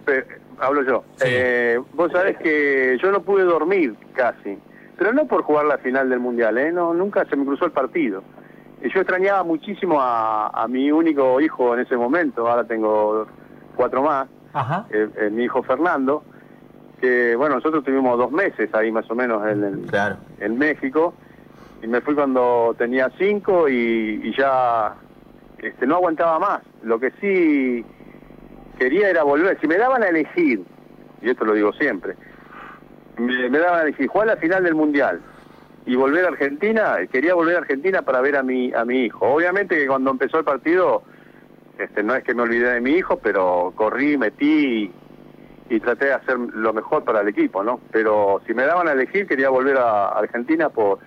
hablo 0.58 0.82
yo, 0.82 1.04
Sí. 1.16 1.24
Eh, 1.28 1.80
vos 1.94 2.10
sabés 2.12 2.36
que 2.38 2.98
yo 3.02 3.10
no 3.12 3.20
pude 3.22 3.44
dormir 3.44 3.94
casi, 4.14 4.58
pero 4.96 5.12
no 5.12 5.26
por 5.26 5.42
jugar 5.42 5.66
la 5.66 5.78
final 5.78 6.08
del 6.08 6.20
Mundial, 6.20 6.56
¿eh? 6.58 6.72
No, 6.72 6.94
nunca 6.94 7.24
se 7.26 7.36
me 7.36 7.44
cruzó 7.44 7.66
el 7.66 7.72
partido. 7.72 8.22
Y 8.82 8.90
yo 8.92 9.00
extrañaba 9.00 9.42
muchísimo 9.42 10.00
a, 10.00 10.48
a 10.48 10.68
mi 10.68 10.90
único 10.90 11.40
hijo 11.40 11.74
en 11.74 11.80
ese 11.80 11.96
momento, 11.96 12.46
ahora 12.48 12.64
tengo 12.64 13.26
cuatro 13.74 14.02
más, 14.02 14.28
Ajá. 14.52 14.86
eh, 14.90 15.08
eh, 15.16 15.30
mi 15.30 15.44
hijo 15.44 15.62
Fernando, 15.62 16.22
que 17.00 17.36
bueno, 17.36 17.56
nosotros 17.56 17.84
tuvimos 17.84 18.16
dos 18.18 18.30
meses 18.32 18.72
ahí 18.74 18.90
más 18.90 19.10
o 19.10 19.14
menos 19.14 19.46
en, 19.46 19.82
Claro. 19.86 20.16
en 20.40 20.56
México, 20.58 21.14
y 21.82 21.86
me 21.86 22.00
fui 22.00 22.14
cuando 22.14 22.74
tenía 22.78 23.10
cinco 23.18 23.68
y, 23.68 24.20
y 24.24 24.34
ya 24.36 24.94
este, 25.58 25.86
no 25.86 25.96
aguantaba 25.96 26.38
más. 26.38 26.60
Lo 26.82 26.98
que 26.98 27.10
sí 27.20 27.84
quería 28.78 29.10
era 29.10 29.22
volver. 29.22 29.58
Si 29.60 29.66
me 29.66 29.76
daban 29.76 30.02
a 30.02 30.08
elegir, 30.08 30.62
y 31.22 31.30
esto 31.30 31.44
lo 31.44 31.54
digo 31.54 31.72
siempre, 31.72 32.14
me, 33.18 33.48
me 33.48 33.58
daban 33.58 33.80
a 33.80 33.82
elegir 33.82 34.06
jugar 34.08 34.28
la 34.28 34.36
final 34.36 34.64
del 34.64 34.74
Mundial 34.74 35.20
y 35.86 35.94
volver 35.94 36.24
a 36.24 36.28
Argentina, 36.28 36.96
quería 37.10 37.34
volver 37.34 37.56
a 37.56 37.58
Argentina 37.58 38.02
para 38.02 38.20
ver 38.20 38.36
a 38.36 38.42
mi, 38.42 38.72
a 38.72 38.84
mi 38.84 39.04
hijo. 39.04 39.26
Obviamente 39.26 39.76
que 39.76 39.86
cuando 39.86 40.10
empezó 40.10 40.38
el 40.38 40.44
partido, 40.44 41.02
este, 41.78 42.02
no 42.02 42.14
es 42.14 42.24
que 42.24 42.34
me 42.34 42.42
olvidé 42.42 42.72
de 42.72 42.80
mi 42.80 42.92
hijo, 42.92 43.18
pero 43.18 43.72
corrí, 43.76 44.18
metí 44.18 44.92
y, 45.68 45.74
y 45.76 45.80
traté 45.80 46.06
de 46.06 46.14
hacer 46.14 46.38
lo 46.38 46.72
mejor 46.72 47.04
para 47.04 47.20
el 47.20 47.28
equipo, 47.28 47.62
¿no? 47.62 47.80
Pero 47.92 48.40
si 48.46 48.54
me 48.54 48.64
daban 48.64 48.88
a 48.88 48.92
elegir, 48.92 49.26
quería 49.26 49.48
volver 49.48 49.76
a 49.78 50.08
Argentina 50.08 50.68
por, 50.68 50.98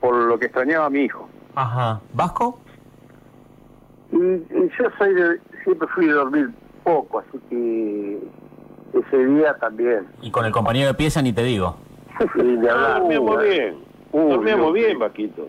por 0.00 0.14
lo 0.14 0.38
que 0.38 0.46
extrañaba 0.46 0.86
a 0.86 0.90
mi 0.90 1.02
hijo. 1.02 1.28
Ajá. 1.54 2.00
¿Vasco? 2.12 2.58
Y, 4.10 4.16
y 4.16 4.70
yo 4.78 4.90
soy 4.98 5.14
de, 5.14 5.40
siempre 5.62 5.88
fui 5.94 6.06
de 6.06 6.12
dormir 6.12 6.50
poco, 6.84 7.18
así 7.20 7.38
que 7.50 8.18
ese 8.98 9.26
día 9.26 9.54
también. 9.54 10.06
Y 10.22 10.30
con 10.30 10.44
el 10.44 10.52
compañero 10.52 10.86
de 10.88 10.94
pieza 10.94 11.20
ni 11.22 11.32
te 11.32 11.42
digo. 11.42 11.76
Y 12.36 12.56
de 12.56 12.70
Ah, 12.70 12.74
hablar. 12.74 13.00
dormíamos 13.00 13.36
Uh, 13.36 13.40
bien, 13.40 13.74
uh, 14.12 14.28
dormíamos 14.30 14.74
Dios. 14.74 14.86
bien, 14.86 14.98
Vaquito. 15.00 15.48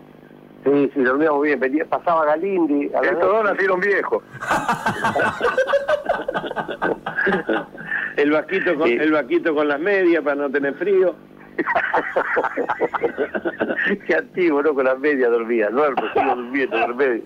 Sí, 0.64 0.90
sí, 0.94 1.00
dormíamos 1.02 1.42
bien. 1.42 1.60
Venía, 1.60 1.84
pasaba 1.84 2.24
Galindi. 2.24 2.90
a 2.92 3.00
Estos 3.00 3.20
dos 3.22 3.44
nacieron 3.44 3.78
viejos. 3.80 4.22
El 8.16 8.30
vaquito 8.30 8.74
con, 8.76 8.88
Sí. 8.88 8.94
el 8.94 9.12
vaquito 9.12 9.54
con 9.54 9.68
las 9.68 9.78
medias 9.78 10.22
para 10.24 10.36
no 10.36 10.50
tener 10.50 10.74
frío. 10.74 11.14
Qué 14.06 14.14
antiguo, 14.14 14.62
¿no? 14.62 14.74
Con 14.74 14.84
las 14.86 14.98
medias 14.98 15.30
dormía. 15.30 15.68
Duermo, 15.70 16.02
sigo 16.14 16.34
durmiendo 16.36 16.78
con 16.78 16.88
las 16.88 16.96
medias. 16.96 17.24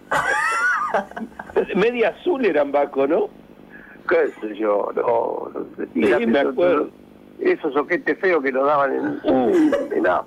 Media 1.77 2.09
azul 2.09 2.44
eran 2.44 2.73
Vasco, 2.73 3.07
¿no? 3.07 3.29
¿Qué 4.11 4.31
sé 4.40 4.57
yo? 4.57 4.90
No, 4.94 5.51
no 5.55 5.66
sé. 5.77 5.88
Y 5.94 6.05
Sí, 6.05 6.11
la- 6.11 6.18
me 6.27 6.40
acuerdo. 6.40 6.88
Esos 7.38 7.73
soquetes 7.73 8.18
feos 8.18 8.42
que 8.42 8.53
nos 8.53 8.66
daban 8.66 8.92
en... 9.25 9.73
en 9.94 10.03
nada. 10.03 10.25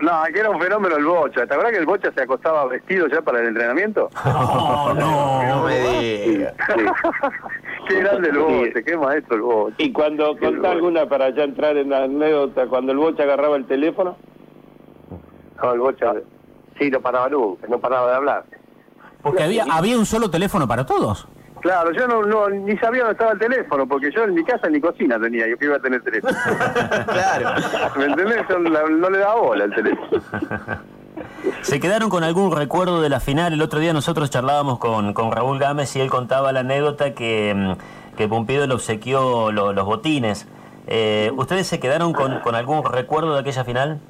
No, 0.00 0.10
que 0.32 0.40
era 0.40 0.50
un 0.50 0.60
fenómeno 0.60 0.96
el 0.96 1.04
Bocha. 1.04 1.46
¿Te 1.46 1.54
acuerdas 1.54 1.72
que 1.72 1.78
el 1.78 1.86
Bocha 1.86 2.10
se 2.12 2.22
acostaba 2.22 2.66
vestido 2.66 3.06
ya 3.06 3.22
para 3.22 3.40
el 3.40 3.46
entrenamiento? 3.48 4.10
No, 4.24 4.92
No 4.94 5.64
me 5.64 5.78
digas. 6.26 6.54
sí. 6.76 6.82
Qué 7.88 8.00
grande 8.00 8.28
el 8.28 8.38
Bocha, 8.38 8.82
qué 8.84 8.96
maestro 8.96 9.36
el 9.36 9.42
Bocha. 9.42 9.74
Y 9.78 9.90
cuando 9.92 10.36
contá 10.38 10.72
alguna 10.72 11.06
para 11.06 11.30
ya 11.30 11.44
entrar 11.44 11.76
en 11.76 11.90
la 11.90 12.04
anécdota, 12.04 12.66
cuando 12.66 12.92
el 12.92 12.98
Bocha 12.98 13.22
agarraba 13.22 13.56
el 13.56 13.64
teléfono, 13.66 14.16
No, 15.62 15.72
el 15.72 15.80
Bocha, 15.80 16.12
sí, 16.78 16.90
no 16.90 17.00
paraba 17.00 17.28
nunca, 17.28 17.66
no 17.68 17.78
paraba 17.78 18.10
de 18.10 18.16
hablar. 18.16 18.44
Porque 19.22 19.42
había, 19.42 19.64
había 19.70 19.98
un 19.98 20.06
solo 20.06 20.30
teléfono 20.30 20.66
para 20.68 20.84
todos. 20.86 21.26
Claro, 21.60 21.92
yo 21.92 22.06
no, 22.06 22.22
no 22.22 22.48
ni 22.48 22.76
sabía 22.78 23.00
dónde 23.02 23.12
estaba 23.12 23.32
el 23.32 23.38
teléfono, 23.38 23.86
porque 23.86 24.10
yo 24.14 24.24
en 24.24 24.34
mi 24.34 24.42
casa 24.44 24.68
ni 24.68 24.80
cocina 24.80 25.18
tenía, 25.20 25.46
yo 25.48 25.56
que 25.58 25.66
iba 25.66 25.76
a 25.76 25.80
tener 25.80 26.02
teléfono. 26.02 26.34
Claro. 27.06 27.50
¿Me 27.96 28.04
entendés? 28.06 28.44
Yo 28.48 28.58
no, 28.58 28.88
no 28.88 29.10
le 29.10 29.18
daba 29.18 29.34
bola 29.40 29.64
el 29.64 29.74
teléfono. 29.74 30.22
¿Se 31.62 31.80
quedaron 31.80 32.08
con 32.08 32.24
algún 32.24 32.54
recuerdo 32.56 33.02
de 33.02 33.08
la 33.10 33.20
final? 33.20 33.52
El 33.52 33.60
otro 33.62 33.78
día 33.78 33.92
nosotros 33.92 34.30
charlábamos 34.30 34.78
con, 34.78 35.12
con 35.12 35.30
Raúl 35.32 35.58
Gámez 35.58 35.94
y 35.96 36.00
él 36.00 36.08
contaba 36.08 36.52
la 36.52 36.60
anécdota 36.60 37.12
que, 37.14 37.52
mm, 37.54 38.16
que 38.16 38.26
Pumpido 38.28 38.66
le 38.66 38.74
obsequió 38.74 39.52
lo- 39.52 39.72
los 39.72 39.84
botines. 39.84 40.46
Eh, 40.86 41.30
¿Ustedes 41.36 41.66
se 41.66 41.78
quedaron 41.78 42.12
con, 42.14 42.40
con 42.40 42.54
algún 42.54 42.84
recuerdo 42.84 43.34
de 43.34 43.40
aquella 43.40 43.64
final? 43.64 44.00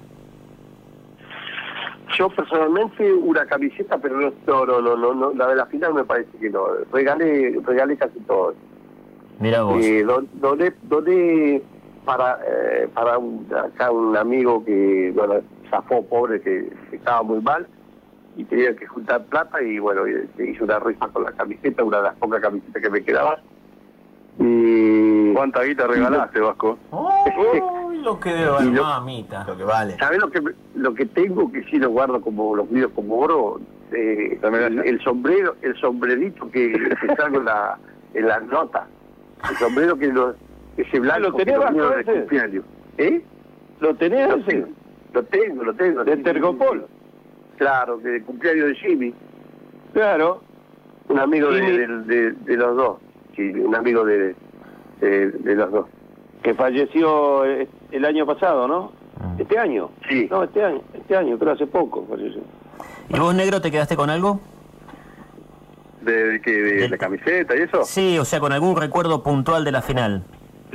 Yo 2.19 2.29
personalmente 2.31 3.13
una 3.13 3.47
camiseta, 3.47 3.99
pero 3.99 4.19
no, 4.21 4.67
no, 4.67 4.81
no, 4.81 4.97
no, 4.97 5.15
no, 5.15 5.33
la 5.33 5.47
de 5.49 5.57
la 5.57 5.67
final 5.67 5.95
me 5.95 6.05
parece 6.05 6.31
que 6.39 6.51
no. 6.51 6.65
Regalé, 6.93 7.59
regalé 7.65 7.97
casi 7.97 8.19
todo. 8.21 8.55
Mira 9.39 9.63
vos. 9.63 9.85
Eh, 9.85 10.03
don- 10.03 10.29
doné, 10.35 10.73
doné 10.83 11.63
para 12.05 12.39
eh, 12.47 12.89
para 12.93 13.17
un, 13.19 13.47
acá 13.55 13.91
un 13.91 14.17
amigo 14.17 14.65
que, 14.65 15.13
bueno, 15.15 15.35
zafó 15.71 16.05
pobre, 16.05 16.41
que, 16.41 16.69
que 16.91 16.97
estaba 16.97 17.23
muy 17.23 17.41
mal 17.41 17.67
y 18.37 18.45
tenía 18.45 18.75
que 18.75 18.87
juntar 18.87 19.25
plata 19.27 19.63
y, 19.63 19.79
bueno, 19.79 20.03
hice 20.07 20.63
una 20.65 20.79
rifa 20.81 21.09
con 21.09 21.25
la 21.25 21.33
camiseta, 21.33 21.85
una 21.85 21.99
de 21.99 22.03
las 22.05 22.17
pocas 22.17 22.41
camisetas 22.41 22.83
que 22.83 22.91
me 22.91 23.03
quedaban. 23.03 23.39
Y, 24.39 25.33
¿Cuánta 25.35 25.63
guita 25.63 25.87
regalaste, 25.87 26.41
Vasco? 26.41 26.79
Uy, 26.91 27.63
lo 28.03 28.19
que 28.21 28.31
debo, 28.33 28.61
lo- 28.61 28.83
mamita. 28.85 29.45
Lo 29.47 29.57
que 29.57 29.65
vale. 29.65 29.97
¿Sabés 29.99 30.19
lo 30.21 30.31
que 30.31 30.41
lo 30.75 30.95
que 30.95 31.07
tengo 31.07 31.51
que 31.53 31.63
sí 31.65 31.79
lo 31.79 31.91
guardo 31.91 32.21
como 32.21 32.55
los 32.57 32.71
míos 32.71 32.91
como 32.95 33.19
oro? 33.19 33.61
Eh, 33.93 34.39
el, 34.43 34.77
la- 34.77 34.83
el 34.83 35.01
sombrero, 35.03 35.57
el 35.63 35.75
sombrerito 35.81 36.51
que, 36.51 36.73
que 36.73 37.17
salgo 37.17 37.39
en 37.39 37.45
la, 37.47 37.79
en 38.15 38.27
las 38.29 38.43
notas. 38.45 38.85
El 39.51 39.57
sombrero 39.57 39.97
que 39.99 40.09
lo, 40.09 40.35
ese 40.77 41.01
blanco 41.01 41.31
¿Lo 41.31 41.35
tenés, 41.37 41.59
que 41.59 42.01
ese? 42.01 42.13
cumpleaños. 42.21 42.65
¿Eh? 42.99 43.23
¿Lo 43.81 43.95
tenés 43.97 44.29
Lo 44.29 44.37
ese? 44.37 44.45
tengo, 44.47 44.67
lo 45.15 45.23
tengo, 45.25 45.65
lo 45.65 45.75
tengo. 45.75 46.05
¿De 46.05 46.17
sí, 46.17 46.23
Tergopol? 46.23 46.87
Claro, 47.57 47.99
que 48.01 48.09
de 48.09 48.23
cumpleaños 48.23 48.69
de 48.69 48.75
Jimmy, 48.77 49.15
Claro. 49.93 50.43
un 51.09 51.19
amigo 51.19 51.51
de, 51.51 51.61
de- 51.61 51.87
de- 52.05 52.33
de 52.33 52.57
los 52.57 52.77
dos. 52.77 52.99
Sí, 53.35 53.51
un 53.51 53.75
amigo 53.75 54.05
de, 54.05 54.35
de, 55.01 55.31
de 55.31 55.55
los 55.57 55.71
dos. 55.73 55.87
Que 56.43 56.55
falleció 56.55 57.45
eh, 57.45 57.69
el 57.93 58.05
año 58.05 58.27
pasado, 58.27 58.67
¿no? 58.69 58.93
¿Este 59.39 59.59
año? 59.59 59.91
Sí. 60.09 60.29
No, 60.31 60.43
este 60.45 60.65
año, 60.65 60.81
este 60.95 61.17
año, 61.17 61.39
creo 61.39 61.53
hace 61.53 61.67
poco 61.67 62.07
falleció. 62.09 62.41
¿Y 63.09 63.19
vos, 63.19 63.35
negro, 63.35 63.61
te 63.61 63.71
quedaste 63.71 63.97
con 63.97 64.09
algo? 64.11 64.41
¿De, 66.01 66.13
de, 66.33 66.41
qué? 66.41 66.51
¿De 66.53 66.89
la 66.89 66.97
camiseta 66.97 67.55
y 67.57 67.61
eso? 67.63 67.85
Sí, 67.85 68.19
o 68.19 68.25
sea, 68.25 68.41
con 68.41 68.53
algún 68.53 68.77
recuerdo 68.77 69.23
puntual 69.23 69.65
de 69.65 69.73
la 69.73 69.83
final. 69.83 70.23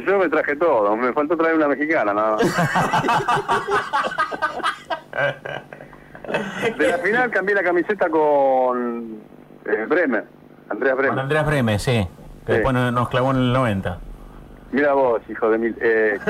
Yo 0.05 0.17
me 0.19 0.27
traje 0.29 0.55
todo, 0.57 0.95
me 0.95 1.11
faltó 1.13 1.35
traer 1.37 1.55
una 1.55 1.67
mexicana 1.69 2.13
nada 2.13 2.35
más. 2.35 2.43
De 6.77 6.87
la 6.89 6.97
final 6.97 7.31
cambié 7.31 7.55
la 7.55 7.63
camiseta 7.63 8.09
con 8.09 9.19
eh, 9.65 9.85
Bremer, 9.87 10.25
Andreas 10.69 10.95
Con 10.95 11.03
Bremer. 11.05 11.19
Andrés 11.19 11.45
Bremes, 11.45 11.81
sí. 11.81 12.07
Que 12.45 12.51
Sí. 12.51 12.53
después 12.53 12.73
nos 12.73 12.93
nos 12.93 13.09
clavó 13.09 13.31
en 13.31 13.37
el 13.37 13.53
90. 13.53 13.99
Mira 14.75 14.91
vos, 14.91 15.21
hijo 15.29 15.49
de 15.49 15.57
mil. 15.57 15.73
eh. 15.79 16.19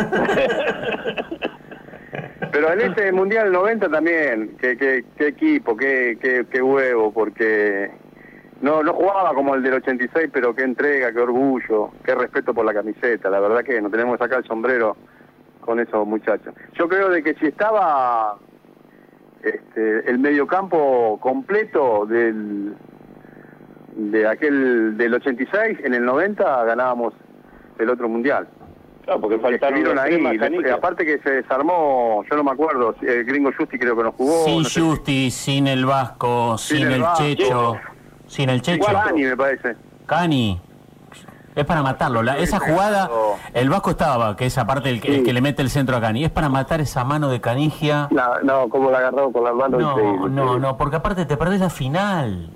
Pero 2.51 2.73
en 2.73 2.81
ese 2.81 3.11
Mundial 3.11 3.51
90 3.51 3.89
también, 3.89 4.55
qué, 4.59 4.77
qué, 4.77 5.03
qué 5.17 5.27
equipo, 5.29 5.75
qué, 5.75 6.19
qué, 6.21 6.45
qué 6.47 6.61
huevo, 6.61 7.11
porque 7.11 7.89
no, 8.61 8.83
no 8.83 8.93
jugaba 8.93 9.33
como 9.33 9.55
el 9.55 9.63
del 9.63 9.73
86, 9.73 10.29
pero 10.31 10.53
qué 10.53 10.61
entrega, 10.61 11.11
qué 11.11 11.21
orgullo, 11.21 11.89
qué 12.03 12.13
respeto 12.13 12.53
por 12.53 12.65
la 12.65 12.73
camiseta. 12.75 13.31
La 13.31 13.39
verdad 13.39 13.63
que 13.63 13.81
nos 13.81 13.91
tenemos 13.91 14.19
sacar 14.19 14.37
el 14.37 14.45
sombrero 14.45 14.95
con 15.61 15.79
esos 15.79 16.05
muchachos. 16.05 16.53
Yo 16.75 16.87
creo 16.87 17.09
de 17.09 17.23
que 17.23 17.33
si 17.33 17.47
estaba 17.47 18.37
este, 19.41 20.07
el 20.07 20.19
mediocampo 20.19 21.19
completo 21.19 22.05
del 22.05 22.75
de 23.95 24.27
aquel 24.27 24.97
del 24.97 25.15
86, 25.15 25.79
en 25.83 25.95
el 25.95 26.05
90 26.05 26.65
ganábamos 26.65 27.15
el 27.79 27.89
otro 27.89 28.07
mundial. 28.09 28.47
Claro, 29.03 29.21
porque 29.21 29.37
faltaron 29.37 29.99
ahí, 29.99 30.19
después, 30.37 30.71
aparte 30.71 31.05
que 31.05 31.19
se 31.19 31.29
desarmó, 31.29 32.23
yo 32.29 32.35
no 32.37 32.43
me 32.43 32.51
acuerdo, 32.51 32.95
el 33.01 33.23
gringo 33.23 33.51
Justi 33.55 33.77
creo 33.77 33.95
que 33.95 34.01
no 34.03 34.11
jugó. 34.13 34.45
sin 34.45 34.63
no 34.63 34.69
sé. 34.69 34.81
Justi, 34.81 35.29
sin 35.31 35.67
el 35.67 35.85
Vasco, 35.85 36.57
sin, 36.57 36.77
Sin 36.77 36.87
el 36.87 36.93
el, 36.93 37.01
Vasco. 37.03 37.23
Checho, 37.23 37.75
sin 38.25 38.49
el 38.49 38.61
Checho. 38.63 38.83
Guarani 38.91 39.23
me 39.23 39.37
parece. 39.37 39.75
Cani. 40.07 40.59
Es 41.55 41.63
para 41.65 41.81
matarlo. 41.83 42.21
La- 42.21 42.37
esa 42.37 42.59
jugada, 42.59 43.09
el 43.53 43.69
Vasco 43.69 43.91
estaba, 43.91 44.35
que 44.35 44.47
es 44.47 44.57
aparte 44.57 44.89
el, 44.89 44.99
que- 44.99 45.17
el 45.17 45.23
que 45.23 45.31
le 45.31 45.39
mete 45.39 45.61
el 45.61 45.69
centro 45.69 45.95
a 45.95 46.01
Cani. 46.01 46.25
Es 46.25 46.31
para 46.31 46.49
matar 46.49 46.81
esa 46.81 47.05
mano 47.05 47.29
de 47.29 47.39
Canigia. 47.39 48.09
No, 48.11 48.39
no, 48.43 48.67
como 48.69 48.91
la 48.91 48.97
agarró 48.97 49.31
con 49.31 49.43
la 49.45 49.53
mano. 49.53 49.77
No, 49.79 50.27
no, 50.27 50.59
no, 50.59 50.77
porque 50.77 50.97
aparte 50.97 51.25
te 51.25 51.37
perdés 51.37 51.61
la 51.61 51.69
final. 51.69 52.49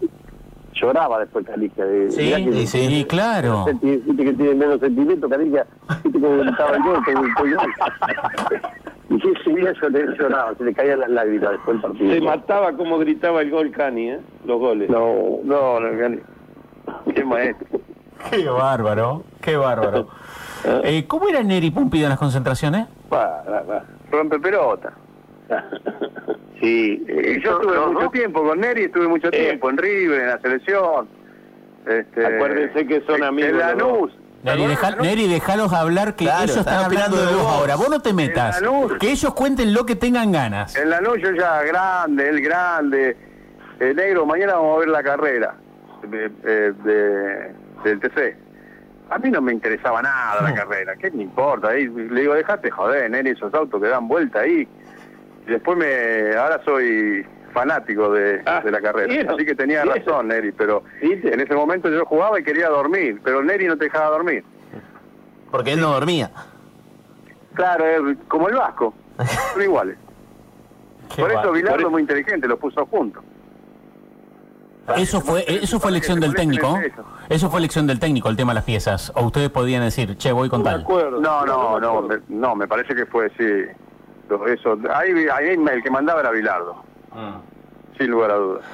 Lloraba 0.82 1.20
después 1.20 1.46
Calicia. 1.46 1.86
De, 1.86 2.12
Sí, 2.12 2.32
que- 2.34 2.54
sí, 2.54 2.68
sí, 2.68 3.06
claro. 3.06 3.66
Viste 3.82 4.16
que 4.24 4.34
tiene 4.34 4.56
menos 4.56 4.80
sentimiento, 4.80 5.28
Calicia. 5.30 5.66
Viste 6.04 6.20
cómo 6.20 6.38
gritaba 6.38 6.76
el 6.78 6.84
gol, 6.84 7.04
como 7.06 7.24
el. 7.24 7.58
Y 9.12 9.18
que 9.18 9.32
ese 9.32 9.50
día 9.56 9.74
yo 9.82 9.90
le 9.90 10.06
lloraba, 10.18 10.54
se 10.56 10.64
le 10.64 10.72
caían 10.74 11.00
las 11.00 11.10
lágrimas 11.10 11.50
después 11.54 11.82
del 11.82 11.82
partido. 11.82 12.14
Se 12.14 12.22
mataba 12.22 12.74
como 12.74 13.00
gritaba 13.00 13.42
el 13.42 13.50
gol 13.50 13.72
Cani, 13.72 14.12
¿eh? 14.12 14.20
Los 14.46 14.60
goles. 14.60 14.88
No, 14.88 15.40
No, 15.44 15.80
no, 15.80 16.00
Cani. 16.00 16.20
Qué 17.16 17.24
maestro. 17.26 17.80
Qué 18.30 18.48
bárbaro, 18.48 19.24
qué 19.42 19.56
bárbaro. 19.58 20.08
Eh, 20.84 21.06
¿Cómo 21.08 21.30
era 21.30 21.42
Neri 21.42 21.72
Pumpido 21.72 22.04
en 22.04 22.10
las 22.10 22.20
concentraciones? 22.20 22.86
Va, 23.12 23.42
va, 23.50 23.62
va. 23.62 23.84
Rompe 24.12 24.38
pelota. 24.40 24.92
Sí, 26.60 27.06
Y 27.08 27.42
yo 27.42 27.52
estuve 27.58 27.76
no, 27.76 27.88
mucho 27.88 28.04
no. 28.06 28.12
tiempo 28.12 28.44
con 28.44 28.60
Neri, 28.60 28.84
estuve 28.84 29.08
mucho 29.08 29.32
tiempo 29.32 29.70
en 29.70 29.78
River, 29.78 30.22
en 30.22 30.28
la 30.28 30.40
selección. 30.42 31.08
Este, 31.88 32.26
Acuérdense 32.26 32.86
que 32.86 33.02
son 33.08 33.24
amigos 33.24 33.52
En 33.52 33.58
Lanús. 33.60 34.12
Neri, 34.44 34.68
deja- 34.68 34.96
Neri, 34.98 35.28
dejalos 35.30 35.72
hablar 35.72 36.16
que 36.16 36.26
Claro, 36.26 36.44
ellos 36.44 36.58
están 36.58 36.84
hablando 36.84 37.16
de 37.18 37.34
vos 37.34 37.46
ahora. 37.46 37.76
Vos 37.78 37.90
no 37.90 38.02
te 38.02 38.12
metas. 38.14 38.62
Lanús. 38.62 38.94
Que 39.00 39.10
ellos 39.12 39.34
cuenten 39.34 39.74
lo 39.74 39.86
que 39.86 39.96
tengan 39.96 40.34
ganas. 40.34 40.76
En 40.76 40.90
Lanús 40.90 41.20
yo 41.22 41.32
ya 41.32 41.64
grande, 41.64 42.28
él 42.28 42.42
grande. 42.42 43.16
El 43.80 43.96
negro, 43.96 44.26
mañana 44.26 44.56
vamos 44.56 44.76
a 44.76 44.80
ver 44.82 44.90
la 44.90 45.02
carrera 45.04 45.56
de, 46.10 46.28
de- 46.28 46.74
de- 46.74 47.54
del 47.86 48.00
TC. 48.02 48.36
A 49.10 49.18
mí 49.18 49.30
no 49.32 49.42
me 49.42 49.54
interesaba 49.54 50.02
nada 50.02 50.42
la 50.42 50.54
carrera, 50.54 50.96
¿qué 50.98 51.10
me 51.12 51.24
importa? 51.24 51.70
Ahí, 51.70 51.88
le 51.88 52.20
digo, 52.22 52.34
dejate 52.36 52.70
joder, 52.70 53.10
Neri, 53.10 53.30
esos 53.30 53.54
autos 53.54 53.82
que 53.82 53.88
dan 53.88 54.10
vuelta 54.10 54.42
ahí. 54.42 54.68
Y 55.50 55.54
después 55.54 55.76
me, 55.80 56.36
ahora 56.38 56.62
soy 56.64 57.26
fanático 57.54 58.12
de, 58.14 58.40
Ah, 58.46 58.62
de 58.64 58.70
la 58.70 58.80
carrera. 58.80 59.08
¿vieron? 59.08 59.34
Así 59.34 59.44
que 59.44 59.56
tenía 59.56 59.82
¿Vieron? 59.82 60.06
razón, 60.06 60.28
Neri, 60.28 60.52
pero 60.52 60.84
¿Viste? 61.02 61.34
en 61.34 61.40
ese 61.40 61.56
momento 61.56 61.90
yo 61.90 62.06
jugaba 62.06 62.40
y 62.40 62.44
quería 62.44 62.70
dormir, 62.70 63.20
pero 63.24 63.42
Neri 63.42 63.66
no 63.66 63.76
te 63.76 63.86
dejaba 63.86 64.10
dormir. 64.12 64.44
Porque 65.50 65.72
él 65.74 65.82
no 65.82 65.92
dormía. 65.92 66.30
Claro, 67.56 67.84
como 68.28 68.48
el 68.50 68.56
Vasco, 68.58 68.94
son 69.54 69.62
iguales. 69.64 69.98
Qué 71.16 71.24
Por 71.24 71.32
eso. 71.32 71.52
Bilardo 71.52 71.88
es 71.88 71.92
muy 71.92 72.02
inteligente, 72.04 72.48
los 72.48 72.60
puso 72.60 72.86
juntos. 72.86 73.24
Eso 74.98 75.22
fue, 75.22 75.44
eso 75.48 75.80
fue 75.80 75.90
elección 75.90 76.20
del 76.20 76.36
técnico. 76.36 76.80
Eso 77.30 77.50
fue 77.50 77.60
elección 77.60 77.88
del 77.88 78.00
técnico, 78.00 78.30
el 78.30 78.36
tema 78.38 78.52
de 78.52 78.56
las 78.56 78.64
piezas. 78.66 79.12
O 79.16 79.26
ustedes 79.26 79.50
podían 79.50 79.82
decir, 79.84 80.16
che, 80.18 80.32
voy 80.32 80.50
con 80.50 80.64
No 80.64 80.70
tal. 80.70 80.84
No, 80.84 81.46
no, 81.46 81.80
no, 81.80 81.90
acuerdo. 82.00 82.22
me, 82.28 82.36
no, 82.38 82.56
me 82.56 82.68
parece 82.68 82.94
que 82.94 83.08
fue, 83.08 83.32
sí. 83.38 83.66
Eso, 84.48 84.78
ahí, 84.94 85.12
ahí 85.34 85.48
el 85.50 85.84
que 85.84 85.90
mandaba 85.92 86.22
era 86.22 86.32
Bilardo, 86.32 86.84
sin 87.98 88.12
lugar 88.12 88.32
a 88.32 88.36
dudas. 88.36 88.66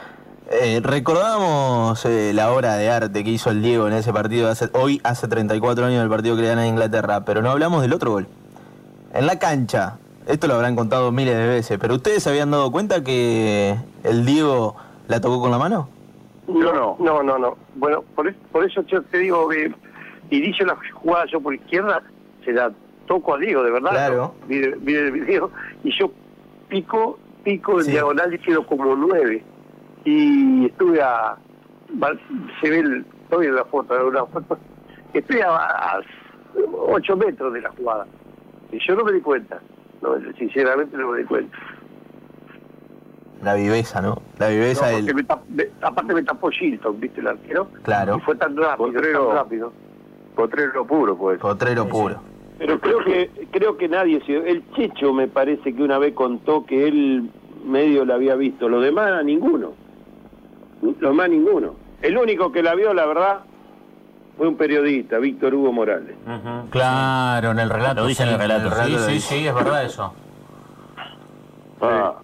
Eh, 0.51 0.79
recordamos 0.83 2.05
eh, 2.05 2.31
la 2.33 2.51
obra 2.51 2.75
de 2.75 2.89
arte 2.91 3.23
que 3.23 3.31
hizo 3.31 3.49
el 3.49 3.61
Diego 3.63 3.87
en 3.87 3.93
ese 3.93 4.13
partido 4.13 4.47
hace- 4.49 4.69
hoy 4.73 5.01
hace 5.03 5.27
34 5.27 5.85
años 5.85 6.01
del 6.01 6.09
partido 6.09 6.35
que 6.35 6.43
le 6.43 6.49
dan 6.49 6.59
a 6.59 6.67
Inglaterra, 6.67 7.25
pero 7.25 7.41
no 7.41 7.49
hablamos 7.49 7.81
del 7.81 7.93
otro 7.93 8.11
gol. 8.11 8.27
En 9.13 9.25
la 9.25 9.39
cancha, 9.39 9.97
esto 10.27 10.47
lo 10.47 10.53
habrán 10.55 10.75
contado 10.75 11.11
miles 11.11 11.35
de 11.35 11.47
veces, 11.47 11.79
pero 11.79 11.95
¿ustedes 11.95 12.21
se 12.21 12.29
habían 12.29 12.51
dado 12.51 12.71
cuenta 12.71 13.03
que 13.03 13.75
el 14.03 14.25
Diego 14.25 14.75
la 15.07 15.19
tocó 15.19 15.41
con 15.41 15.49
la 15.51 15.57
mano? 15.57 15.89
Yo 16.47 16.71
no. 16.73 16.95
No, 16.99 17.23
no, 17.23 17.39
no. 17.39 17.57
Bueno, 17.75 18.03
por, 18.13 18.31
por 18.51 18.63
eso 18.65 18.83
yo 18.83 19.01
te 19.01 19.17
digo 19.17 19.47
que 19.49 19.73
inicio 20.29 20.65
la 20.67 20.77
jugada 20.93 21.25
yo 21.31 21.39
por 21.41 21.55
izquierda, 21.55 22.03
se 22.43 22.53
toco 23.05 23.35
a 23.35 23.37
Diego, 23.37 23.63
de 23.63 23.71
verdad. 23.71 23.91
Claro. 23.91 24.15
¿no? 24.17 24.47
Vi, 24.47 24.61
vi 24.79 24.95
el 24.95 25.11
video 25.11 25.51
y 25.83 25.91
yo 25.97 26.11
pico, 26.67 27.17
pico 27.43 27.79
en 27.79 27.85
Sí. 27.85 27.91
diagonal 27.91 28.33
y 28.33 28.39
quedo 28.39 28.65
como 28.65 28.95
nueve. 28.95 29.43
Y 30.03 30.65
estuve 30.65 31.01
a... 31.01 31.35
Se 32.61 32.69
ve 32.69 32.79
el... 32.79 33.05
Estoy 33.23 33.47
en 33.47 33.55
la 33.55 33.65
foto, 33.65 34.07
una 34.07 34.25
foto. 34.25 34.57
Estoy 35.13 35.39
a, 35.41 35.49
a 35.55 36.01
ocho 36.87 37.15
metros 37.17 37.53
de 37.53 37.61
la 37.61 37.69
jugada. 37.71 38.05
Y 38.71 38.77
yo 38.85 38.95
no 38.95 39.03
me 39.03 39.13
di 39.13 39.21
cuenta. 39.21 39.59
No, 40.01 40.15
sinceramente 40.37 40.95
no 40.97 41.07
me 41.09 41.19
di 41.19 41.23
cuenta. 41.25 41.57
La 43.41 43.53
viveza, 43.55 44.01
¿no? 44.01 44.21
La 44.39 44.49
viveza 44.49 44.89
No, 44.91 44.97
del... 44.97 45.15
me 45.15 45.23
tap- 45.23 45.45
me- 45.49 45.67
aparte 45.81 46.13
me 46.13 46.23
tapó 46.23 46.49
Shilton, 46.51 46.99
¿viste 46.99 47.19
el 47.21 47.27
arquero? 47.27 47.67
Claro. 47.83 48.17
Y 48.17 48.21
fue 48.21 48.35
tan 48.35 48.55
rápido, 48.57 48.87
Potrero. 48.91 49.27
tan 49.27 49.35
rápido. 49.37 49.73
Potrero 50.35 50.85
puro, 50.85 51.17
pues. 51.17 51.39
Potrero 51.39 51.87
puro. 51.87 52.21
Pero 52.57 52.79
creo 52.79 53.03
que 53.03 53.29
creo 53.51 53.77
que 53.77 53.87
nadie 53.87 54.21
se... 54.25 54.35
El 54.49 54.63
Checho 54.73 55.13
me 55.13 55.27
parece 55.27 55.75
que 55.75 55.83
una 55.83 55.97
vez 55.97 56.13
contó 56.13 56.65
que 56.65 56.87
él 56.87 57.29
medio 57.65 58.05
la 58.05 58.15
había 58.15 58.35
visto. 58.35 58.69
Lo 58.69 58.79
demás, 58.79 59.23
ninguno. 59.25 59.73
Lo 60.81 61.09
demás, 61.09 61.29
ninguno. 61.29 61.75
El 62.01 62.17
único 62.17 62.51
que 62.51 62.63
la 62.63 62.75
vio, 62.75 62.93
la 62.93 63.05
verdad, 63.05 63.39
fue 64.37 64.47
un 64.47 64.55
periodista, 64.55 65.17
Víctor 65.17 65.55
Hugo 65.55 65.73
Morales. 65.73 66.15
Claro, 66.69 67.51
en 67.51 67.59
el 67.59 67.69
relato. 67.69 68.01
Lo 68.01 68.07
dice 68.07 68.23
en 68.23 68.29
el 68.29 68.39
relato. 68.39 68.69
Sí, 68.85 68.95
sí, 69.07 69.19
sí, 69.19 69.47
es 69.47 69.55
verdad 69.55 69.85
eso. 69.85 70.13
Ah. 71.81 72.15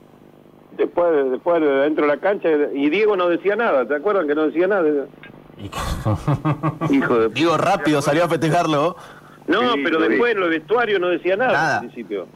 Después, 0.77 1.31
después 1.31 1.61
dentro 1.61 2.05
de 2.05 2.15
la 2.15 2.19
cancha, 2.19 2.49
y 2.73 2.89
Diego 2.89 3.15
no 3.17 3.27
decía 3.27 3.55
nada, 3.55 3.85
¿te 3.85 3.95
acuerdan 3.95 4.27
que 4.27 4.35
no 4.35 4.47
decía 4.47 4.67
nada? 4.67 5.05
Hijo 6.89 7.19
de... 7.19 7.29
Digo, 7.29 7.57
rápido 7.57 8.01
salió 8.01 8.23
a 8.23 8.27
festejarlo 8.27 8.95
No, 9.51 9.73
Sí, 9.73 9.81
pero 9.83 9.99
lo 9.99 10.05
vi. 10.05 10.11
después 10.13 10.33
en 10.33 10.39
los 10.39 10.49
vestuarios 10.49 10.99
no 10.99 11.09
decía 11.09 11.35
nada, 11.35 11.51
Nada. 11.53 11.73
al 11.75 11.79
principio. 11.87 12.27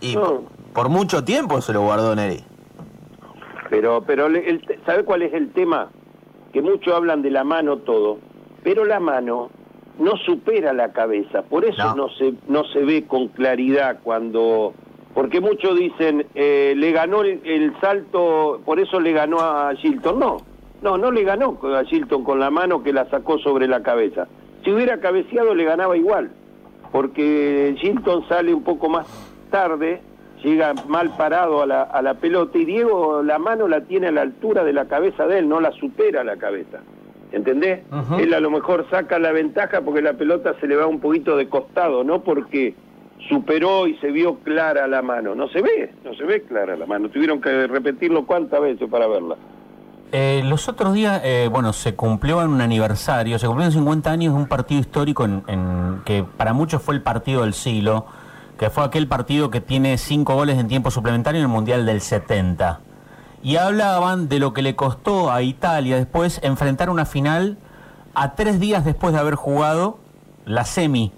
y 0.00 0.14
No. 0.14 0.44
por, 0.72 0.88
mucho 0.88 1.24
tiempo 1.24 1.60
se 1.60 1.72
lo 1.72 1.82
guardó 1.82 2.14
Neri. 2.14 2.40
Pero, 3.68 4.02
pero 4.06 4.26
el, 4.26 4.60
¿sabe 4.86 5.04
cuál 5.04 5.22
es 5.22 5.32
el 5.32 5.52
tema? 5.52 5.90
Que 6.52 6.60
muchos 6.62 6.92
hablan 6.94 7.22
de 7.22 7.30
la 7.30 7.44
mano 7.44 7.78
todo, 7.78 8.18
pero 8.64 8.84
la 8.84 8.98
mano 8.98 9.50
no 9.98 10.16
supera 10.16 10.72
la 10.72 10.92
cabeza, 10.92 11.42
por 11.42 11.64
eso 11.64 11.82
No. 11.84 11.94
no, 11.94 12.08
se 12.10 12.34
no 12.48 12.64
se 12.64 12.80
ve 12.84 13.04
con 13.06 13.28
claridad 13.28 13.98
cuando, 14.02 14.72
porque 15.14 15.40
muchos 15.40 15.78
dicen 15.78 16.26
eh, 16.34 16.74
le 16.76 16.90
ganó 16.92 17.22
el, 17.22 17.40
el 17.44 17.72
salto, 17.80 18.60
por 18.64 18.80
eso 18.80 18.98
le 18.98 19.12
ganó 19.12 19.40
a 19.40 19.72
Gilton, 19.76 20.18
no, 20.18 20.38
no, 20.82 20.96
no 20.98 21.10
le 21.12 21.22
ganó 21.22 21.58
a 21.76 21.84
Gilton 21.84 22.24
con 22.24 22.40
la 22.40 22.50
mano 22.50 22.82
que 22.82 22.92
la 22.92 23.08
sacó 23.10 23.38
sobre 23.38 23.68
la 23.68 23.82
cabeza. 23.82 24.26
Si 24.64 24.72
hubiera 24.72 24.98
cabeceado 24.98 25.54
le 25.54 25.64
ganaba 25.64 25.96
igual, 25.96 26.32
porque 26.92 27.74
Gilton 27.78 28.26
sale 28.28 28.52
un 28.52 28.62
poco 28.62 28.88
más 28.88 29.06
tarde, 29.50 30.00
llega 30.42 30.74
mal 30.88 31.16
parado 31.16 31.62
a 31.62 31.66
la, 31.66 31.82
a 31.82 32.02
la 32.02 32.14
pelota 32.14 32.58
y 32.58 32.64
Diego 32.64 33.22
la 33.22 33.38
mano 33.38 33.68
la 33.68 33.82
tiene 33.82 34.08
a 34.08 34.12
la 34.12 34.22
altura 34.22 34.64
de 34.64 34.72
la 34.72 34.86
cabeza 34.86 35.26
de 35.26 35.38
él, 35.38 35.48
no 35.48 35.60
la 35.60 35.72
supera 35.72 36.24
la 36.24 36.36
cabeza. 36.36 36.80
¿Entendés? 37.32 37.80
Él 38.18 38.34
a 38.34 38.40
lo 38.40 38.50
mejor 38.50 38.86
saca 38.90 39.18
la 39.20 39.30
ventaja 39.30 39.82
porque 39.82 40.02
la 40.02 40.14
pelota 40.14 40.54
se 40.60 40.66
le 40.66 40.74
va 40.74 40.86
un 40.86 40.98
poquito 40.98 41.36
de 41.36 41.48
costado, 41.48 42.02
no 42.02 42.22
porque 42.22 42.74
superó 43.28 43.86
y 43.86 43.94
se 43.98 44.10
vio 44.10 44.36
clara 44.38 44.88
la 44.88 45.00
mano. 45.00 45.36
No 45.36 45.48
se 45.48 45.62
ve, 45.62 45.92
no 46.04 46.12
se 46.14 46.24
ve 46.24 46.42
clara 46.42 46.76
la 46.76 46.86
mano. 46.86 47.08
Tuvieron 47.08 47.40
que 47.40 47.68
repetirlo 47.68 48.26
cuántas 48.26 48.60
veces 48.60 48.88
para 48.90 49.06
verla. 49.06 49.36
Eh, 50.12 50.42
los 50.44 50.68
otros 50.68 50.94
días, 50.94 51.20
eh, 51.24 51.48
bueno, 51.52 51.72
se 51.72 51.94
cumplió 51.94 52.42
en 52.42 52.48
un 52.50 52.60
aniversario, 52.60 53.38
se 53.38 53.46
cumplieron 53.46 53.72
50 53.72 54.10
años 54.10 54.34
de 54.34 54.40
un 54.40 54.48
partido 54.48 54.80
histórico 54.80 55.24
en, 55.24 56.02
que 56.04 56.24
para 56.24 56.52
muchos 56.52 56.82
fue 56.82 56.94
el 56.96 57.02
partido 57.02 57.42
del 57.42 57.54
siglo, 57.54 58.06
que 58.58 58.70
fue 58.70 58.84
aquel 58.84 59.06
partido 59.06 59.50
que 59.50 59.60
tiene 59.60 59.96
cinco 59.98 60.34
goles 60.34 60.58
en 60.58 60.66
tiempo 60.66 60.90
suplementario 60.90 61.38
en 61.38 61.44
el 61.44 61.48
Mundial 61.48 61.86
del 61.86 62.00
70. 62.00 62.80
Y 63.42 63.56
hablaban 63.56 64.28
de 64.28 64.38
lo 64.40 64.52
que 64.52 64.62
le 64.62 64.74
costó 64.74 65.30
a 65.30 65.42
Italia 65.42 65.96
después 65.96 66.40
enfrentar 66.42 66.90
una 66.90 67.06
final 67.06 67.56
a 68.14 68.34
tres 68.34 68.58
días 68.58 68.84
después 68.84 69.14
de 69.14 69.20
haber 69.20 69.36
jugado 69.36 69.98
la 70.44 70.64
semi. 70.64 71.12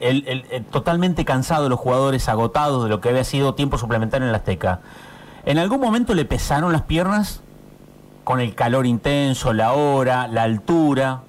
El- 0.00 0.64
totalmente 0.72 1.24
cansado 1.24 1.68
los 1.68 1.78
jugadores, 1.78 2.28
agotados 2.28 2.82
de 2.82 2.88
lo 2.88 3.00
que 3.00 3.10
había 3.10 3.24
sido 3.24 3.54
tiempo 3.54 3.78
suplementario 3.78 4.24
en 4.24 4.30
el 4.30 4.34
Azteca. 4.34 4.80
¿En 5.44 5.58
algún 5.58 5.80
momento 5.80 6.14
le 6.14 6.24
pesaron 6.24 6.72
las 6.72 6.82
piernas 6.82 7.42
con 8.24 8.40
el 8.40 8.54
calor 8.54 8.86
intenso, 8.86 9.52
la 9.52 9.72
hora, 9.72 10.26
la 10.28 10.42
altura? 10.42 11.20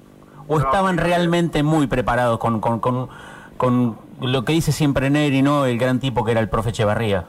¿O 0.48 0.58
estaban 0.58 0.96
realmente 0.96 1.62
muy 1.62 1.86
preparados 1.86 2.38
con, 2.38 2.60
con, 2.60 2.78
con- 2.80 3.08
con 3.56 3.96
lo 4.20 4.44
que 4.44 4.52
dice 4.52 4.70
siempre 4.72 5.10
Neri, 5.10 5.42
¿no? 5.42 5.66
El 5.66 5.78
gran 5.78 5.98
tipo 5.98 6.24
que 6.24 6.32
era 6.32 6.40
el 6.40 6.48
profe 6.48 6.70
Echevarría. 6.70 7.24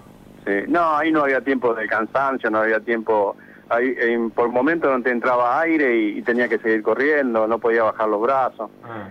Sí. 0.46 0.54
No, 0.68 0.96
ahí 0.96 1.12
no 1.12 1.22
había 1.24 1.42
tiempo 1.42 1.74
de 1.74 1.88
cansancio, 1.88 2.50
no 2.50 2.60
había 2.60 2.80
tiempo. 2.80 3.36
Ahí, 3.70 3.94
en- 4.00 4.30
por 4.30 4.50
momentos 4.50 4.90
no 4.96 5.04
te 5.04 5.10
entraba 5.12 5.60
aire 5.62 5.98
y, 5.98 6.20
y 6.20 6.22
tenía 6.22 6.48
que 6.48 6.60
seguir 6.60 6.82
corriendo, 6.84 7.48
no 7.48 7.58
podía 7.60 7.84
bajar 7.84 8.08
los 8.08 8.22
brazos. 8.22 8.70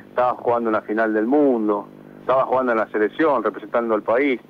Estaba 0.08 0.34
jugando 0.34 0.70
una 0.70 0.80
final 0.82 1.12
del 1.12 1.26
mundo, 1.26 1.86
estaba 2.20 2.44
jugando 2.46 2.72
en 2.72 2.78
la 2.78 2.86
selección, 2.88 3.42
representando 3.42 3.94
al 3.94 4.02
país. 4.02 4.40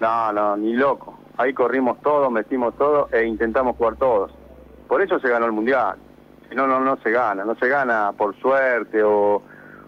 No, 0.00 0.32
no, 0.32 0.56
ni 0.56 0.74
loco. 0.74 1.18
Ahí 1.38 1.52
corrimos 1.52 2.00
todos, 2.02 2.30
metimos 2.30 2.76
todo 2.76 3.08
e 3.12 3.24
intentamos 3.24 3.76
jugar 3.76 3.96
todos. 3.96 4.30
Por 4.88 5.02
eso 5.02 5.18
se 5.18 5.28
ganó 5.28 5.46
el 5.46 5.52
mundial. 5.52 5.96
Si 6.48 6.54
no, 6.54 6.66
no, 6.66 6.80
no 6.80 6.96
se 6.98 7.10
gana. 7.10 7.44
No 7.44 7.54
se 7.56 7.68
gana 7.68 8.12
por 8.16 8.36
suerte 8.36 9.02
o, 9.02 9.42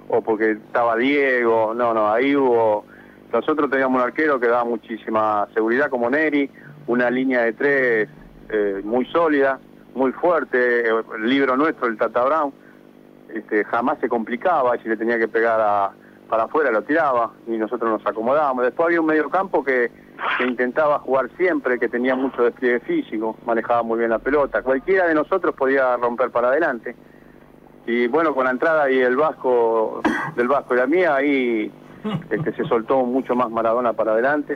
o 0.08 0.22
porque 0.22 0.52
estaba 0.52 0.96
Diego. 0.96 1.72
No, 1.74 1.94
no, 1.94 2.10
ahí 2.10 2.34
hubo. 2.34 2.84
Nosotros 3.32 3.70
teníamos 3.70 4.00
un 4.00 4.06
arquero 4.06 4.40
que 4.40 4.48
daba 4.48 4.64
muchísima 4.64 5.46
seguridad 5.54 5.90
como 5.90 6.08
Neri, 6.08 6.50
una 6.86 7.10
línea 7.10 7.42
de 7.42 7.52
tres 7.52 8.08
eh, 8.48 8.80
muy 8.82 9.04
sólida, 9.06 9.58
muy 9.94 10.12
fuerte. 10.12 10.88
El 10.88 11.28
libro 11.28 11.56
nuestro, 11.56 11.86
el 11.88 11.98
Tata 11.98 12.24
Brown, 12.24 12.52
este, 13.28 13.64
jamás 13.64 13.98
se 14.00 14.08
complicaba 14.08 14.76
si 14.78 14.88
le 14.88 14.96
tenía 14.96 15.18
que 15.18 15.28
pegar 15.28 15.60
a- 15.60 15.90
para 16.28 16.44
afuera 16.44 16.70
lo 16.70 16.82
tiraba 16.82 17.30
y 17.46 17.56
nosotros 17.56 17.90
nos 17.90 18.06
acomodábamos. 18.06 18.64
Después 18.64 18.86
había 18.86 19.00
un 19.00 19.06
mediocampo 19.06 19.62
que, 19.64 19.90
que 20.38 20.44
intentaba 20.44 20.98
jugar 21.00 21.30
siempre, 21.36 21.78
que 21.78 21.88
tenía 21.88 22.14
mucho 22.14 22.42
despliegue 22.42 22.80
físico, 22.80 23.36
manejaba 23.46 23.82
muy 23.82 23.98
bien 23.98 24.10
la 24.10 24.18
pelota. 24.18 24.62
Cualquiera 24.62 25.06
de 25.06 25.14
nosotros 25.14 25.54
podía 25.54 25.96
romper 25.96 26.30
para 26.30 26.48
adelante. 26.48 26.96
Y 27.86 28.06
bueno, 28.06 28.34
con 28.34 28.44
la 28.44 28.50
entrada 28.50 28.90
y 28.90 28.98
el 28.98 29.16
Vasco, 29.16 30.02
del 30.36 30.48
Vasco 30.48 30.74
y 30.74 30.78
la 30.78 30.86
mía, 30.86 31.14
ahí 31.14 31.72
este, 32.30 32.52
se 32.52 32.64
soltó 32.64 33.04
mucho 33.04 33.34
más 33.34 33.50
Maradona 33.50 33.92
para 33.92 34.12
adelante. 34.12 34.54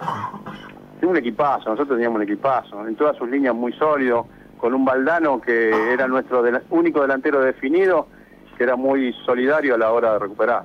Un 1.02 1.16
equipazo, 1.16 1.70
nosotros 1.70 1.96
teníamos 1.96 2.16
un 2.16 2.22
equipazo, 2.22 2.86
en 2.86 2.94
todas 2.94 3.16
sus 3.16 3.28
líneas 3.28 3.54
muy 3.54 3.72
sólido, 3.72 4.26
con 4.58 4.72
un 4.72 4.84
Baldano 4.84 5.40
que 5.40 5.92
era 5.92 6.06
nuestro 6.06 6.44
único 6.70 7.00
delantero 7.00 7.40
definido, 7.40 8.06
que 8.56 8.62
era 8.62 8.76
muy 8.76 9.12
solidario 9.24 9.74
a 9.74 9.78
la 9.78 9.90
hora 9.90 10.12
de 10.12 10.18
recuperar. 10.20 10.62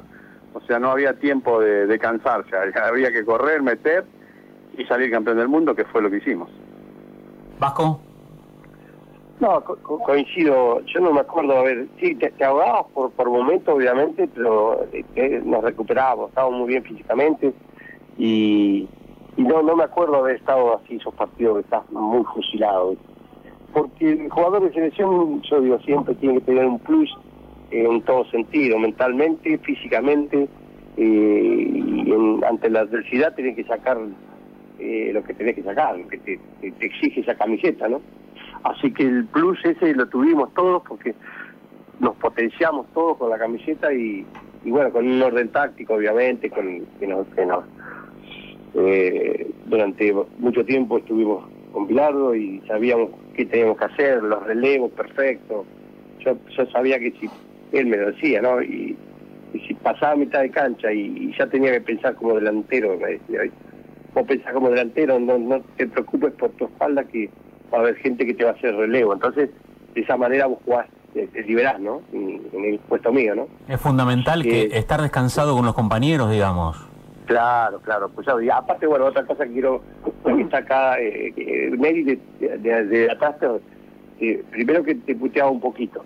O 0.53 0.61
sea, 0.61 0.77
no 0.77 0.91
había 0.91 1.13
tiempo 1.13 1.59
de 1.59 1.99
cansarse, 1.99 2.51
había 2.83 3.11
que 3.11 3.25
correr, 3.25 3.63
meter 3.63 4.05
y 4.77 4.85
salir 4.85 5.11
campeón 5.11 5.37
del 5.37 5.47
mundo, 5.47 5.75
que 5.75 5.85
fue 5.85 6.01
lo 6.01 6.09
que 6.09 6.17
hicimos. 6.17 6.49
¿Vasco? 7.59 7.99
No, 9.39 9.63
co- 9.63 9.77
co- 9.83 9.99
coincido, 9.99 10.81
yo 10.85 10.99
no 10.99 11.13
me 11.13 11.19
acuerdo, 11.21 11.57
a 11.57 11.63
ver, 11.63 11.87
sí, 11.99 12.15
te, 12.15 12.31
te 12.31 12.43
ahogabas 12.43 12.85
por, 12.93 13.11
por 13.11 13.29
momentos, 13.29 13.75
obviamente, 13.75 14.27
pero 14.33 14.83
eh, 14.91 15.05
eh, 15.15 15.41
nos 15.43 15.63
recuperábamos, 15.63 16.29
estábamos 16.29 16.59
muy 16.61 16.69
bien 16.69 16.83
físicamente 16.83 17.53
y, 18.17 18.87
y 19.35 19.41
no 19.43 19.61
no 19.61 19.75
me 19.75 19.83
acuerdo 19.83 20.15
haber 20.17 20.37
estado 20.37 20.75
así, 20.77 20.95
esos 20.95 21.13
partidos 21.13 21.55
que 21.57 21.61
estás 21.61 21.83
muy 21.91 22.23
fusilado. 22.33 22.95
Porque 23.73 24.11
el 24.11 24.29
jugador 24.29 24.63
de 24.63 24.73
selección, 24.73 25.41
yo 25.43 25.61
digo 25.61 25.77
siempre, 25.79 26.15
tiene 26.15 26.35
que 26.35 26.45
tener 26.45 26.65
un 26.65 26.79
plus 26.79 27.15
en 27.69 28.01
todo 28.03 28.25
sentido, 28.25 28.79
mentalmente, 28.79 29.59
físicamente, 29.59 30.47
eh, 30.97 31.71
y 31.85 32.11
en- 32.11 32.43
ante 32.43 32.71
la 32.71 32.79
adversidad 32.81 33.35
tenés 33.35 33.55
que 33.55 33.65
sacar 33.65 33.99
eh, 34.77 35.11
lo 35.13 35.23
que 35.23 35.33
tenés 35.33 35.55
que 35.55 35.63
sacar, 35.63 35.97
lo 35.97 36.07
que 36.07 36.19
te, 36.19 36.41
te- 36.59 36.71
te 36.73 36.85
exige 36.85 37.21
esa 37.21 37.35
camiseta, 37.35 37.87
¿no? 37.87 38.03
Así 38.63 38.93
que 38.93 39.03
el 39.03 39.27
plus 39.27 39.63
ese 39.65 39.93
lo 39.93 40.07
tuvimos 40.07 40.53
todos 40.53 40.83
porque 40.87 41.15
nos 41.99 42.15
potenciamos 42.17 42.87
todos 42.93 43.17
con 43.17 43.29
la 43.29 43.37
camiseta 43.39 43.91
y, 43.93 44.27
bueno, 44.63 44.91
con 44.91 45.07
un 45.07 45.21
orden 45.21 45.49
táctico, 45.51 45.95
obviamente, 45.95 46.49
con 46.51 46.87
que 46.99 47.07
nos, 47.07 47.27
que 47.29 47.45
nos, 47.45 47.65
eh, 48.73 49.51
durante 49.63 50.13
mucho 50.37 50.65
tiempo 50.65 50.97
estuvimos 50.97 51.45
con 51.71 51.87
Bilardo 51.87 52.35
y 52.35 52.61
sabíamos 52.67 53.11
qué 53.33 53.45
teníamos 53.45 53.77
que 53.77 53.85
hacer, 53.85 54.23
los 54.23 54.43
relevos 54.43 54.91
perfectos. 54.91 55.67
Yo, 56.19 56.37
yo 56.55 56.65
sabía 56.67 56.99
que 56.99 57.11
si 57.19 57.31
él 57.71 57.87
me 57.87 57.97
lo 57.97 58.11
decía, 58.11 58.41
¿no? 58.41 58.61
Y, 58.61 58.99
si 59.67 59.73
pasaba 59.75 60.15
mitad 60.15 60.41
de 60.41 60.51
cancha 60.51 60.91
y, 60.93 61.33
ya 61.37 61.47
tenía 61.47 61.71
que 61.71 61.81
pensar 61.81 62.15
como 62.15 62.35
delantero, 62.35 62.97
me 62.99 63.11
decía, 63.13 63.39
"Ay, 63.41 63.51
vos 64.13 64.25
pensás 64.27 64.53
como 64.53 64.69
delantero, 64.69 65.19
no, 65.19 65.37
no 65.37 65.61
te 65.77 65.87
preocupes 65.87 66.33
por 66.33 66.51
tu 66.51 66.65
espalda 66.65 67.03
que 67.03 67.29
va 67.73 67.79
a 67.79 67.81
haber 67.81 67.95
gente 67.97 68.25
que 68.25 68.33
te 68.33 68.43
va 68.43 68.51
a 68.51 68.53
hacer 68.53 68.75
relevo. 68.75 69.13
Entonces, 69.13 69.49
de 69.93 70.01
esa 70.01 70.17
manera 70.17 70.47
vos 70.47 70.59
jugás, 70.65 70.87
te, 71.13 71.27
te 71.27 71.43
liberás, 71.43 71.79
¿no? 71.79 72.01
En, 72.13 72.41
en 72.53 72.65
el 72.65 72.79
puesto 72.79 73.11
mío, 73.11 73.35
¿no? 73.35 73.47
Es 73.67 73.79
fundamental 73.79 74.43
que 74.43 74.69
estar 74.73 75.01
descansado 75.01 75.55
con 75.55 75.65
los 75.65 75.75
compañeros, 75.75 76.31
digamos. 76.31 76.77
Claro, 77.25 77.79
claro. 77.81 78.09
Pues 78.09 78.25
ya, 78.25 78.41
y 78.41 78.49
aparte, 78.49 78.87
bueno, 78.87 79.05
otra 79.05 79.25
cosa 79.25 79.45
que 79.45 79.53
quiero 79.53 79.81
destacar, 80.25 80.99
eh, 80.99 81.33
que 81.35 81.75
Mary 81.77 82.03
de, 82.03 82.19
de, 82.39 82.85
de, 82.85 83.11
atrás, 83.11 83.35
eh, 84.19 84.43
primero 84.49 84.83
que 84.83 84.95
te 84.95 85.13
puteaba 85.13 85.51
un 85.51 85.59
poquito 85.59 86.03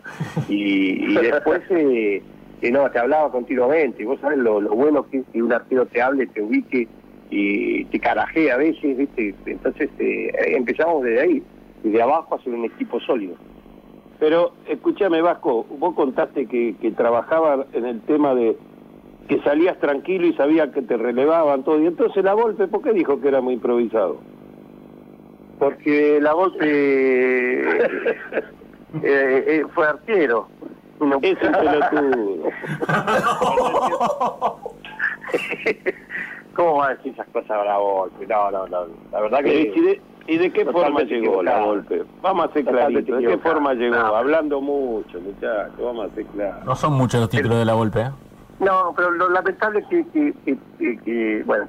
y, 0.49 1.05
y 1.05 1.13
después 1.13 1.61
eh, 1.69 2.21
que 2.59 2.71
no, 2.71 2.89
te 2.89 2.99
hablaba 2.99 3.31
continuamente. 3.31 4.01
Y 4.01 4.05
vos 4.05 4.19
sabés 4.19 4.39
lo, 4.39 4.59
lo 4.59 4.71
bueno 4.71 5.07
que 5.09 5.19
es 5.19 5.25
que 5.31 5.41
un 5.43 5.53
arquero 5.53 5.85
te 5.85 6.01
hable, 6.01 6.27
te 6.27 6.41
ubique 6.41 6.87
y 7.31 7.85
te 7.85 7.99
carajea 7.99 8.55
a 8.55 8.57
veces, 8.57 8.97
¿viste? 8.97 9.33
Entonces 9.45 9.89
eh, 9.97 10.31
empezamos 10.47 11.03
desde 11.03 11.21
ahí. 11.21 11.43
y 11.83 11.89
de 11.89 12.01
abajo 12.01 12.35
hacer 12.35 12.53
un 12.53 12.65
equipo 12.65 12.99
sólido. 12.99 13.35
Pero 14.19 14.51
escúchame 14.67 15.21
Vasco, 15.21 15.65
vos 15.79 15.95
contaste 15.95 16.45
que, 16.45 16.75
que 16.79 16.91
trabajaba 16.91 17.65
en 17.73 17.85
el 17.85 18.01
tema 18.01 18.35
de 18.35 18.55
que 19.27 19.41
salías 19.41 19.79
tranquilo 19.79 20.27
y 20.27 20.33
sabía 20.33 20.71
que 20.71 20.81
te 20.81 20.97
relevaban 20.97 21.63
todo. 21.63 21.81
Y 21.81 21.87
entonces 21.87 22.23
la 22.23 22.33
golpe, 22.33 22.67
¿por 22.67 22.81
qué 22.83 22.91
dijo 22.91 23.19
que 23.21 23.29
era 23.29 23.39
muy 23.39 23.53
improvisado? 23.55 24.19
Porque 25.57 26.19
la 26.21 26.33
golpe 26.33 27.61
eh, 27.61 28.43
eh, 29.03 29.63
fue 29.73 29.87
arquero. 29.87 30.49
No. 30.99 31.17
Es 31.21 31.37
un 31.41 31.51
pelotudo. 31.53 32.49
¿Cómo 36.55 36.77
va 36.77 36.87
a 36.87 36.95
decir 36.95 37.13
esas 37.13 37.27
cosas 37.29 37.51
a 37.51 37.63
la 37.63 37.77
golpe? 37.77 38.27
No, 38.27 38.51
no, 38.51 38.67
no. 38.67 38.85
La 39.11 39.21
verdad 39.21 39.43
que... 39.43 39.61
¿Y 39.75 39.81
de, 39.81 40.01
y 40.27 40.37
de 40.37 40.51
qué 40.51 40.65
forma 40.65 41.01
llegó 41.01 41.41
la 41.41 41.61
golpe? 41.63 42.03
Vamos 42.21 42.49
a 42.49 42.53
ser 42.53 42.65
claritos. 42.65 43.17
¿De 43.21 43.27
qué 43.27 43.37
forma 43.37 43.73
llegó? 43.73 43.95
No. 43.95 44.15
Hablando 44.15 44.61
mucho, 44.61 45.19
muchachos. 45.21 45.73
Vamos 45.81 46.11
a 46.11 46.15
ser 46.15 46.25
claros. 46.27 46.65
No 46.65 46.75
son 46.75 46.93
muchos 46.93 47.19
los 47.21 47.29
títulos 47.29 47.57
de 47.59 47.65
la 47.65 47.73
golpe, 47.73 48.01
¿eh? 48.01 48.09
No, 48.59 48.93
pero 48.95 49.11
lo 49.11 49.29
lamentable 49.29 49.79
es 49.79 49.85
que, 49.87 50.05
que, 50.11 50.33
que- 50.45 50.57
que- 50.77 50.97
que, 50.99 51.43
bueno, 51.45 51.67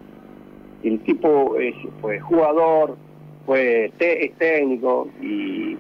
el 0.83 1.01
tipo 1.05 1.57
es, 1.59 1.75
fue 2.03 2.21
jugador, 2.21 2.97
fue 3.47 3.91
te- 3.99 4.27
es 4.27 4.37
técnico 4.37 5.09
y, 5.23 5.79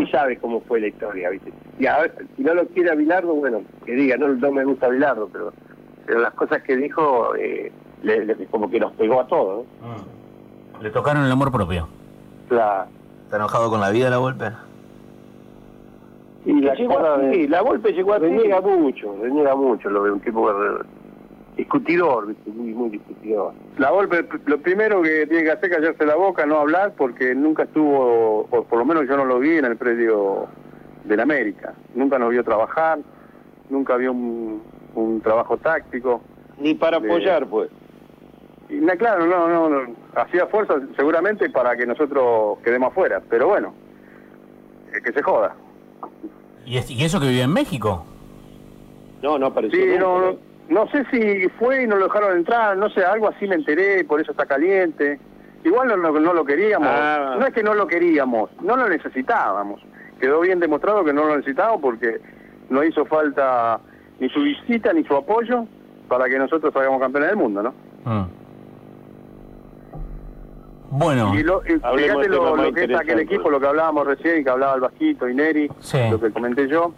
y 0.00 0.06
sabe 0.12 0.36
cómo 0.36 0.60
fue 0.60 0.80
la 0.80 0.88
historia, 0.88 1.30
¿viste? 1.30 1.50
Y 1.78 1.86
a 1.86 2.00
ver, 2.00 2.26
si 2.36 2.42
no 2.42 2.52
lo 2.54 2.66
quiere 2.66 2.90
a 2.90 2.94
Bilardo, 2.94 3.32
bueno, 3.34 3.62
que 3.86 3.92
diga, 3.92 4.18
no, 4.18 4.28
no 4.28 4.52
me 4.52 4.64
gusta 4.64 4.88
Bilardo, 4.88 5.30
pero, 5.32 5.52
pero 6.04 6.20
las 6.20 6.34
cosas 6.34 6.62
que 6.62 6.76
dijo, 6.76 7.34
eh, 7.36 7.72
le- 8.02 8.24
le- 8.24 8.46
como 8.46 8.70
que 8.70 8.80
nos 8.80 8.92
pegó 8.92 9.20
a 9.20 9.26
todos, 9.26 9.64
¿no? 9.82 10.80
Le 10.82 10.90
tocaron 10.90 11.24
el 11.24 11.30
amor 11.32 11.50
propio. 11.52 11.88
La, 12.48 12.86
¿Está 13.24 13.36
enojado 13.36 13.70
con 13.70 13.80
la 13.80 13.90
vida 13.90 14.10
la 14.10 14.16
golpe? 14.16 14.46
y 16.44 16.52
la 16.62 16.74
Llegó 16.74 17.18
de- 17.18 17.48
la 17.48 17.60
golpe 17.60 17.92
llegó 17.92 18.14
a 18.14 18.18
ti. 18.18 18.24
reniega 18.24 18.60
mucho, 18.60 19.14
reniega 19.22 19.54
mucho, 19.54 19.90
lo 19.90 20.02
veo 20.02 20.14
un 20.14 20.20
tipo 20.20 20.50
discutidor, 21.56 22.28
¿viste? 22.28 22.50
Muy, 22.50 22.72
muy 22.72 22.88
discutidor. 22.90 23.52
La 23.76 23.90
golpe, 23.90 24.26
lo 24.46 24.58
primero 24.58 25.02
que 25.02 25.26
tiene 25.26 25.44
que 25.44 25.50
hacer 25.50 25.70
es 25.70 25.76
callarse 25.76 26.06
la 26.06 26.16
boca, 26.16 26.46
no 26.46 26.56
hablar, 26.58 26.94
porque 26.96 27.34
nunca 27.34 27.64
estuvo, 27.64 28.46
o 28.50 28.64
por 28.64 28.78
lo 28.78 28.84
menos 28.86 29.06
yo 29.06 29.16
no 29.18 29.26
lo 29.26 29.38
vi 29.38 29.56
en 29.58 29.66
el 29.66 29.76
predio 29.76 30.46
del 31.04 31.20
América. 31.20 31.74
Nunca 31.94 32.18
nos 32.18 32.30
vio 32.30 32.42
trabajar, 32.42 32.98
nunca 33.68 33.96
vio 33.96 34.12
un, 34.12 34.62
un 34.94 35.20
trabajo 35.20 35.58
táctico. 35.58 36.22
Ni 36.58 36.74
para 36.74 36.98
De- 37.00 37.06
apoyar, 37.08 37.46
pues. 37.46 37.70
Y 38.70 38.76
na- 38.76 38.96
claro, 38.96 39.26
no, 39.26 39.48
no, 39.48 39.68
no, 39.68 39.94
hacía 40.14 40.46
fuerza 40.46 40.74
seguramente 40.96 41.50
para 41.50 41.76
que 41.76 41.86
nosotros 41.86 42.58
quedemos 42.64 42.92
afuera, 42.92 43.20
pero 43.28 43.48
bueno, 43.48 43.74
eh, 44.92 45.00
que 45.04 45.12
se 45.12 45.22
joda. 45.22 45.54
¿Y, 46.64 46.76
es- 46.78 46.90
y 46.90 47.04
eso 47.04 47.18
que 47.20 47.26
vivía 47.28 47.44
en 47.44 47.52
México? 47.52 48.06
No, 49.22 49.38
no 49.38 49.46
apareció. 49.46 49.78
Sí, 49.78 49.86
nunca, 49.88 50.00
no, 50.00 50.20
no, 50.20 50.36
no 50.68 50.88
sé 50.90 51.04
si 51.10 51.48
fue 51.58 51.82
y 51.82 51.86
no 51.86 51.96
lo 51.96 52.04
dejaron 52.06 52.36
entrar, 52.38 52.76
no 52.76 52.88
sé, 52.90 53.04
algo 53.04 53.28
así 53.28 53.46
me 53.46 53.56
enteré, 53.56 54.04
por 54.04 54.20
eso 54.20 54.30
está 54.30 54.46
caliente. 54.46 55.18
Igual 55.64 55.88
no, 55.88 55.96
no, 55.96 56.10
no 56.12 56.32
lo 56.32 56.44
queríamos, 56.44 56.88
Ah. 56.90 57.36
no 57.38 57.46
es 57.46 57.52
que 57.52 57.62
no 57.62 57.74
lo 57.74 57.86
queríamos, 57.86 58.50
no 58.62 58.76
lo 58.76 58.88
necesitábamos. 58.88 59.82
Quedó 60.20 60.40
bien 60.40 60.60
demostrado 60.60 61.04
que 61.04 61.12
no 61.12 61.24
lo 61.24 61.36
necesitábamos 61.36 61.80
porque 61.82 62.20
no 62.70 62.84
hizo 62.84 63.04
falta 63.04 63.80
ni 64.20 64.28
su 64.30 64.40
visita 64.42 64.92
ni 64.92 65.02
su 65.04 65.14
apoyo 65.16 65.66
para 66.08 66.28
que 66.28 66.38
nosotros 66.38 66.72
salgamos 66.72 67.00
campeones 67.00 67.30
del 67.30 67.38
mundo, 67.38 67.62
¿no? 67.62 67.74
Mm. 68.04 68.39
Bueno, 70.90 71.32
Y, 71.34 71.42
lo, 71.44 71.62
y 71.66 71.78
Hablemos 71.82 72.24
fíjate 72.24 72.28
lo, 72.28 72.56
lo 72.56 72.72
que 72.72 72.84
es 72.84 72.96
aquel 72.98 73.20
equipo, 73.20 73.48
lo 73.50 73.60
que 73.60 73.66
hablábamos 73.68 74.06
recién, 74.06 74.42
que 74.42 74.50
hablaba 74.50 74.74
el 74.74 74.80
Vasquito 74.80 75.28
y 75.28 75.34
Neri, 75.34 75.70
Sí. 75.78 75.98
lo 76.10 76.20
que 76.20 76.30
comenté 76.32 76.66
yo, 76.68 76.92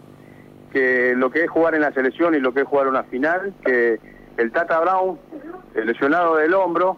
que 0.71 1.13
lo 1.15 1.29
que 1.29 1.43
es 1.43 1.49
jugar 1.49 1.75
en 1.75 1.81
la 1.81 1.91
selección 1.91 2.33
y 2.33 2.39
lo 2.39 2.53
que 2.53 2.61
es 2.61 2.67
jugar 2.67 2.87
una 2.87 3.03
final, 3.03 3.53
que 3.63 3.99
el 4.37 4.51
Tata 4.51 4.79
Brown, 4.79 5.19
el 5.75 5.85
lesionado 5.85 6.37
del 6.37 6.53
hombro, 6.55 6.97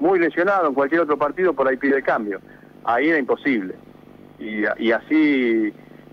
muy 0.00 0.18
lesionado 0.18 0.68
en 0.68 0.74
cualquier 0.74 1.02
otro 1.02 1.18
partido, 1.18 1.52
por 1.52 1.68
ahí 1.68 1.76
pide 1.76 1.96
el 1.96 2.02
cambio. 2.02 2.40
Ahí 2.84 3.08
era 3.10 3.18
imposible. 3.18 3.74
Y, 4.38 4.64
y 4.78 4.90
así 4.90 5.72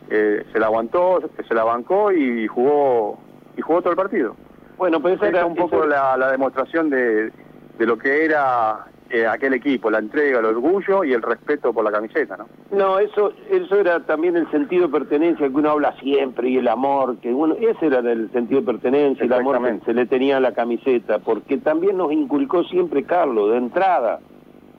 eh, 0.09 0.45
se 0.51 0.59
la 0.59 0.65
aguantó, 0.65 1.21
se 1.47 1.53
la 1.53 1.63
bancó 1.63 2.11
y 2.11 2.45
jugó 2.47 3.17
y 3.57 3.61
jugó 3.61 3.81
todo 3.81 3.91
el 3.91 3.97
partido. 3.97 4.35
Bueno, 4.77 5.01
pero 5.01 5.15
esa 5.15 5.27
era 5.29 5.39
es 5.39 5.45
un 5.45 5.55
poco 5.55 5.77
esa- 5.85 5.87
la, 5.87 6.17
la 6.17 6.31
demostración 6.31 6.89
de, 6.89 7.31
de 7.77 7.85
lo 7.85 7.97
que 7.97 8.25
era 8.25 8.85
eh, 9.09 9.25
aquel 9.25 9.53
equipo, 9.55 9.89
la 9.89 9.99
entrega, 9.99 10.39
el 10.39 10.45
orgullo 10.45 11.03
y 11.03 11.13
el 11.13 11.21
respeto 11.21 11.73
por 11.73 11.83
la 11.83 11.91
camiseta, 11.91 12.37
¿no? 12.37 12.45
No, 12.71 12.99
eso 12.99 13.33
eso 13.49 13.75
era 13.79 13.99
también 14.01 14.37
el 14.37 14.49
sentido 14.51 14.87
de 14.87 14.93
pertenencia 14.93 15.47
que 15.47 15.53
uno 15.55 15.71
habla 15.71 15.93
siempre 15.99 16.49
y 16.49 16.57
el 16.57 16.67
amor, 16.67 17.17
que 17.17 17.33
uno 17.33 17.55
ese 17.55 17.87
era 17.87 17.99
el 17.99 18.31
sentido 18.31 18.61
de 18.61 18.67
pertenencia, 18.67 19.25
el 19.25 19.33
amor 19.33 19.61
que 19.63 19.85
se 19.85 19.93
le 19.93 20.05
tenía 20.05 20.37
a 20.37 20.39
la 20.39 20.53
camiseta, 20.53 21.19
porque 21.19 21.57
también 21.57 21.97
nos 21.97 22.11
inculcó 22.11 22.63
siempre 22.65 23.03
Carlos 23.03 23.51
de 23.51 23.57
entrada, 23.57 24.19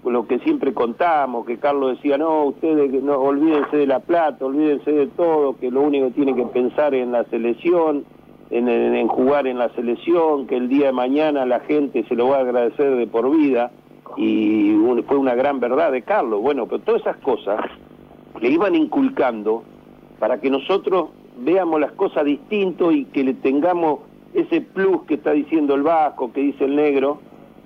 lo 0.04 0.26
que 0.26 0.38
siempre 0.38 0.72
contamos, 0.72 1.44
que 1.44 1.58
Carlos 1.58 1.96
decía, 1.96 2.16
no, 2.16 2.44
ustedes 2.44 2.90
no 3.02 3.18
olvídense 3.18 3.76
de 3.76 3.86
la 3.86 4.00
plata, 4.00 4.46
olvídense 4.46 4.90
de 4.92 5.06
todo, 5.08 5.58
que 5.58 5.70
lo 5.70 5.82
único 5.82 6.06
que 6.06 6.12
tienen 6.14 6.36
que 6.36 6.46
pensar 6.46 6.94
es 6.94 7.02
en 7.02 7.12
la 7.12 7.24
selección, 7.24 8.04
en, 8.50 8.68
en- 8.68 8.94
en 8.94 9.08
jugar 9.08 9.46
en 9.46 9.58
la 9.58 9.68
selección, 9.74 10.46
que 10.46 10.56
el 10.56 10.68
día 10.68 10.86
de 10.86 10.92
mañana 10.92 11.44
la 11.44 11.60
gente 11.60 12.04
se 12.08 12.14
lo 12.14 12.28
va 12.28 12.38
a 12.38 12.40
agradecer 12.40 12.96
de 12.96 13.06
por 13.06 13.30
vida, 13.30 13.70
y 14.16 14.76
fue 15.06 15.16
una 15.16 15.34
gran 15.34 15.60
verdad 15.60 15.92
de 15.92 16.02
Carlos. 16.02 16.40
Bueno, 16.40 16.66
pero 16.66 16.80
todas 16.80 17.02
esas 17.02 17.16
cosas 17.18 17.60
le 18.40 18.48
iban 18.50 18.74
inculcando 18.74 19.62
para 20.18 20.40
que 20.40 20.50
nosotros 20.50 21.10
veamos 21.38 21.80
las 21.80 21.92
cosas 21.92 22.24
distinto 22.24 22.92
y 22.92 23.06
que 23.06 23.24
le 23.24 23.34
tengamos 23.34 24.00
ese 24.34 24.60
plus 24.60 25.02
que 25.02 25.14
está 25.14 25.32
diciendo 25.32 25.74
el 25.74 25.82
vasco, 25.82 26.32
que 26.32 26.40
dice 26.40 26.64
el 26.64 26.76
negro. 26.76 27.18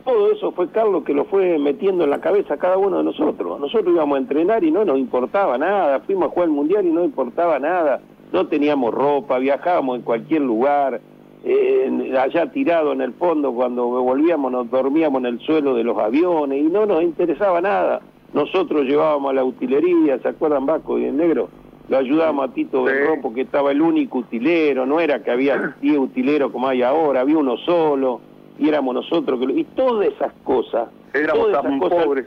Todo 0.05 0.31
eso 0.33 0.53
fue 0.53 0.69
Carlos 0.69 1.05
que 1.05 1.15
lo 1.15 1.25
fue 1.25 1.59
metiendo 1.59 2.05
en 2.05 2.11
la 2.11 2.21
cabeza 2.21 2.55
a 2.55 2.59
cada 2.59 2.77
uno 2.77 2.99
de 2.99 3.05
nosotros. 3.05 3.59
Nosotros 3.59 3.95
íbamos 3.95 4.17
a 4.17 4.21
entrenar 4.21 4.63
y 4.63 4.71
no 4.71 4.85
nos 4.85 4.99
importaba 4.99 5.57
nada, 5.57 6.01
fuimos 6.01 6.29
a 6.29 6.31
jugar 6.31 6.49
el 6.49 6.55
mundial 6.55 6.87
y 6.87 6.91
no 6.91 7.05
importaba 7.05 7.59
nada, 7.59 8.01
no 8.33 8.47
teníamos 8.47 8.93
ropa, 8.93 9.39
viajábamos 9.39 9.97
en 9.97 10.03
cualquier 10.03 10.43
lugar, 10.43 11.01
eh, 11.45 12.15
allá 12.19 12.51
tirado 12.51 12.93
en 12.93 13.01
el 13.03 13.13
fondo 13.13 13.53
cuando 13.53 13.87
volvíamos 13.87 14.51
nos 14.51 14.71
dormíamos 14.71 15.21
en 15.21 15.27
el 15.27 15.41
suelo 15.41 15.75
de 15.75 15.85
los 15.85 15.99
aviones 15.99 16.59
y 16.61 16.65
no 16.65 16.87
nos 16.87 17.03
interesaba 17.03 17.61
nada. 17.61 18.01
Nosotros 18.33 18.85
llevábamos 18.85 19.31
a 19.31 19.35
la 19.35 19.45
utilería, 19.45 20.19
¿se 20.19 20.29
acuerdan 20.29 20.67
Vasco 20.67 20.99
y 20.99 21.05
el 21.05 21.17
negro? 21.17 21.49
Lo 21.89 21.99
ayudábamos 21.99 22.49
a 22.49 22.53
Tito 22.55 22.79
Sí. 22.79 22.85
Berrón 22.93 23.21
porque 23.23 23.43
estaba 23.43 23.71
el 23.73 23.83
único 23.83 24.19
utilero, 24.19 24.87
no 24.87 25.01
era 25.01 25.23
que 25.23 25.31
había 25.31 25.77
10 25.83 25.99
utileros 25.99 26.51
como 26.51 26.67
hay 26.69 26.83
ahora, 26.83 27.21
había 27.21 27.37
uno 27.39 27.57
solo 27.59 28.21
y 28.59 28.69
éramos 28.69 28.95
nosotros 28.95 29.39
que 29.39 29.47
lo- 29.47 29.57
y 29.57 29.65
todas 29.65 30.07
esas 30.09 30.33
cosas, 30.45 30.89
Éramos 31.13 31.47
todas 31.53 31.65
esas 31.65 31.79
cosas- 31.81 32.05
pobres. 32.07 32.27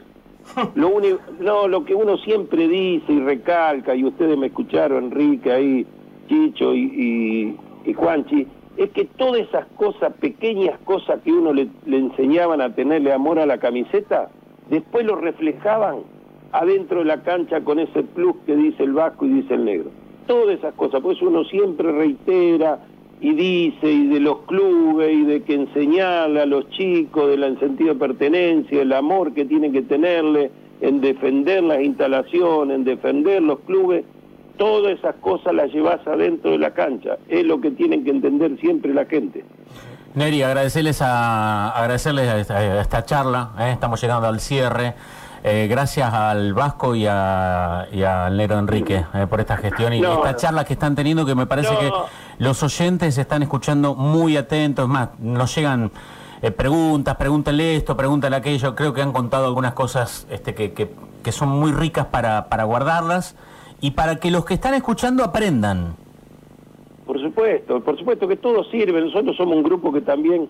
lo 0.76 0.88
único, 0.88 1.18
no, 1.40 1.66
lo 1.68 1.84
que 1.84 1.94
uno 1.94 2.16
siempre 2.18 2.68
dice 2.68 3.12
y 3.12 3.20
recalca, 3.20 3.94
y 3.94 4.04
ustedes 4.04 4.38
me 4.38 4.46
escucharon, 4.46 5.04
Enrique, 5.06 5.50
ahí, 5.52 5.86
Chicho 6.28 6.74
y, 6.74 6.80
y, 7.84 7.90
y 7.90 7.92
Juanchi, 7.94 8.46
es 8.78 8.90
que 8.90 9.04
todas 9.04 9.40
esas 9.40 9.66
cosas, 9.76 10.12
pequeñas 10.14 10.78
cosas 10.84 11.20
que 11.24 11.32
uno 11.32 11.52
le, 11.52 11.68
enseñaban 11.86 12.60
a 12.60 12.74
tenerle 12.74 13.12
amor 13.12 13.40
a 13.40 13.46
la 13.46 13.58
camiseta, 13.58 14.30
después 14.70 15.04
lo 15.04 15.16
reflejaban 15.16 15.98
adentro 16.52 17.00
de 17.00 17.06
la 17.06 17.22
cancha 17.22 17.60
con 17.62 17.80
ese 17.80 18.04
plus 18.04 18.36
que 18.46 18.54
dice 18.54 18.84
el 18.84 18.92
vasco 18.92 19.26
y 19.26 19.30
dice 19.30 19.54
el 19.54 19.64
negro. 19.64 19.90
Todas 20.28 20.58
esas 20.58 20.74
cosas, 20.74 21.02
pues 21.02 21.20
uno 21.20 21.42
siempre 21.44 21.90
reitera 21.90 22.78
y 23.20 23.32
dice, 23.32 23.90
y 23.90 24.06
de 24.06 24.20
los 24.20 24.42
clubes, 24.42 25.12
y 25.12 25.24
de 25.24 25.42
que 25.42 25.54
enseñarle 25.54 26.42
a 26.42 26.46
los 26.46 26.70
chicos 26.70 27.28
del 27.28 27.58
sentido 27.58 27.94
de 27.94 28.00
pertenencia, 28.00 28.80
el 28.80 28.92
amor 28.92 29.34
que 29.34 29.44
tienen 29.44 29.72
que 29.72 29.82
tenerle 29.82 30.52
en 30.80 31.00
defender 31.00 31.64
las 31.64 31.82
instalaciones, 31.82 32.76
en 32.76 32.84
defender 32.84 33.42
los 33.42 33.58
clubes, 33.60 34.04
todas 34.58 34.98
esas 34.98 35.14
cosas 35.16 35.54
las 35.54 35.72
llevas 35.72 36.06
adentro 36.06 36.50
de 36.50 36.58
la 36.58 36.72
cancha. 36.72 37.16
Es 37.28 37.44
lo 37.46 37.60
que 37.60 37.70
tienen 37.70 38.04
que 38.04 38.10
entender 38.10 38.58
siempre 38.60 38.92
la 38.92 39.06
gente. 39.06 39.44
Neri, 40.14 40.42
agradecerles 40.42 41.00
a, 41.00 41.70
agradecerles 41.70 42.28
a 42.28 42.38
esta, 42.38 42.56
a 42.58 42.80
esta 42.80 43.04
charla, 43.04 43.50
¿eh? 43.60 43.70
estamos 43.72 44.00
llegando 44.00 44.26
al 44.26 44.40
cierre. 44.40 44.94
Eh, 45.44 45.68
gracias 45.70 46.12
al 46.12 46.52
Vasco 46.52 46.96
y, 46.96 47.06
a- 47.08 47.86
y 47.92 48.02
al 48.02 48.36
Negro 48.36 48.58
Enrique 48.58 49.04
eh, 49.14 49.26
por 49.30 49.38
esta 49.38 49.56
gestión 49.56 49.92
y 49.92 50.00
No, 50.00 50.14
esta 50.14 50.34
charla 50.34 50.64
que 50.64 50.72
están 50.72 50.96
teniendo 50.96 51.24
que 51.24 51.36
me 51.36 51.46
parece 51.46 51.72
No. 51.72 51.78
que 51.78 51.90
los 52.38 52.60
oyentes 52.64 53.16
están 53.16 53.42
escuchando 53.44 53.94
muy 53.94 54.36
atentos, 54.36 54.84
es 54.86 54.88
más, 54.90 55.10
nos 55.20 55.54
llegan 55.54 55.92
eh, 56.42 56.50
preguntas, 56.50 57.14
pregúntenle 57.16 57.76
esto, 57.76 57.96
pregúntenle 57.96 58.36
aquello, 58.36 58.74
creo 58.74 58.92
que 58.92 59.00
han 59.00 59.12
contado 59.12 59.46
algunas 59.46 59.74
cosas 59.74 60.26
este, 60.28 60.54
que, 60.54 60.72
que- 60.72 60.90
que 61.22 61.30
son 61.32 61.48
muy 61.50 61.70
ricas 61.70 62.06
para, 62.06 62.48
para 62.48 62.64
guardarlas 62.64 63.36
y 63.80 63.92
para 63.92 64.16
que 64.16 64.30
los 64.30 64.44
que 64.44 64.54
están 64.54 64.74
escuchando 64.74 65.24
aprendan. 65.24 65.96
Por 67.06 67.20
supuesto, 67.20 67.82
por 67.82 67.98
supuesto 67.98 68.28
que 68.28 68.36
todo 68.36 68.64
sirve. 68.64 69.00
Nosotros 69.00 69.36
somos 69.36 69.56
un 69.56 69.62
grupo 69.62 69.92
que 69.92 70.00
también 70.00 70.48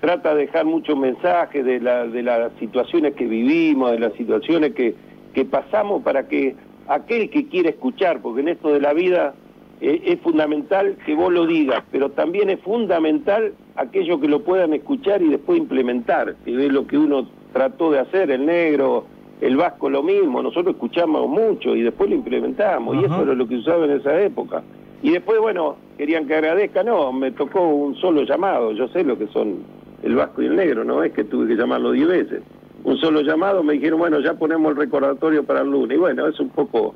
trata 0.00 0.34
de 0.34 0.46
dejar 0.46 0.64
muchos 0.64 0.96
mensajes 0.96 1.64
de, 1.64 1.80
de 1.80 2.22
las 2.22 2.52
situaciones 2.58 3.14
que 3.14 3.26
vivimos, 3.26 3.90
de 3.92 3.98
las 3.98 4.12
situaciones 4.14 4.74
que, 4.74 4.94
que 5.34 5.44
pasamos 5.44 6.02
para 6.02 6.28
que 6.28 6.56
aquel 6.86 7.30
que 7.30 7.48
quiere 7.48 7.70
escuchar, 7.70 8.20
porque 8.20 8.40
en 8.40 8.48
esto 8.48 8.72
de 8.72 8.80
la 8.80 8.92
vida 8.92 9.34
eh, 9.80 10.02
es 10.06 10.20
fundamental 10.20 10.96
que 11.04 11.14
vos 11.14 11.32
lo 11.32 11.46
digas, 11.46 11.82
pero 11.92 12.10
también 12.10 12.50
es 12.50 12.60
fundamental 12.60 13.52
aquellos 13.76 14.20
que 14.20 14.28
lo 14.28 14.42
puedan 14.42 14.72
escuchar 14.72 15.22
y 15.22 15.28
después 15.28 15.58
implementar, 15.58 16.36
que 16.44 16.66
es 16.66 16.72
lo 16.72 16.86
que 16.86 16.98
uno 16.98 17.28
trató 17.52 17.90
de 17.90 18.00
hacer, 18.00 18.30
el 18.30 18.46
negro, 18.46 19.06
el 19.40 19.56
vasco 19.56 19.88
lo 19.88 20.02
mismo, 20.02 20.42
nosotros 20.42 20.74
escuchamos 20.74 21.28
mucho 21.28 21.76
y 21.76 21.82
después 21.82 22.10
lo 22.10 22.16
implementamos, 22.16 22.96
y 22.96 23.04
eso 23.04 23.22
era 23.22 23.34
lo 23.34 23.46
que 23.46 23.56
usaba 23.56 23.84
en 23.84 23.92
esa 23.92 24.20
época. 24.20 24.62
Y 25.02 25.10
después, 25.10 25.38
bueno, 25.40 25.76
querían 25.96 26.26
que 26.26 26.34
agradezca, 26.34 26.82
no, 26.82 27.12
me 27.12 27.30
tocó 27.30 27.68
un 27.68 27.94
solo 27.96 28.22
llamado, 28.22 28.72
yo 28.72 28.88
sé 28.88 29.04
lo 29.04 29.16
que 29.16 29.28
son 29.28 29.58
el 30.02 30.16
vasco 30.16 30.42
y 30.42 30.46
el 30.46 30.56
negro, 30.56 30.84
no 30.84 31.02
es 31.02 31.12
que 31.12 31.24
tuve 31.24 31.46
que 31.46 31.56
llamarlo 31.56 31.92
diez 31.92 32.08
veces. 32.08 32.42
Un 32.84 32.96
solo 32.98 33.20
llamado, 33.20 33.62
me 33.62 33.74
dijeron, 33.74 33.98
bueno, 33.98 34.20
ya 34.20 34.34
ponemos 34.34 34.72
el 34.72 34.76
recordatorio 34.76 35.44
para 35.44 35.60
el 35.60 35.70
lunes, 35.70 35.96
y 35.96 36.00
bueno, 36.00 36.26
es 36.26 36.38
un 36.40 36.50
poco 36.50 36.94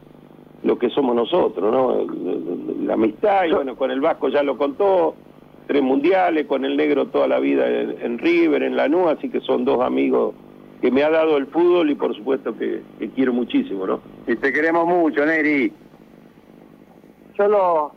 lo 0.64 0.78
que 0.78 0.90
somos 0.90 1.14
nosotros, 1.14 1.72
¿no? 1.72 2.06
La 2.84 2.94
amistad, 2.94 3.44
y 3.46 3.52
bueno, 3.52 3.76
con 3.76 3.90
el 3.90 4.00
vasco 4.00 4.28
ya 4.28 4.42
lo 4.42 4.56
contó, 4.56 5.14
tres 5.66 5.82
mundiales, 5.82 6.46
con 6.46 6.64
el 6.64 6.76
negro 6.76 7.06
toda 7.06 7.28
la 7.28 7.38
vida 7.38 7.68
en, 7.68 8.18
River, 8.18 8.62
en 8.62 8.76
Lanús, 8.76 9.08
así 9.08 9.28
que 9.28 9.40
son 9.40 9.64
dos 9.64 9.80
amigos 9.80 10.34
que 10.82 10.90
me 10.90 11.04
ha 11.04 11.10
dado 11.10 11.36
el 11.36 11.46
fútbol 11.46 11.90
y 11.90 11.94
por 11.94 12.14
supuesto 12.14 12.58
que, 12.58 12.82
quiero 13.14 13.32
muchísimo, 13.32 13.86
¿no? 13.86 14.00
Y 14.26 14.34
te 14.34 14.52
queremos 14.52 14.84
mucho, 14.84 15.24
Neri. 15.24 15.72
Yo 17.38 17.48
lo, 17.48 17.92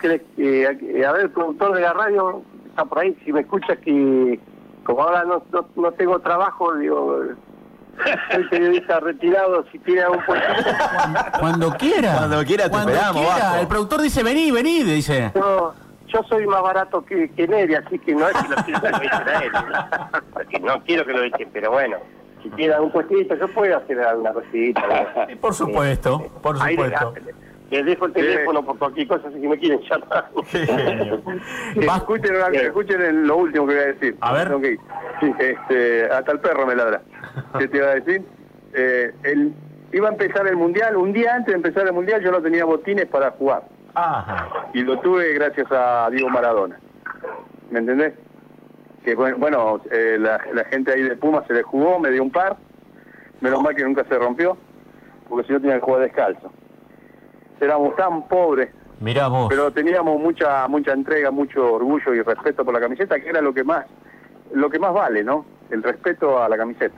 que, 0.00 0.22
eh, 0.38 1.04
a 1.04 1.12
ver, 1.12 1.22
el 1.22 1.30
productor 1.30 1.74
de 1.74 1.80
la 1.80 1.92
radio 1.92 2.42
está 2.68 2.84
por 2.84 3.00
ahí, 3.00 3.16
si 3.24 3.32
me 3.32 3.40
escucha 3.40 3.74
que 3.76 4.38
como 4.84 5.02
ahora 5.02 5.24
no, 5.24 5.42
no, 5.74 5.92
tengo 5.92 6.20
trabajo, 6.20 6.74
digo, 6.76 7.24
soy 8.32 8.44
periodista 8.48 9.00
retirado, 9.00 9.64
si 9.72 9.80
tiene 9.80 10.02
algún 10.02 10.24
puesto. 10.24 10.46
Cuando 11.40 11.72
quiera. 11.72 12.18
Cuando 12.18 12.44
quiera 12.44 12.70
te 12.70 12.76
esperamos, 12.76 13.26
El 13.60 13.66
productor 13.66 14.00
dice, 14.00 14.22
vení, 14.22 14.52
vení, 14.52 14.84
dice. 14.84 15.32
No, 15.34 15.74
yo 16.12 16.22
soy 16.28 16.46
más 16.46 16.62
barato 16.62 17.04
que, 17.04 17.30
que 17.30 17.48
Neri, 17.48 17.74
así 17.74 17.98
que 17.98 18.14
no 18.14 18.28
es 18.28 18.34
que 18.34 18.48
lo 18.48 18.56
quiero 18.64 18.80
que 18.82 18.90
lo 18.90 19.02
echen 19.02 19.28
a 19.28 19.38
él. 19.44 19.52
Porque 20.32 20.60
no 20.60 20.84
quiero 20.84 21.06
que 21.06 21.12
lo 21.12 21.22
echen, 21.24 21.48
pero 21.52 21.70
bueno. 21.70 21.96
Si 22.42 22.50
tiene 22.50 22.74
algún 22.74 22.90
puestito, 22.90 23.36
yo 23.36 23.48
puedo 23.48 23.76
hacer 23.76 24.00
alguna 24.00 24.32
cosita. 24.32 25.28
Por 25.40 25.54
supuesto, 25.54 26.28
por 26.42 26.58
supuesto. 26.58 27.14
Les 27.70 27.86
dejo 27.86 28.04
el 28.04 28.12
teléfono 28.12 28.62
por 28.62 28.78
cualquier 28.78 29.08
cosa 29.08 29.30
si 29.30 29.38
me 29.48 29.58
quieren 29.58 29.80
llamar. 29.80 30.28
escuchen, 31.96 32.36
escuchen 32.54 33.26
lo 33.26 33.36
último 33.38 33.66
que 33.66 33.74
voy 33.74 33.82
a 33.82 33.86
decir. 33.86 34.16
A 34.20 34.32
ver. 34.34 34.78
este, 35.38 36.04
hasta 36.04 36.32
el 36.32 36.40
perro 36.40 36.66
me 36.66 36.76
ladra. 36.76 37.00
¿Qué 37.58 37.68
te 37.68 37.78
iba 37.78 37.86
a 37.86 37.94
decir? 37.94 38.22
Eh, 38.74 39.14
el, 39.22 39.54
iba 39.90 40.08
a 40.08 40.12
empezar 40.12 40.46
el 40.48 40.56
mundial. 40.56 40.96
Un 40.96 41.14
día 41.14 41.34
antes 41.34 41.46
de 41.46 41.56
empezar 41.56 41.86
el 41.86 41.94
mundial 41.94 42.22
yo 42.22 42.30
no 42.30 42.42
tenía 42.42 42.66
botines 42.66 43.06
para 43.06 43.30
jugar. 43.30 43.62
Ajá. 43.94 44.70
Y 44.72 44.82
lo 44.82 44.98
tuve 45.00 45.34
gracias 45.34 45.66
a 45.70 46.08
Diego 46.10 46.28
Maradona. 46.28 46.78
¿Me 47.70 47.80
entendés? 47.80 48.14
Que 49.04 49.14
bueno, 49.14 49.80
eh, 49.90 50.16
la, 50.18 50.40
la 50.52 50.64
gente 50.64 50.92
ahí 50.92 51.02
de 51.02 51.16
Puma 51.16 51.44
se 51.46 51.54
le 51.54 51.62
jugó, 51.62 51.98
me 51.98 52.10
dio 52.10 52.22
un 52.22 52.30
par. 52.30 52.56
Menos 53.40 53.62
mal 53.62 53.74
que 53.74 53.82
nunca 53.82 54.04
se 54.04 54.16
rompió, 54.16 54.56
porque 55.28 55.46
si 55.46 55.52
no 55.52 55.60
tenía 55.60 55.76
que 55.76 55.82
jugar 55.82 56.02
descalzo 56.02 56.52
éramos 57.62 57.94
tan 57.96 58.28
pobres. 58.28 58.70
Miramos. 59.00 59.48
Pero 59.48 59.70
teníamos 59.72 60.20
mucha 60.20 60.66
mucha 60.68 60.92
entrega, 60.92 61.30
mucho 61.30 61.74
orgullo 61.74 62.14
y 62.14 62.22
respeto 62.22 62.64
por 62.64 62.74
la 62.74 62.80
camiseta, 62.80 63.18
que 63.18 63.28
era 63.28 63.40
lo 63.40 63.52
que 63.54 63.64
más 63.64 63.86
lo 64.52 64.68
que 64.68 64.78
más 64.78 64.92
vale, 64.92 65.24
¿no? 65.24 65.46
El 65.70 65.82
respeto 65.82 66.42
a 66.42 66.48
la 66.48 66.56
camiseta. 66.56 66.94